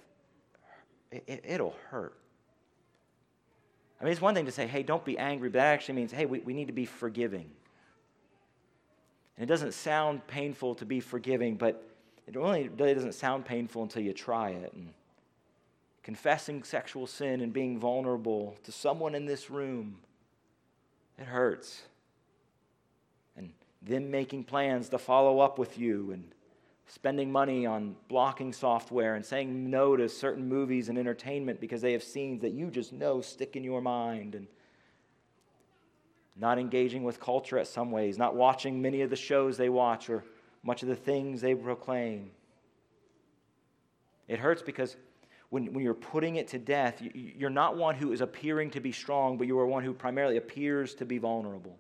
it, 1.10 1.42
it'll 1.48 1.76
hurt. 1.90 2.18
I 4.02 4.04
mean, 4.04 4.12
it's 4.12 4.20
one 4.20 4.36
thing 4.36 4.46
to 4.46 4.52
say, 4.52 4.68
hey, 4.68 4.84
don't 4.84 5.06
be 5.06 5.18
angry, 5.18 5.48
but 5.48 5.60
that 5.60 5.68
actually 5.68 5.96
means, 5.96 6.12
hey, 6.12 6.26
we, 6.26 6.40
we 6.40 6.54
need 6.54 6.68
to 6.68 6.74
be 6.74 6.86
forgiving. 6.86 7.50
And 9.38 9.44
it 9.44 9.48
doesn't 9.52 9.74
sound 9.74 10.26
painful 10.28 10.76
to 10.76 10.86
be 10.86 11.00
forgiving, 11.00 11.56
but 11.56 11.88
it 12.28 12.36
really 12.36 12.70
doesn't 12.70 13.16
sound 13.16 13.46
painful 13.46 13.84
until 13.84 14.04
you 14.04 14.14
try 14.14 14.52
it. 14.52 14.74
And 14.74 14.94
confessing 16.04 16.64
sexual 16.64 17.08
sin 17.08 17.42
and 17.42 17.52
being 17.52 17.80
vulnerable 17.80 18.56
to 18.64 18.72
someone 18.72 19.16
in 19.16 19.26
this 19.26 19.50
room, 19.50 19.98
it 21.18 21.26
hurts. 21.26 21.82
And 23.36 23.52
them 23.82 24.12
making 24.12 24.44
plans 24.44 24.90
to 24.90 24.98
follow 24.98 25.40
up 25.40 25.58
with 25.58 25.78
you 25.78 26.12
and 26.12 26.32
spending 26.88 27.32
money 27.32 27.66
on 27.66 27.96
blocking 28.08 28.54
software 28.54 29.16
and 29.16 29.26
saying 29.26 29.70
no 29.70 29.96
to 29.96 30.08
certain 30.08 30.48
movies 30.48 30.90
and 30.90 30.98
entertainment 30.98 31.60
because 31.60 31.82
they 31.82 31.94
have 31.94 32.04
scenes 32.04 32.42
that 32.42 32.52
you 32.52 32.70
just 32.70 32.94
know 32.94 33.22
stick 33.22 33.56
in 33.56 33.64
your 33.64 33.82
mind 33.82 34.36
and 34.36 34.48
not 36.36 36.58
engaging 36.58 37.04
with 37.04 37.20
culture 37.20 37.58
at 37.58 37.68
some 37.68 37.92
ways, 37.92 38.18
not 38.18 38.36
watching 38.36 38.82
many 38.82 39.02
of 39.02 39.10
the 39.10 39.16
shows 39.16 39.58
they 39.58 39.70
watch 39.70 40.10
or 40.10 40.24
much 40.64 40.82
of 40.82 40.90
the 40.90 40.96
things 40.96 41.42
they 41.42 41.54
proclaim. 41.54 42.32
It 44.28 44.40
hurts 44.40 44.62
because 44.62 44.96
when, 45.50 45.74
when 45.74 45.84
you're 45.84 45.94
putting 45.94 46.38
it 46.38 46.48
to 46.50 46.58
death, 46.58 47.02
you're 47.14 47.50
not 47.50 47.78
one 47.78 47.96
who 47.96 48.12
is 48.12 48.22
appearing 48.22 48.72
to 48.72 48.80
be 48.80 48.92
strong, 48.92 49.38
but 49.38 49.46
you 49.46 49.60
are 49.60 49.68
one 49.68 49.84
who 49.84 49.94
primarily 49.94 50.38
appears 50.38 50.96
to 50.96 51.06
be 51.06 51.18
vulnerable. 51.18 51.78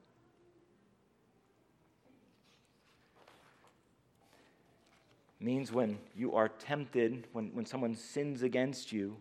means 5.44 5.72
when 5.72 5.98
you 6.16 6.34
are 6.34 6.48
tempted, 6.48 7.28
when, 7.34 7.48
when 7.54 7.66
someone 7.66 7.94
sins 7.94 8.44
against 8.44 8.92
you, 8.92 9.18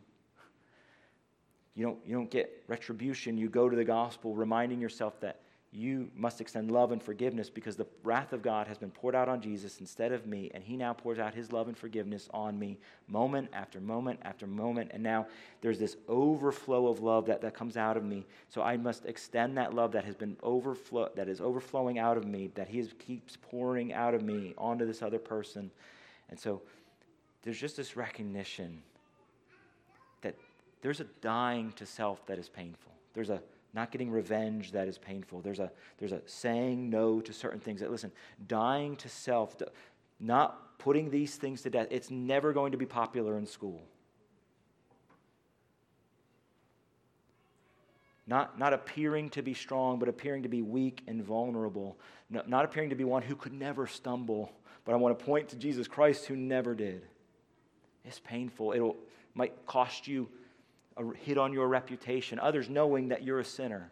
you 1.74 1.84
don't, 1.84 1.98
you 2.06 2.14
don't 2.14 2.30
get 2.30 2.64
retribution. 2.68 3.38
You 3.38 3.48
go 3.48 3.68
to 3.68 3.76
the 3.76 3.84
gospel 3.84 4.34
reminding 4.34 4.80
yourself 4.80 5.18
that 5.20 5.40
you 5.74 6.10
must 6.14 6.42
extend 6.42 6.70
love 6.70 6.92
and 6.92 7.02
forgiveness 7.02 7.48
because 7.48 7.76
the 7.76 7.86
wrath 8.04 8.34
of 8.34 8.42
God 8.42 8.66
has 8.66 8.76
been 8.76 8.90
poured 8.90 9.14
out 9.14 9.30
on 9.30 9.40
Jesus 9.40 9.80
instead 9.80 10.12
of 10.12 10.26
me, 10.26 10.50
and 10.52 10.62
He 10.62 10.76
now 10.76 10.92
pours 10.92 11.18
out 11.18 11.34
His 11.34 11.50
love 11.50 11.66
and 11.66 11.76
forgiveness 11.76 12.28
on 12.34 12.58
me 12.58 12.78
moment 13.08 13.48
after 13.54 13.80
moment 13.80 14.20
after 14.22 14.46
moment. 14.46 14.90
And 14.92 15.02
now 15.02 15.26
there's 15.62 15.78
this 15.78 15.96
overflow 16.08 16.88
of 16.88 17.00
love 17.00 17.24
that, 17.24 17.40
that 17.40 17.54
comes 17.54 17.78
out 17.78 17.96
of 17.96 18.04
me. 18.04 18.26
So 18.50 18.60
I 18.60 18.76
must 18.76 19.06
extend 19.06 19.56
that 19.56 19.72
love 19.72 19.92
that 19.92 20.04
has 20.04 20.14
been 20.14 20.36
overflow 20.42 21.08
that 21.16 21.26
is 21.26 21.40
overflowing 21.40 21.98
out 21.98 22.18
of 22.18 22.26
me, 22.26 22.50
that 22.54 22.68
He 22.68 22.78
is, 22.78 22.92
keeps 22.98 23.38
pouring 23.40 23.94
out 23.94 24.12
of 24.12 24.22
me 24.22 24.52
onto 24.58 24.84
this 24.84 25.00
other 25.00 25.18
person. 25.18 25.70
And 26.28 26.38
so 26.38 26.60
there's 27.42 27.58
just 27.58 27.78
this 27.78 27.96
recognition 27.96 28.82
there's 30.82 31.00
a 31.00 31.06
dying 31.20 31.72
to 31.76 31.86
self 31.86 32.26
that 32.26 32.38
is 32.38 32.48
painful. 32.48 32.92
There's 33.14 33.30
a 33.30 33.42
not 33.74 33.90
getting 33.90 34.10
revenge 34.10 34.72
that 34.72 34.86
is 34.86 34.98
painful. 34.98 35.40
There's 35.40 35.58
a, 35.58 35.70
there's 35.98 36.12
a 36.12 36.20
saying 36.26 36.90
no 36.90 37.20
to 37.20 37.32
certain 37.32 37.60
things 37.60 37.80
that, 37.80 37.90
listen, 37.90 38.12
dying 38.46 38.96
to 38.96 39.08
self, 39.08 39.56
not 40.20 40.78
putting 40.78 41.10
these 41.10 41.36
things 41.36 41.62
to 41.62 41.70
death, 41.70 41.86
it's 41.90 42.10
never 42.10 42.52
going 42.52 42.72
to 42.72 42.78
be 42.78 42.84
popular 42.84 43.38
in 43.38 43.46
school. 43.46 43.80
Not, 48.26 48.58
not 48.58 48.72
appearing 48.72 49.30
to 49.30 49.42
be 49.42 49.54
strong, 49.54 49.98
but 49.98 50.08
appearing 50.08 50.42
to 50.42 50.48
be 50.48 50.62
weak 50.62 51.02
and 51.06 51.22
vulnerable. 51.22 51.96
No, 52.30 52.42
not 52.46 52.64
appearing 52.64 52.90
to 52.90 52.96
be 52.96 53.04
one 53.04 53.22
who 53.22 53.34
could 53.34 53.52
never 53.52 53.86
stumble, 53.86 54.52
but 54.84 54.92
I 54.92 54.96
want 54.96 55.18
to 55.18 55.24
point 55.24 55.48
to 55.48 55.56
Jesus 55.56 55.88
Christ 55.88 56.26
who 56.26 56.36
never 56.36 56.74
did. 56.74 57.02
It's 58.04 58.20
painful. 58.20 58.72
It 58.72 58.96
might 59.34 59.66
cost 59.66 60.06
you 60.06 60.28
a 60.96 61.16
hit 61.16 61.38
on 61.38 61.52
your 61.52 61.68
reputation, 61.68 62.38
others 62.38 62.68
knowing 62.68 63.08
that 63.08 63.22
you're 63.22 63.40
a 63.40 63.44
sinner. 63.44 63.90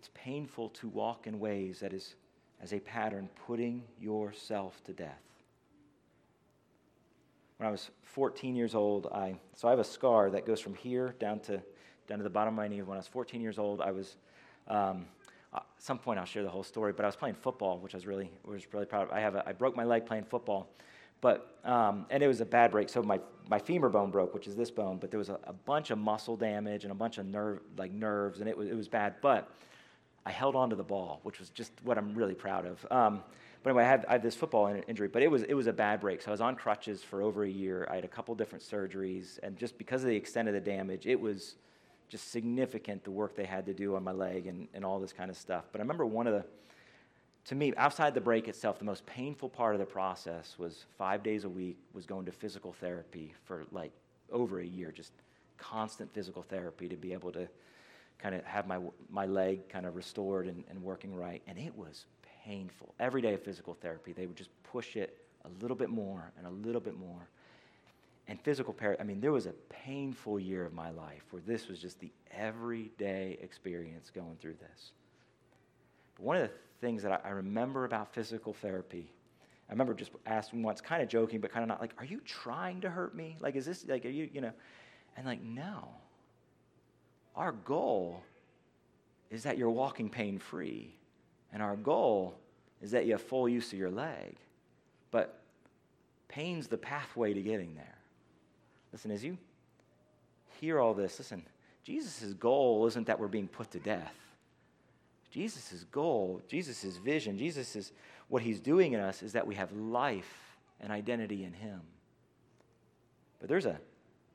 it's 0.00 0.08
painful 0.14 0.70
to 0.70 0.88
walk 0.88 1.26
in 1.26 1.38
ways 1.38 1.80
that 1.80 1.92
is, 1.92 2.14
as 2.62 2.72
a 2.72 2.80
pattern, 2.80 3.28
putting 3.46 3.82
yourself 4.00 4.82
to 4.82 4.94
death. 4.94 5.20
When 7.58 7.68
I 7.68 7.70
was 7.70 7.90
14 8.04 8.56
years 8.56 8.74
old, 8.74 9.08
I 9.12 9.38
so 9.54 9.68
I 9.68 9.72
have 9.72 9.78
a 9.78 9.84
scar 9.84 10.30
that 10.30 10.46
goes 10.46 10.58
from 10.58 10.74
here 10.74 11.14
down 11.20 11.40
to 11.40 11.60
down 12.08 12.16
to 12.16 12.24
the 12.24 12.30
bottom 12.30 12.54
of 12.54 12.56
my 12.56 12.66
knee. 12.66 12.80
When 12.80 12.96
I 12.96 13.00
was 13.00 13.08
14 13.08 13.42
years 13.42 13.58
old, 13.58 13.82
I 13.82 13.90
was 13.90 14.16
um, 14.68 15.04
at 15.54 15.64
some 15.78 15.98
point 15.98 16.18
I'll 16.18 16.24
share 16.24 16.42
the 16.42 16.50
whole 16.50 16.62
story, 16.62 16.92
but 16.92 17.04
I 17.04 17.08
was 17.08 17.16
playing 17.16 17.34
football, 17.34 17.78
which 17.78 17.94
I 17.94 17.98
was 17.98 18.06
really, 18.06 18.30
was 18.44 18.72
really 18.72 18.86
proud 18.86 19.08
of. 19.08 19.12
I, 19.12 19.20
have 19.20 19.34
a, 19.34 19.48
I 19.48 19.52
broke 19.52 19.76
my 19.76 19.84
leg 19.84 20.06
playing 20.06 20.24
football, 20.24 20.68
but, 21.20 21.58
um, 21.64 22.06
and 22.10 22.22
it 22.22 22.28
was 22.28 22.40
a 22.40 22.46
bad 22.46 22.70
break. 22.70 22.88
So 22.88 23.02
my, 23.02 23.20
my 23.48 23.58
femur 23.58 23.88
bone 23.88 24.10
broke, 24.10 24.32
which 24.32 24.46
is 24.46 24.56
this 24.56 24.70
bone, 24.70 24.98
but 24.98 25.10
there 25.10 25.18
was 25.18 25.28
a, 25.28 25.38
a 25.44 25.52
bunch 25.52 25.90
of 25.90 25.98
muscle 25.98 26.36
damage 26.36 26.84
and 26.84 26.92
a 26.92 26.94
bunch 26.94 27.18
of 27.18 27.26
nerve, 27.26 27.60
like 27.76 27.92
nerves, 27.92 28.40
and 28.40 28.48
it 28.48 28.56
was, 28.56 28.68
it 28.68 28.76
was 28.76 28.88
bad. 28.88 29.14
But 29.20 29.50
I 30.24 30.30
held 30.30 30.54
on 30.54 30.70
to 30.70 30.76
the 30.76 30.84
ball, 30.84 31.20
which 31.24 31.38
was 31.38 31.50
just 31.50 31.72
what 31.82 31.98
I'm 31.98 32.14
really 32.14 32.34
proud 32.34 32.66
of. 32.66 32.86
Um, 32.90 33.22
but 33.62 33.70
anyway, 33.70 33.84
I 33.84 33.88
had, 33.88 34.06
I 34.08 34.12
had 34.12 34.22
this 34.22 34.36
football 34.36 34.74
injury, 34.88 35.08
but 35.08 35.22
it 35.22 35.30
was, 35.30 35.42
it 35.42 35.54
was 35.54 35.66
a 35.66 35.72
bad 35.72 36.00
break. 36.00 36.22
So 36.22 36.30
I 36.30 36.32
was 36.32 36.40
on 36.40 36.56
crutches 36.56 37.02
for 37.02 37.20
over 37.20 37.44
a 37.44 37.50
year. 37.50 37.86
I 37.90 37.96
had 37.96 38.04
a 38.04 38.08
couple 38.08 38.34
different 38.34 38.64
surgeries, 38.64 39.38
and 39.42 39.56
just 39.56 39.76
because 39.76 40.02
of 40.02 40.08
the 40.08 40.16
extent 40.16 40.48
of 40.48 40.54
the 40.54 40.60
damage, 40.60 41.06
it 41.06 41.20
was, 41.20 41.56
just 42.10 42.30
significant 42.32 43.04
the 43.04 43.10
work 43.10 43.34
they 43.36 43.44
had 43.44 43.64
to 43.66 43.72
do 43.72 43.94
on 43.96 44.04
my 44.04 44.12
leg 44.12 44.46
and, 44.46 44.68
and 44.74 44.84
all 44.84 44.98
this 44.98 45.12
kind 45.12 45.30
of 45.30 45.36
stuff. 45.36 45.64
But 45.72 45.80
I 45.80 45.82
remember 45.82 46.04
one 46.04 46.26
of 46.26 46.34
the, 46.34 46.44
to 47.46 47.54
me, 47.54 47.72
outside 47.76 48.14
the 48.14 48.20
break 48.20 48.48
itself, 48.48 48.78
the 48.78 48.84
most 48.84 49.06
painful 49.06 49.48
part 49.48 49.74
of 49.74 49.78
the 49.78 49.86
process 49.86 50.56
was 50.58 50.84
five 50.98 51.22
days 51.22 51.44
a 51.44 51.48
week 51.48 51.78
was 51.94 52.04
going 52.06 52.26
to 52.26 52.32
physical 52.32 52.72
therapy 52.72 53.32
for 53.44 53.64
like 53.70 53.92
over 54.32 54.60
a 54.60 54.66
year, 54.66 54.92
just 54.92 55.12
constant 55.56 56.12
physical 56.12 56.42
therapy 56.42 56.88
to 56.88 56.96
be 56.96 57.12
able 57.12 57.30
to 57.30 57.48
kind 58.18 58.34
of 58.34 58.44
have 58.44 58.66
my, 58.66 58.78
my 59.08 59.24
leg 59.24 59.68
kind 59.68 59.86
of 59.86 59.94
restored 59.94 60.46
and, 60.46 60.64
and 60.68 60.82
working 60.82 61.14
right. 61.14 61.42
And 61.46 61.56
it 61.58 61.74
was 61.76 62.06
painful. 62.44 62.92
Every 62.98 63.22
day 63.22 63.34
of 63.34 63.42
physical 63.42 63.74
therapy, 63.74 64.12
they 64.12 64.26
would 64.26 64.36
just 64.36 64.50
push 64.64 64.96
it 64.96 65.16
a 65.44 65.62
little 65.62 65.76
bit 65.76 65.90
more 65.90 66.32
and 66.36 66.46
a 66.46 66.50
little 66.50 66.80
bit 66.80 66.98
more. 66.98 67.28
And 68.30 68.40
physical 68.40 68.72
pain, 68.72 68.94
I 69.00 69.02
mean, 69.02 69.20
there 69.20 69.32
was 69.32 69.46
a 69.46 69.54
painful 69.68 70.38
year 70.38 70.64
of 70.64 70.72
my 70.72 70.90
life 70.90 71.24
where 71.32 71.42
this 71.44 71.66
was 71.66 71.80
just 71.80 71.98
the 71.98 72.12
everyday 72.30 73.36
experience 73.42 74.08
going 74.14 74.36
through 74.40 74.54
this. 74.60 74.92
But 76.14 76.24
one 76.24 76.36
of 76.36 76.42
the 76.42 76.54
things 76.80 77.02
that 77.02 77.10
I, 77.10 77.28
I 77.28 77.30
remember 77.30 77.86
about 77.86 78.14
physical 78.14 78.52
therapy, 78.52 79.10
I 79.68 79.72
remember 79.72 79.94
just 79.94 80.12
asking 80.26 80.62
once, 80.62 80.80
kind 80.80 81.02
of 81.02 81.08
joking, 81.08 81.40
but 81.40 81.50
kind 81.50 81.64
of 81.64 81.68
not 81.68 81.80
like, 81.80 81.92
are 81.98 82.04
you 82.04 82.20
trying 82.20 82.80
to 82.82 82.88
hurt 82.88 83.16
me? 83.16 83.36
Like, 83.40 83.56
is 83.56 83.66
this, 83.66 83.84
like, 83.88 84.04
are 84.06 84.10
you, 84.10 84.30
you 84.32 84.40
know? 84.40 84.52
And 85.16 85.26
like, 85.26 85.42
no. 85.42 85.88
Our 87.34 87.50
goal 87.50 88.22
is 89.32 89.42
that 89.42 89.58
you're 89.58 89.70
walking 89.70 90.08
pain 90.08 90.38
free. 90.38 90.94
And 91.52 91.60
our 91.60 91.74
goal 91.74 92.38
is 92.80 92.92
that 92.92 93.06
you 93.06 93.12
have 93.12 93.22
full 93.22 93.48
use 93.48 93.72
of 93.72 93.78
your 93.80 93.90
leg. 93.90 94.36
But 95.10 95.40
pain's 96.28 96.68
the 96.68 96.78
pathway 96.78 97.34
to 97.34 97.42
getting 97.42 97.74
there. 97.74 97.96
Listen, 98.92 99.10
as 99.10 99.24
you 99.24 99.38
hear 100.60 100.80
all 100.80 100.94
this, 100.94 101.18
listen, 101.18 101.42
Jesus' 101.84 102.34
goal 102.34 102.86
isn't 102.86 103.06
that 103.06 103.18
we're 103.18 103.28
being 103.28 103.48
put 103.48 103.70
to 103.72 103.78
death. 103.78 104.14
Jesus' 105.30 105.84
goal, 105.92 106.42
Jesus' 106.48 106.96
vision, 106.96 107.38
Jesus 107.38 107.92
what 108.28 108.42
he's 108.42 108.60
doing 108.60 108.92
in 108.92 109.00
us 109.00 109.22
is 109.22 109.32
that 109.32 109.46
we 109.46 109.56
have 109.56 109.72
life 109.72 110.56
and 110.80 110.92
identity 110.92 111.44
in 111.44 111.52
him. 111.52 111.80
But 113.40 113.48
there's 113.48 113.66
a, 113.66 113.78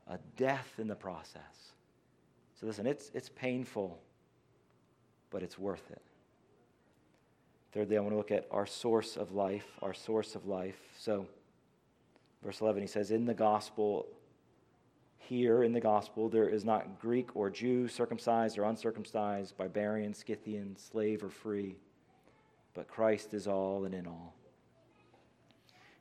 a 0.08 0.20
death 0.38 0.74
in 0.78 0.88
the 0.88 0.96
process. 0.96 1.74
So 2.60 2.68
listen, 2.68 2.88
it's, 2.88 3.12
it's 3.14 3.30
painful, 3.30 4.00
but 5.30 5.44
it's 5.44 5.58
worth 5.58 5.90
it. 5.92 6.02
Thirdly, 7.74 7.98
I 7.98 8.00
want 8.00 8.14
to 8.14 8.18
look 8.18 8.32
at 8.32 8.48
our 8.52 8.66
source 8.66 9.18
of 9.18 9.34
life, 9.34 9.68
our 9.82 9.94
source 9.94 10.36
of 10.36 10.46
life. 10.48 10.80
So, 10.98 11.28
verse 12.42 12.62
11, 12.62 12.82
he 12.82 12.88
says, 12.88 13.12
In 13.12 13.26
the 13.26 13.34
gospel, 13.34 14.08
here 15.18 15.64
in 15.64 15.74
the 15.74 15.80
gospel, 15.80 16.30
there 16.30 16.48
is 16.48 16.64
not 16.64 17.00
Greek 17.00 17.36
or 17.36 17.50
Jew, 17.50 17.88
circumcised 17.88 18.58
or 18.58 18.64
uncircumcised, 18.64 19.58
barbarian, 19.58 20.14
Scythian, 20.14 20.78
slave 20.78 21.24
or 21.24 21.30
free, 21.30 21.76
but 22.74 22.88
Christ 22.88 23.34
is 23.34 23.48
all 23.48 23.86
and 23.86 23.96
in 23.96 24.06
all. 24.06 24.34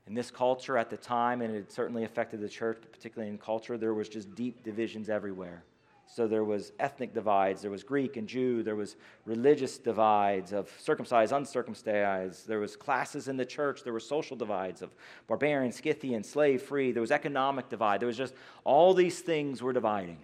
In 0.06 0.14
this 0.14 0.30
culture 0.30 0.76
at 0.76 0.90
the 0.90 0.96
time, 0.98 1.40
and 1.40 1.54
it 1.54 1.72
certainly 1.72 2.04
affected 2.04 2.40
the 2.40 2.48
church, 2.48 2.82
particularly 2.92 3.30
in 3.30 3.38
culture, 3.38 3.78
there 3.78 3.94
was 3.94 4.08
just 4.08 4.34
deep 4.34 4.62
divisions 4.62 5.08
everywhere. 5.08 5.64
So 6.06 6.28
there 6.28 6.44
was 6.44 6.72
ethnic 6.78 7.12
divides, 7.12 7.62
there 7.62 7.70
was 7.70 7.82
Greek 7.82 8.16
and 8.16 8.28
Jew, 8.28 8.62
there 8.62 8.76
was 8.76 8.96
religious 9.24 9.78
divides 9.78 10.52
of 10.52 10.70
circumcised, 10.78 11.32
uncircumcised, 11.32 12.46
there 12.46 12.60
was 12.60 12.76
classes 12.76 13.26
in 13.26 13.36
the 13.36 13.44
church, 13.44 13.82
there 13.82 13.92
were 13.92 14.00
social 14.00 14.36
divides 14.36 14.80
of 14.82 14.90
barbarian, 15.26 15.72
Scythian, 15.72 16.22
slave 16.22 16.62
free, 16.62 16.92
there 16.92 17.00
was 17.00 17.10
economic 17.10 17.68
divide. 17.68 18.00
There 18.00 18.06
was 18.06 18.16
just 18.16 18.34
all 18.62 18.94
these 18.94 19.20
things 19.20 19.60
were 19.62 19.72
dividing. 19.72 20.18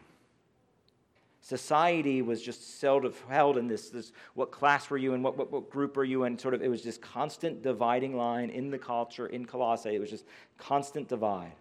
Society 1.40 2.20
was 2.20 2.42
just 2.42 2.80
held 3.28 3.56
in 3.56 3.66
this, 3.66 3.88
this 3.88 4.12
what 4.34 4.52
class 4.52 4.90
were 4.90 4.98
you 4.98 5.14
in, 5.14 5.22
what, 5.22 5.36
what, 5.38 5.50
what 5.50 5.70
group 5.70 5.96
are 5.96 6.04
you 6.04 6.24
in, 6.24 6.38
sort 6.38 6.52
of, 6.52 6.62
it 6.62 6.68
was 6.68 6.82
just 6.82 7.00
constant 7.00 7.62
dividing 7.62 8.14
line 8.14 8.50
in 8.50 8.70
the 8.70 8.78
culture, 8.78 9.26
in 9.26 9.46
Colossae. 9.46 9.94
It 9.94 10.00
was 10.00 10.10
just 10.10 10.26
constant 10.58 11.08
divide. 11.08 11.54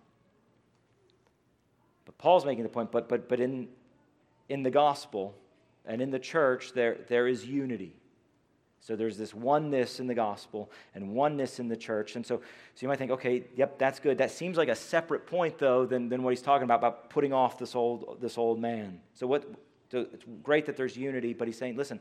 But 2.05 2.17
Paul's 2.17 2.45
making 2.45 2.63
the 2.63 2.69
point, 2.69 2.91
but, 2.91 3.07
but, 3.07 3.29
but 3.29 3.39
in 3.39 3.69
in 4.49 4.63
the 4.63 4.71
gospel 4.71 5.35
and 5.85 6.01
in 6.01 6.11
the 6.11 6.19
church, 6.19 6.73
there, 6.73 6.97
there 7.07 7.27
is 7.27 7.45
unity. 7.45 7.95
So 8.81 8.95
there's 8.95 9.17
this 9.17 9.33
oneness 9.33 9.99
in 9.99 10.07
the 10.07 10.13
gospel 10.13 10.71
and 10.95 11.13
oneness 11.13 11.59
in 11.59 11.67
the 11.67 11.75
church. 11.75 12.15
And 12.15 12.25
so, 12.25 12.37
so 12.37 12.43
you 12.79 12.87
might 12.87 12.97
think, 12.97 13.11
okay, 13.11 13.43
yep, 13.55 13.77
that's 13.77 13.99
good. 13.99 14.17
That 14.17 14.31
seems 14.31 14.57
like 14.57 14.69
a 14.69 14.75
separate 14.75 15.27
point, 15.27 15.57
though, 15.57 15.85
than, 15.85 16.09
than 16.09 16.23
what 16.23 16.31
he's 16.31 16.41
talking 16.41 16.63
about, 16.63 16.79
about 16.79 17.09
putting 17.09 17.33
off 17.33 17.57
this 17.57 17.75
old, 17.75 18.19
this 18.21 18.37
old 18.37 18.59
man. 18.59 18.99
So, 19.13 19.27
what, 19.27 19.43
so 19.91 20.07
it's 20.13 20.23
great 20.43 20.65
that 20.67 20.77
there's 20.77 20.95
unity, 20.95 21.33
but 21.33 21.47
he's 21.47 21.57
saying, 21.57 21.75
listen, 21.75 21.99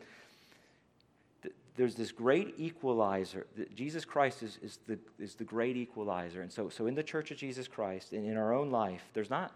th- 1.43 1.55
there's 1.77 1.97
this 1.97 2.13
great 2.13 2.55
equalizer. 2.59 3.47
Jesus 3.75 4.05
Christ 4.05 4.45
is, 4.45 4.59
is, 4.63 4.79
the, 4.87 4.99
is 5.19 5.35
the 5.35 5.45
great 5.45 5.77
equalizer. 5.77 6.43
And 6.43 6.53
so, 6.53 6.69
so 6.69 6.87
in 6.87 6.95
the 6.95 7.03
church 7.03 7.33
of 7.33 7.39
Jesus 7.39 7.67
Christ, 7.67 8.13
and 8.13 8.25
in 8.25 8.37
our 8.37 8.55
own 8.55 8.71
life, 8.71 9.03
there's 9.15 9.31
not 9.31 9.53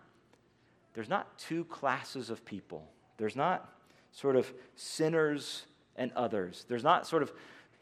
there's 0.95 1.09
not 1.09 1.39
two 1.39 1.65
classes 1.65 2.31
of 2.31 2.45
people. 2.45 2.87
There's 3.17 3.37
not 3.37 3.73
sort 4.13 4.37
of 4.37 4.53
sinners 4.77 5.65
and 5.97 6.13
others. 6.13 6.65
There's 6.69 6.85
not 6.85 7.07
sort 7.07 7.23
of 7.23 7.33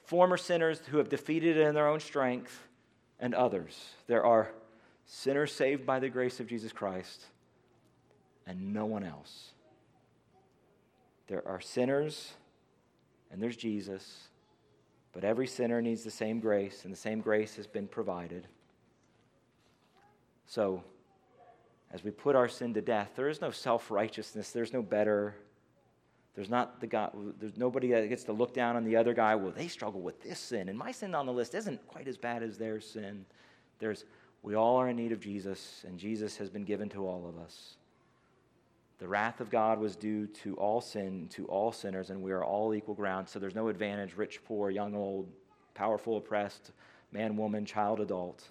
former 0.04 0.36
sinners 0.36 0.80
who 0.86 0.98
have 0.98 1.08
defeated 1.08 1.56
it 1.56 1.66
in 1.66 1.74
their 1.74 1.88
own 1.88 2.00
strength 2.00 2.66
and 3.18 3.34
others. 3.34 3.90
There 4.06 4.24
are 4.24 4.50
sinners 5.06 5.52
saved 5.52 5.84
by 5.84 5.98
the 5.98 6.08
grace 6.08 6.40
of 6.40 6.46
Jesus 6.46 6.72
Christ 6.72 7.24
and 8.46 8.72
no 8.72 8.86
one 8.86 9.04
else. 9.04 9.52
There 11.26 11.46
are 11.46 11.60
sinners 11.60 12.32
and 13.30 13.42
there's 13.42 13.56
Jesus, 13.56 14.28
but 15.12 15.24
every 15.24 15.46
sinner 15.46 15.80
needs 15.80 16.02
the 16.02 16.10
same 16.10 16.40
grace, 16.40 16.84
and 16.84 16.92
the 16.92 16.98
same 16.98 17.20
grace 17.20 17.56
has 17.56 17.66
been 17.66 17.86
provided. 17.86 18.46
So, 20.46 20.82
as 21.92 22.04
we 22.04 22.10
put 22.10 22.36
our 22.36 22.48
sin 22.48 22.72
to 22.74 22.80
death, 22.80 23.10
there 23.16 23.28
is 23.28 23.40
no 23.40 23.50
self 23.50 23.90
righteousness. 23.90 24.50
There's 24.50 24.72
no 24.72 24.82
better. 24.82 25.34
There's 26.34 26.48
not 26.48 26.80
the 26.80 26.86
guy, 26.86 27.10
there's 27.40 27.56
nobody 27.56 27.88
that 27.88 28.08
gets 28.08 28.22
to 28.24 28.32
look 28.32 28.54
down 28.54 28.76
on 28.76 28.84
the 28.84 28.96
other 28.96 29.12
guy. 29.12 29.34
Well, 29.34 29.52
they 29.54 29.66
struggle 29.66 30.00
with 30.00 30.22
this 30.22 30.38
sin, 30.38 30.68
and 30.68 30.78
my 30.78 30.92
sin 30.92 31.14
on 31.14 31.26
the 31.26 31.32
list 31.32 31.54
isn't 31.54 31.86
quite 31.88 32.06
as 32.06 32.16
bad 32.16 32.42
as 32.42 32.56
their 32.56 32.80
sin. 32.80 33.26
There's, 33.80 34.04
we 34.42 34.54
all 34.54 34.76
are 34.76 34.88
in 34.88 34.96
need 34.96 35.10
of 35.10 35.20
Jesus, 35.20 35.84
and 35.86 35.98
Jesus 35.98 36.36
has 36.36 36.48
been 36.48 36.62
given 36.62 36.88
to 36.90 37.04
all 37.04 37.28
of 37.28 37.36
us. 37.42 37.76
The 39.00 39.08
wrath 39.08 39.40
of 39.40 39.50
God 39.50 39.80
was 39.80 39.96
due 39.96 40.28
to 40.28 40.54
all 40.54 40.80
sin, 40.80 41.26
to 41.30 41.46
all 41.46 41.72
sinners, 41.72 42.10
and 42.10 42.22
we 42.22 42.30
are 42.30 42.44
all 42.44 42.74
equal 42.74 42.94
ground. 42.94 43.28
So 43.28 43.38
there's 43.38 43.54
no 43.54 43.68
advantage, 43.68 44.14
rich, 44.14 44.44
poor, 44.44 44.70
young, 44.70 44.94
old, 44.94 45.26
powerful, 45.74 46.18
oppressed, 46.18 46.70
man, 47.10 47.36
woman, 47.36 47.64
child, 47.64 47.98
adult. 47.98 48.48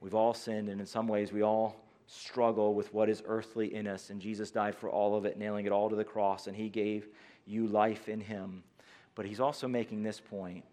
We've 0.00 0.14
all 0.14 0.34
sinned, 0.34 0.68
and 0.68 0.80
in 0.80 0.86
some 0.86 1.06
ways, 1.06 1.30
we 1.30 1.42
all 1.42 1.76
struggle 2.12 2.74
with 2.74 2.92
what 2.92 3.08
is 3.08 3.22
earthly 3.26 3.74
in 3.74 3.86
us. 3.86 4.10
And 4.10 4.20
Jesus 4.20 4.50
died 4.50 4.76
for 4.76 4.90
all 4.90 5.16
of 5.16 5.24
it, 5.24 5.38
nailing 5.38 5.66
it 5.66 5.72
all 5.72 5.88
to 5.88 5.96
the 5.96 6.04
cross, 6.04 6.46
and 6.46 6.54
He 6.54 6.68
gave 6.68 7.08
you 7.46 7.66
life 7.66 8.08
in 8.08 8.20
Him. 8.20 8.62
But 9.14 9.26
He's 9.26 9.40
also 9.40 9.66
making 9.66 10.02
this 10.02 10.20
point, 10.20 10.64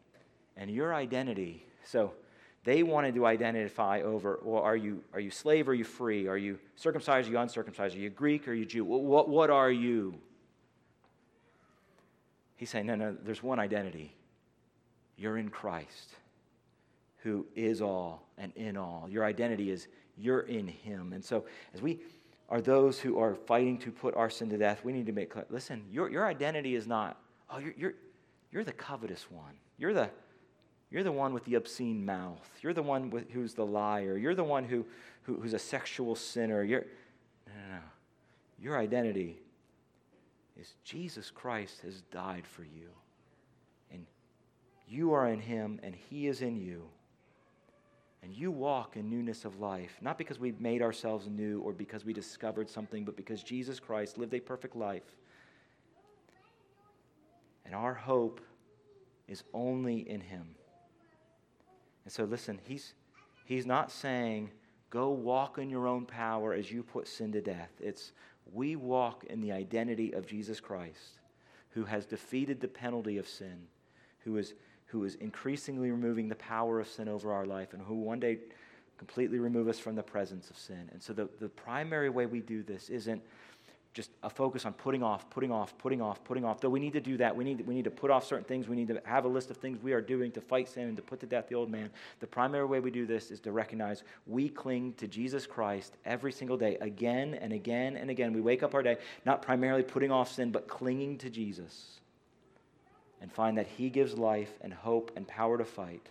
and 0.57 0.69
your 0.69 0.93
identity. 0.93 1.65
So 1.85 2.13
they 2.65 2.83
wanted 2.83 3.15
to 3.15 3.25
identify 3.25 4.01
over 4.01 4.39
well, 4.43 4.61
are 4.61 4.75
you, 4.75 5.01
are 5.13 5.19
you 5.19 5.31
slave 5.31 5.67
or 5.67 5.71
are 5.71 5.75
you 5.75 5.85
free? 5.85 6.27
Are 6.27 6.37
you 6.37 6.59
circumcised 6.75 7.27
or 7.27 7.31
are 7.31 7.33
you 7.33 7.39
uncircumcised? 7.39 7.95
Are 7.95 7.99
you 7.99 8.09
Greek 8.09 8.47
or 8.47 8.51
are 8.51 8.55
you 8.55 8.65
Jew? 8.65 8.83
What, 8.83 9.29
what 9.29 9.49
are 9.49 9.71
you? 9.71 10.15
He's 12.57 12.69
saying, 12.69 12.85
no, 12.85 12.95
no, 12.95 13.15
there's 13.23 13.41
one 13.41 13.59
identity. 13.59 14.13
You're 15.17 15.37
in 15.37 15.49
Christ, 15.49 16.09
who 17.23 17.45
is 17.55 17.81
all 17.81 18.27
and 18.37 18.51
in 18.57 18.75
all. 18.75 19.07
Your 19.09 19.23
identity 19.23 19.71
is 19.71 19.87
you're 20.19 20.41
in 20.41 20.67
him. 20.67 21.13
And 21.13 21.23
so, 21.23 21.45
as 21.73 21.81
we 21.81 21.99
are 22.49 22.61
those 22.61 22.99
who 22.99 23.19
are 23.19 23.35
fighting 23.35 23.77
to 23.79 23.91
put 23.91 24.15
our 24.15 24.29
sin 24.29 24.49
to 24.49 24.57
death, 24.57 24.83
we 24.83 24.91
need 24.91 25.05
to 25.05 25.11
make 25.11 25.29
clear 25.29 25.45
listen, 25.49 25.83
your, 25.91 26.09
your 26.09 26.27
identity 26.27 26.75
is 26.75 26.87
not, 26.87 27.17
oh, 27.49 27.59
you're, 27.59 27.73
you're, 27.77 27.93
you're 28.51 28.63
the 28.63 28.73
covetous 28.73 29.29
one. 29.31 29.53
You're 29.77 29.93
the, 29.93 30.09
you're 30.91 31.03
the 31.03 31.11
one 31.11 31.33
with 31.33 31.45
the 31.45 31.55
obscene 31.55 32.03
mouth. 32.03 32.49
You're 32.61 32.73
the 32.73 32.83
one 32.83 33.09
with, 33.09 33.29
who's 33.31 33.53
the 33.53 33.65
liar. 33.65 34.17
You're 34.17 34.35
the 34.35 34.43
one 34.43 34.65
who, 34.65 34.85
who, 35.23 35.39
who's 35.39 35.53
a 35.53 35.59
sexual 35.59 36.15
sinner. 36.15 36.63
You're, 36.63 36.85
no, 37.47 37.53
no, 37.53 37.75
no. 37.75 37.81
Your 38.61 38.77
identity 38.77 39.37
is 40.59 40.73
Jesus 40.83 41.31
Christ 41.31 41.81
has 41.83 42.01
died 42.11 42.45
for 42.45 42.63
you. 42.63 42.89
And 43.91 44.05
you 44.87 45.13
are 45.13 45.29
in 45.29 45.39
him, 45.39 45.79
and 45.83 45.95
he 45.95 46.27
is 46.27 46.41
in 46.41 46.57
you 46.57 46.89
and 48.21 48.33
you 48.33 48.51
walk 48.51 48.97
in 48.97 49.09
newness 49.09 49.45
of 49.45 49.59
life, 49.59 49.97
not 50.01 50.17
because 50.17 50.39
we 50.39 50.53
made 50.59 50.81
ourselves 50.81 51.27
new 51.27 51.61
or 51.61 51.71
because 51.71 52.03
we 52.03 52.13
discovered 52.13 52.69
something, 52.69 53.05
but 53.05 53.15
because 53.15 53.43
Jesus 53.43 53.79
Christ 53.79 54.17
lived 54.17 54.33
a 54.33 54.39
perfect 54.39 54.75
life. 54.75 55.15
And 57.65 57.73
our 57.73 57.93
hope 57.93 58.41
is 59.27 59.43
only 59.53 60.09
in 60.09 60.19
Him. 60.19 60.47
And 62.03 62.11
so, 62.11 62.25
listen, 62.25 62.59
He's, 62.63 62.93
he's 63.45 63.65
not 63.65 63.91
saying, 63.91 64.51
go 64.89 65.11
walk 65.11 65.57
in 65.57 65.69
your 65.69 65.87
own 65.87 66.05
power 66.05 66.53
as 66.53 66.71
you 66.71 66.83
put 66.83 67.07
sin 67.07 67.31
to 67.31 67.41
death. 67.41 67.71
It's, 67.79 68.11
we 68.51 68.75
walk 68.75 69.23
in 69.29 69.39
the 69.39 69.51
identity 69.51 70.13
of 70.13 70.25
Jesus 70.25 70.59
Christ, 70.59 71.19
who 71.69 71.85
has 71.85 72.05
defeated 72.05 72.59
the 72.59 72.67
penalty 72.67 73.17
of 73.17 73.27
sin, 73.27 73.67
who 74.19 74.37
is 74.37 74.55
who 74.89 75.03
is 75.03 75.15
increasingly 75.15 75.91
removing 75.91 76.27
the 76.27 76.35
power 76.35 76.79
of 76.79 76.87
sin 76.87 77.07
over 77.07 77.31
our 77.31 77.45
life 77.45 77.73
and 77.73 77.81
who 77.81 77.93
one 77.93 78.19
day 78.19 78.39
completely 78.97 79.39
remove 79.39 79.67
us 79.67 79.79
from 79.79 79.95
the 79.95 80.03
presence 80.03 80.49
of 80.49 80.57
sin. 80.57 80.89
And 80.91 81.01
so 81.01 81.13
the, 81.13 81.29
the 81.39 81.47
primary 81.47 82.09
way 82.09 82.25
we 82.25 82.41
do 82.41 82.63
this 82.63 82.89
isn't 82.89 83.21
just 83.93 84.11
a 84.23 84.29
focus 84.29 84.65
on 84.65 84.73
putting 84.73 85.01
off, 85.03 85.29
putting 85.29 85.51
off, 85.51 85.77
putting 85.77 86.01
off, 86.01 86.23
putting 86.23 86.43
off. 86.43 86.59
Though 86.59 86.69
we 86.69 86.79
need 86.79 86.93
to 86.93 87.01
do 87.01 87.17
that. 87.17 87.35
We 87.35 87.43
need, 87.43 87.65
we 87.67 87.73
need 87.73 87.85
to 87.85 87.91
put 87.91 88.11
off 88.11 88.25
certain 88.25 88.45
things. 88.45 88.67
We 88.67 88.75
need 88.75 88.87
to 88.87 89.01
have 89.05 89.25
a 89.25 89.27
list 89.27 89.51
of 89.51 89.57
things 89.57 89.81
we 89.81 89.93
are 89.93 90.01
doing 90.01 90.31
to 90.33 90.41
fight 90.41 90.69
sin 90.69 90.83
and 90.83 90.97
to 90.97 91.03
put 91.03 91.19
to 91.21 91.25
death 91.25 91.47
the 91.49 91.55
old 91.55 91.69
man. 91.69 91.89
The 92.19 92.27
primary 92.27 92.65
way 92.65 92.79
we 92.79 92.91
do 92.91 93.05
this 93.05 93.31
is 93.31 93.39
to 93.41 93.51
recognize 93.51 94.03
we 94.27 94.49
cling 94.49 94.93
to 94.93 95.07
Jesus 95.07 95.47
Christ 95.47 95.97
every 96.05 96.31
single 96.31 96.57
day, 96.57 96.77
again 96.81 97.35
and 97.35 97.53
again 97.53 97.95
and 97.95 98.09
again. 98.09 98.33
We 98.33 98.41
wake 98.41 98.63
up 98.63 98.73
our 98.73 98.83
day 98.83 98.97
not 99.25 99.41
primarily 99.41 99.83
putting 99.83 100.11
off 100.11 100.31
sin, 100.31 100.51
but 100.51 100.67
clinging 100.67 101.17
to 101.19 101.29
Jesus 101.29 101.98
and 103.21 103.31
find 103.31 103.57
that 103.57 103.67
He 103.67 103.89
gives 103.89 104.17
life 104.17 104.51
and 104.61 104.73
hope 104.73 105.11
and 105.15 105.27
power 105.27 105.57
to 105.57 105.65
fight. 105.65 106.07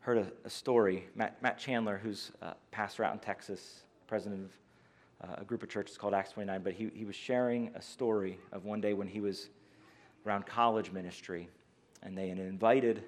Heard 0.00 0.18
a, 0.18 0.26
a 0.44 0.50
story. 0.50 1.06
Matt, 1.14 1.42
Matt, 1.42 1.58
Chandler, 1.58 2.00
who's 2.02 2.32
a 2.40 2.54
pastor 2.70 3.04
out 3.04 3.12
in 3.12 3.18
Texas, 3.18 3.82
president 4.06 4.44
of 4.44 5.28
uh, 5.30 5.34
a 5.38 5.44
group 5.44 5.62
of 5.62 5.68
churches 5.68 5.98
called 5.98 6.14
Acts 6.14 6.32
29, 6.32 6.62
but 6.62 6.72
he, 6.72 6.90
he 6.94 7.04
was 7.04 7.16
sharing 7.16 7.70
a 7.74 7.82
story 7.82 8.38
of 8.52 8.64
one 8.64 8.80
day 8.80 8.94
when 8.94 9.08
he 9.08 9.20
was 9.20 9.48
around 10.26 10.46
college 10.46 10.92
ministry, 10.92 11.48
and 12.02 12.16
they 12.16 12.28
had 12.28 12.38
invited. 12.38 13.02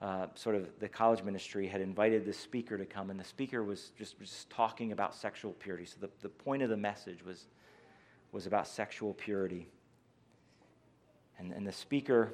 Uh, 0.00 0.26
sort 0.34 0.56
of 0.56 0.68
the 0.80 0.88
college 0.88 1.22
ministry 1.22 1.66
had 1.66 1.80
invited 1.80 2.26
the 2.26 2.32
speaker 2.32 2.76
to 2.76 2.84
come, 2.84 3.10
and 3.10 3.18
the 3.18 3.24
speaker 3.24 3.62
was 3.62 3.92
just, 3.98 4.18
was 4.18 4.28
just 4.28 4.50
talking 4.50 4.92
about 4.92 5.14
sexual 5.14 5.52
purity. 5.52 5.84
So 5.84 5.96
the, 6.00 6.10
the 6.20 6.28
point 6.28 6.62
of 6.62 6.68
the 6.68 6.76
message 6.76 7.24
was, 7.24 7.46
was 8.32 8.46
about 8.46 8.66
sexual 8.66 9.14
purity. 9.14 9.68
And, 11.44 11.52
and 11.52 11.66
the 11.66 11.72
speaker, 11.72 12.32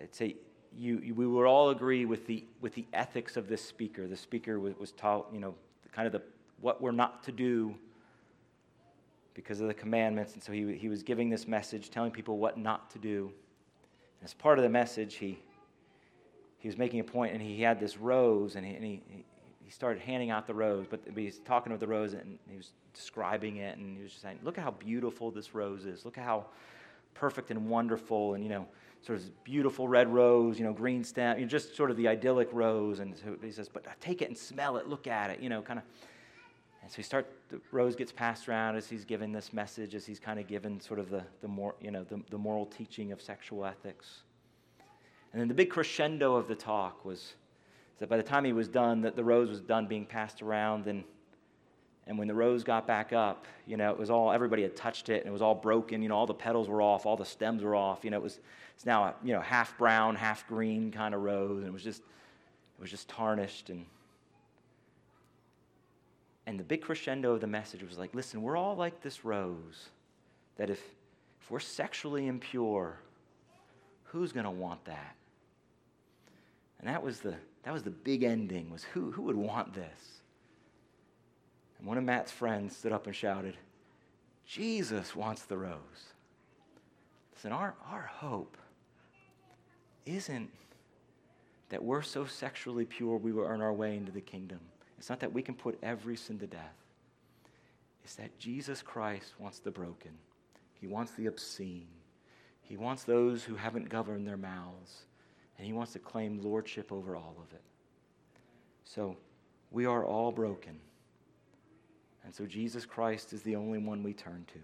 I'd 0.00 0.14
say 0.14 0.36
you, 0.76 1.00
you, 1.02 1.14
we 1.14 1.26
would 1.26 1.46
all 1.46 1.70
agree 1.70 2.04
with 2.04 2.26
the, 2.26 2.44
with 2.60 2.74
the 2.74 2.86
ethics 2.92 3.36
of 3.36 3.48
this 3.48 3.62
speaker. 3.62 4.06
The 4.06 4.16
speaker 4.16 4.60
was, 4.60 4.78
was 4.78 4.92
taught, 4.92 5.26
you 5.32 5.40
know, 5.40 5.54
kind 5.92 6.06
of 6.06 6.12
the, 6.12 6.22
what 6.60 6.80
we're 6.80 6.92
not 6.92 7.24
to 7.24 7.32
do 7.32 7.74
because 9.34 9.60
of 9.60 9.66
the 9.66 9.74
commandments. 9.74 10.34
And 10.34 10.42
so 10.42 10.52
he, 10.52 10.76
he 10.76 10.88
was 10.88 11.02
giving 11.02 11.28
this 11.28 11.48
message, 11.48 11.90
telling 11.90 12.12
people 12.12 12.38
what 12.38 12.56
not 12.56 12.88
to 12.90 12.98
do. 12.98 13.32
And 14.20 14.24
as 14.24 14.34
part 14.34 14.58
of 14.58 14.62
the 14.62 14.70
message, 14.70 15.16
he, 15.16 15.38
he 16.58 16.68
was 16.68 16.78
making 16.78 17.00
a 17.00 17.04
point, 17.04 17.32
and 17.32 17.42
he 17.42 17.62
had 17.62 17.80
this 17.80 17.98
rose, 17.98 18.54
and 18.54 18.64
he, 18.64 18.74
and 18.74 18.84
he, 18.84 19.02
he 19.64 19.70
started 19.70 20.00
handing 20.02 20.30
out 20.30 20.46
the 20.46 20.54
rose, 20.54 20.86
but 20.88 21.00
he's 21.16 21.38
talking 21.40 21.72
about 21.72 21.80
the 21.80 21.86
rose, 21.88 22.12
and 22.12 22.38
he 22.48 22.56
was 22.56 22.70
describing 22.94 23.56
it, 23.56 23.76
and 23.76 23.96
he 23.96 24.02
was 24.02 24.12
just 24.12 24.22
saying, 24.22 24.38
look 24.44 24.56
at 24.56 24.62
how 24.62 24.72
beautiful 24.72 25.32
this 25.32 25.54
rose 25.54 25.84
is. 25.84 26.04
Look 26.04 26.18
at 26.18 26.24
how 26.24 26.46
perfect 27.14 27.50
and 27.50 27.68
wonderful 27.68 28.34
and, 28.34 28.42
you 28.42 28.50
know, 28.50 28.66
sort 29.02 29.18
of 29.18 29.44
beautiful 29.44 29.88
red 29.88 30.12
rose, 30.12 30.58
you 30.58 30.64
know, 30.64 30.72
green 30.72 31.02
stem, 31.02 31.38
you 31.38 31.44
know, 31.44 31.48
just 31.48 31.74
sort 31.74 31.90
of 31.90 31.96
the 31.96 32.06
idyllic 32.06 32.48
rose. 32.52 33.00
And 33.00 33.16
so 33.16 33.36
he 33.42 33.50
says, 33.50 33.68
but 33.68 33.86
take 34.00 34.22
it 34.22 34.28
and 34.28 34.36
smell 34.36 34.76
it, 34.76 34.86
look 34.88 35.06
at 35.06 35.30
it, 35.30 35.40
you 35.40 35.48
know, 35.48 35.62
kind 35.62 35.78
of. 35.78 35.84
And 36.82 36.90
so 36.90 36.96
he 36.96 37.02
start, 37.02 37.26
the 37.50 37.60
rose 37.72 37.94
gets 37.94 38.10
passed 38.10 38.48
around 38.48 38.76
as 38.76 38.88
he's 38.88 39.04
giving 39.04 39.32
this 39.32 39.52
message, 39.52 39.94
as 39.94 40.06
he's 40.06 40.18
kind 40.18 40.40
of 40.40 40.46
given 40.46 40.80
sort 40.80 40.98
of 40.98 41.10
the, 41.10 41.22
the 41.42 41.48
more, 41.48 41.74
you 41.80 41.90
know, 41.90 42.04
the, 42.04 42.20
the 42.30 42.38
moral 42.38 42.66
teaching 42.66 43.12
of 43.12 43.20
sexual 43.20 43.66
ethics. 43.66 44.22
And 45.32 45.40
then 45.40 45.48
the 45.48 45.54
big 45.54 45.70
crescendo 45.70 46.36
of 46.36 46.48
the 46.48 46.54
talk 46.54 47.04
was 47.04 47.34
that 47.98 48.08
by 48.08 48.16
the 48.16 48.22
time 48.22 48.44
he 48.44 48.52
was 48.52 48.66
done, 48.66 49.02
that 49.02 49.14
the 49.14 49.22
rose 49.22 49.50
was 49.50 49.60
done 49.60 49.86
being 49.86 50.06
passed 50.06 50.42
around, 50.42 50.86
and 50.86 51.04
and 52.06 52.18
when 52.18 52.28
the 52.28 52.34
rose 52.34 52.64
got 52.64 52.86
back 52.86 53.12
up, 53.12 53.46
you 53.66 53.76
know, 53.76 53.90
it 53.90 53.98
was 53.98 54.10
all, 54.10 54.32
everybody 54.32 54.62
had 54.62 54.74
touched 54.74 55.08
it 55.08 55.20
and 55.20 55.26
it 55.26 55.32
was 55.32 55.42
all 55.42 55.54
broken. 55.54 56.02
You 56.02 56.08
know, 56.08 56.16
all 56.16 56.26
the 56.26 56.34
petals 56.34 56.68
were 56.68 56.82
off, 56.82 57.06
all 57.06 57.16
the 57.16 57.24
stems 57.24 57.62
were 57.62 57.76
off. 57.76 58.04
You 58.04 58.10
know, 58.10 58.16
it 58.16 58.22
was, 58.22 58.40
it's 58.74 58.86
now 58.86 59.04
a, 59.04 59.14
you 59.22 59.32
know, 59.32 59.40
half 59.40 59.76
brown, 59.78 60.16
half 60.16 60.46
green 60.48 60.90
kind 60.90 61.14
of 61.14 61.22
rose. 61.22 61.58
And 61.58 61.66
it 61.66 61.72
was 61.72 61.84
just, 61.84 62.00
it 62.00 62.80
was 62.80 62.90
just 62.90 63.08
tarnished. 63.08 63.70
And, 63.70 63.84
and 66.46 66.58
the 66.58 66.64
big 66.64 66.82
crescendo 66.82 67.34
of 67.34 67.40
the 67.40 67.46
message 67.46 67.82
was 67.82 67.98
like, 67.98 68.14
listen, 68.14 68.42
we're 68.42 68.56
all 68.56 68.74
like 68.74 69.02
this 69.02 69.24
rose 69.24 69.90
that 70.56 70.68
if, 70.68 70.82
if 71.40 71.50
we're 71.50 71.60
sexually 71.60 72.26
impure, 72.26 72.98
who's 74.04 74.32
going 74.32 74.44
to 74.44 74.50
want 74.50 74.84
that? 74.86 75.14
And 76.80 76.88
that 76.88 77.02
was 77.02 77.20
the, 77.20 77.34
that 77.62 77.72
was 77.72 77.82
the 77.82 77.90
big 77.90 78.22
ending 78.22 78.70
was 78.70 78.82
who, 78.82 79.12
who 79.12 79.22
would 79.22 79.36
want 79.36 79.74
this? 79.74 80.19
And 81.80 81.88
one 81.88 81.96
of 81.96 82.04
Matt's 82.04 82.30
friends 82.30 82.76
stood 82.76 82.92
up 82.92 83.06
and 83.06 83.16
shouted, 83.16 83.56
Jesus 84.46 85.16
wants 85.16 85.42
the 85.42 85.56
rose. 85.56 86.12
Listen, 87.34 87.52
our, 87.52 87.74
our 87.90 88.02
hope 88.02 88.58
isn't 90.04 90.50
that 91.70 91.82
we're 91.82 92.02
so 92.02 92.26
sexually 92.26 92.84
pure 92.84 93.16
we 93.16 93.32
will 93.32 93.44
earn 93.44 93.62
our 93.62 93.72
way 93.72 93.96
into 93.96 94.12
the 94.12 94.20
kingdom. 94.20 94.60
It's 94.98 95.08
not 95.08 95.20
that 95.20 95.32
we 95.32 95.40
can 95.40 95.54
put 95.54 95.78
every 95.82 96.16
sin 96.16 96.38
to 96.40 96.46
death. 96.46 96.76
It's 98.04 98.16
that 98.16 98.38
Jesus 98.38 98.82
Christ 98.82 99.32
wants 99.38 99.60
the 99.60 99.70
broken. 99.70 100.10
He 100.74 100.86
wants 100.86 101.12
the 101.12 101.26
obscene. 101.26 101.86
He 102.60 102.76
wants 102.76 103.04
those 103.04 103.42
who 103.42 103.54
haven't 103.54 103.88
governed 103.88 104.26
their 104.26 104.36
mouths. 104.36 105.06
And 105.56 105.66
he 105.66 105.72
wants 105.72 105.94
to 105.94 105.98
claim 105.98 106.42
lordship 106.42 106.92
over 106.92 107.16
all 107.16 107.36
of 107.38 107.54
it. 107.54 107.62
So 108.84 109.16
we 109.70 109.86
are 109.86 110.04
all 110.04 110.30
broken. 110.30 110.78
And 112.24 112.34
so 112.34 112.46
Jesus 112.46 112.84
Christ 112.84 113.32
is 113.32 113.42
the 113.42 113.56
only 113.56 113.78
one 113.78 114.02
we 114.02 114.12
turn 114.12 114.44
to. 114.52 114.58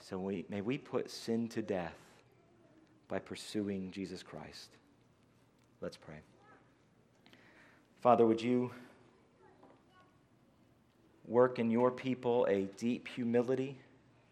So 0.00 0.18
we, 0.18 0.44
may 0.48 0.60
we 0.60 0.78
put 0.78 1.10
sin 1.10 1.48
to 1.48 1.62
death 1.62 1.96
by 3.08 3.18
pursuing 3.18 3.90
Jesus 3.90 4.22
Christ. 4.22 4.70
Let's 5.80 5.96
pray. 5.96 6.16
Father, 8.00 8.26
would 8.26 8.40
you 8.40 8.70
work 11.26 11.58
in 11.58 11.70
your 11.70 11.90
people 11.90 12.46
a 12.48 12.62
deep 12.76 13.08
humility 13.08 13.78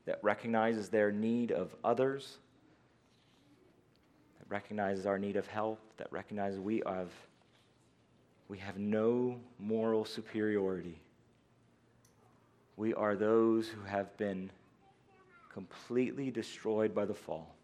that 0.05 0.18
recognizes 0.22 0.89
their 0.89 1.11
need 1.11 1.53
of 1.53 1.74
others, 1.83 2.39
that 4.39 4.47
recognizes 4.51 5.07
our 5.07 5.18
need 5.18 5.37
of 5.37 5.47
help, 5.47 5.78
that 5.97 6.09
recognizes 6.11 6.61
we 6.61 6.83
have, 6.87 7.11
we 8.49 8.59
have 8.59 8.78
no 8.78 9.41
moral 9.59 10.05
superiority 10.05 11.01
we 12.83 12.95
are 12.95 13.14
those 13.14 13.68
who 13.68 13.80
have 13.83 14.16
been 14.16 14.51
completely 15.53 16.33
destroyed 16.33 16.93
by 16.93 17.05
the 17.05 17.14
fall. 17.14 17.55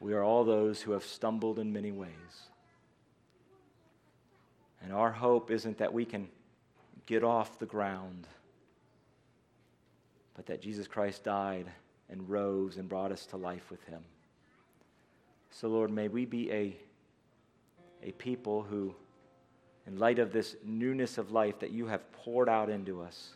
We 0.00 0.14
are 0.14 0.24
all 0.24 0.42
those 0.42 0.82
who 0.82 0.90
have 0.90 1.04
stumbled 1.04 1.60
in 1.60 1.72
many 1.72 1.92
ways. 1.92 2.10
And 4.82 4.92
our 4.92 5.12
hope 5.12 5.52
isn't 5.52 5.78
that 5.78 5.92
we 5.92 6.04
can 6.04 6.26
get 7.06 7.22
off 7.22 7.60
the 7.60 7.66
ground, 7.66 8.26
but 10.34 10.46
that 10.46 10.60
Jesus 10.60 10.88
Christ 10.88 11.22
died 11.22 11.66
and 12.10 12.28
rose 12.28 12.78
and 12.78 12.88
brought 12.88 13.12
us 13.12 13.26
to 13.26 13.36
life 13.36 13.70
with 13.70 13.84
him. 13.84 14.02
So, 15.52 15.68
Lord, 15.68 15.92
may 15.92 16.08
we 16.08 16.24
be 16.24 16.50
a, 16.50 16.76
a 18.02 18.10
people 18.10 18.62
who 18.64 18.96
in 19.86 19.98
light 19.98 20.18
of 20.18 20.32
this 20.32 20.56
newness 20.64 21.18
of 21.18 21.30
life 21.30 21.60
that 21.60 21.70
you 21.70 21.86
have 21.86 22.10
poured 22.12 22.48
out 22.48 22.68
into 22.68 23.00
us, 23.00 23.34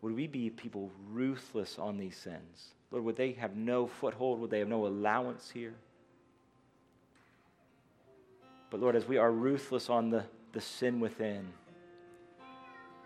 would 0.00 0.14
we 0.14 0.26
be 0.26 0.50
people 0.50 0.90
ruthless 1.10 1.78
on 1.78 1.96
these 1.98 2.16
sins? 2.16 2.74
Lord, 2.90 3.04
would 3.04 3.16
they 3.16 3.32
have 3.32 3.56
no 3.56 3.86
foothold? 3.86 4.40
Would 4.40 4.50
they 4.50 4.58
have 4.58 4.68
no 4.68 4.86
allowance 4.86 5.50
here? 5.50 5.74
But 8.70 8.80
Lord, 8.80 8.96
as 8.96 9.06
we 9.06 9.18
are 9.18 9.30
ruthless 9.30 9.90
on 9.90 10.10
the, 10.10 10.24
the 10.52 10.60
sin 10.60 10.98
within, 10.98 11.46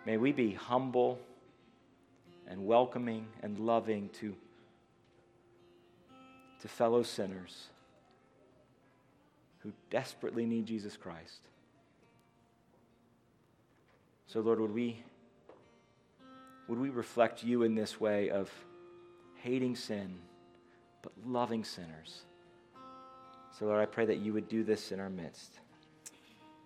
may 0.04 0.16
we 0.16 0.32
be 0.32 0.52
humble 0.52 1.18
and 2.48 2.66
welcoming 2.66 3.26
and 3.42 3.58
loving 3.58 4.08
to, 4.20 4.34
to 6.62 6.68
fellow 6.68 7.02
sinners 7.02 7.66
who 9.58 9.72
desperately 9.90 10.46
need 10.46 10.66
Jesus 10.66 10.96
Christ. 10.96 11.40
So, 14.26 14.40
Lord, 14.40 14.60
would 14.60 14.74
we, 14.74 15.02
would 16.68 16.78
we 16.78 16.90
reflect 16.90 17.44
you 17.44 17.62
in 17.62 17.74
this 17.74 18.00
way 18.00 18.30
of 18.30 18.50
hating 19.36 19.76
sin, 19.76 20.18
but 21.02 21.12
loving 21.24 21.64
sinners? 21.64 22.22
So, 23.58 23.66
Lord, 23.66 23.80
I 23.80 23.86
pray 23.86 24.04
that 24.06 24.18
you 24.18 24.32
would 24.32 24.48
do 24.48 24.64
this 24.64 24.92
in 24.92 25.00
our 25.00 25.10
midst. 25.10 25.60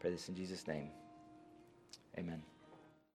Pray 0.00 0.10
this 0.10 0.28
in 0.28 0.34
Jesus' 0.34 0.66
name. 0.66 0.88
Amen. 2.18 2.42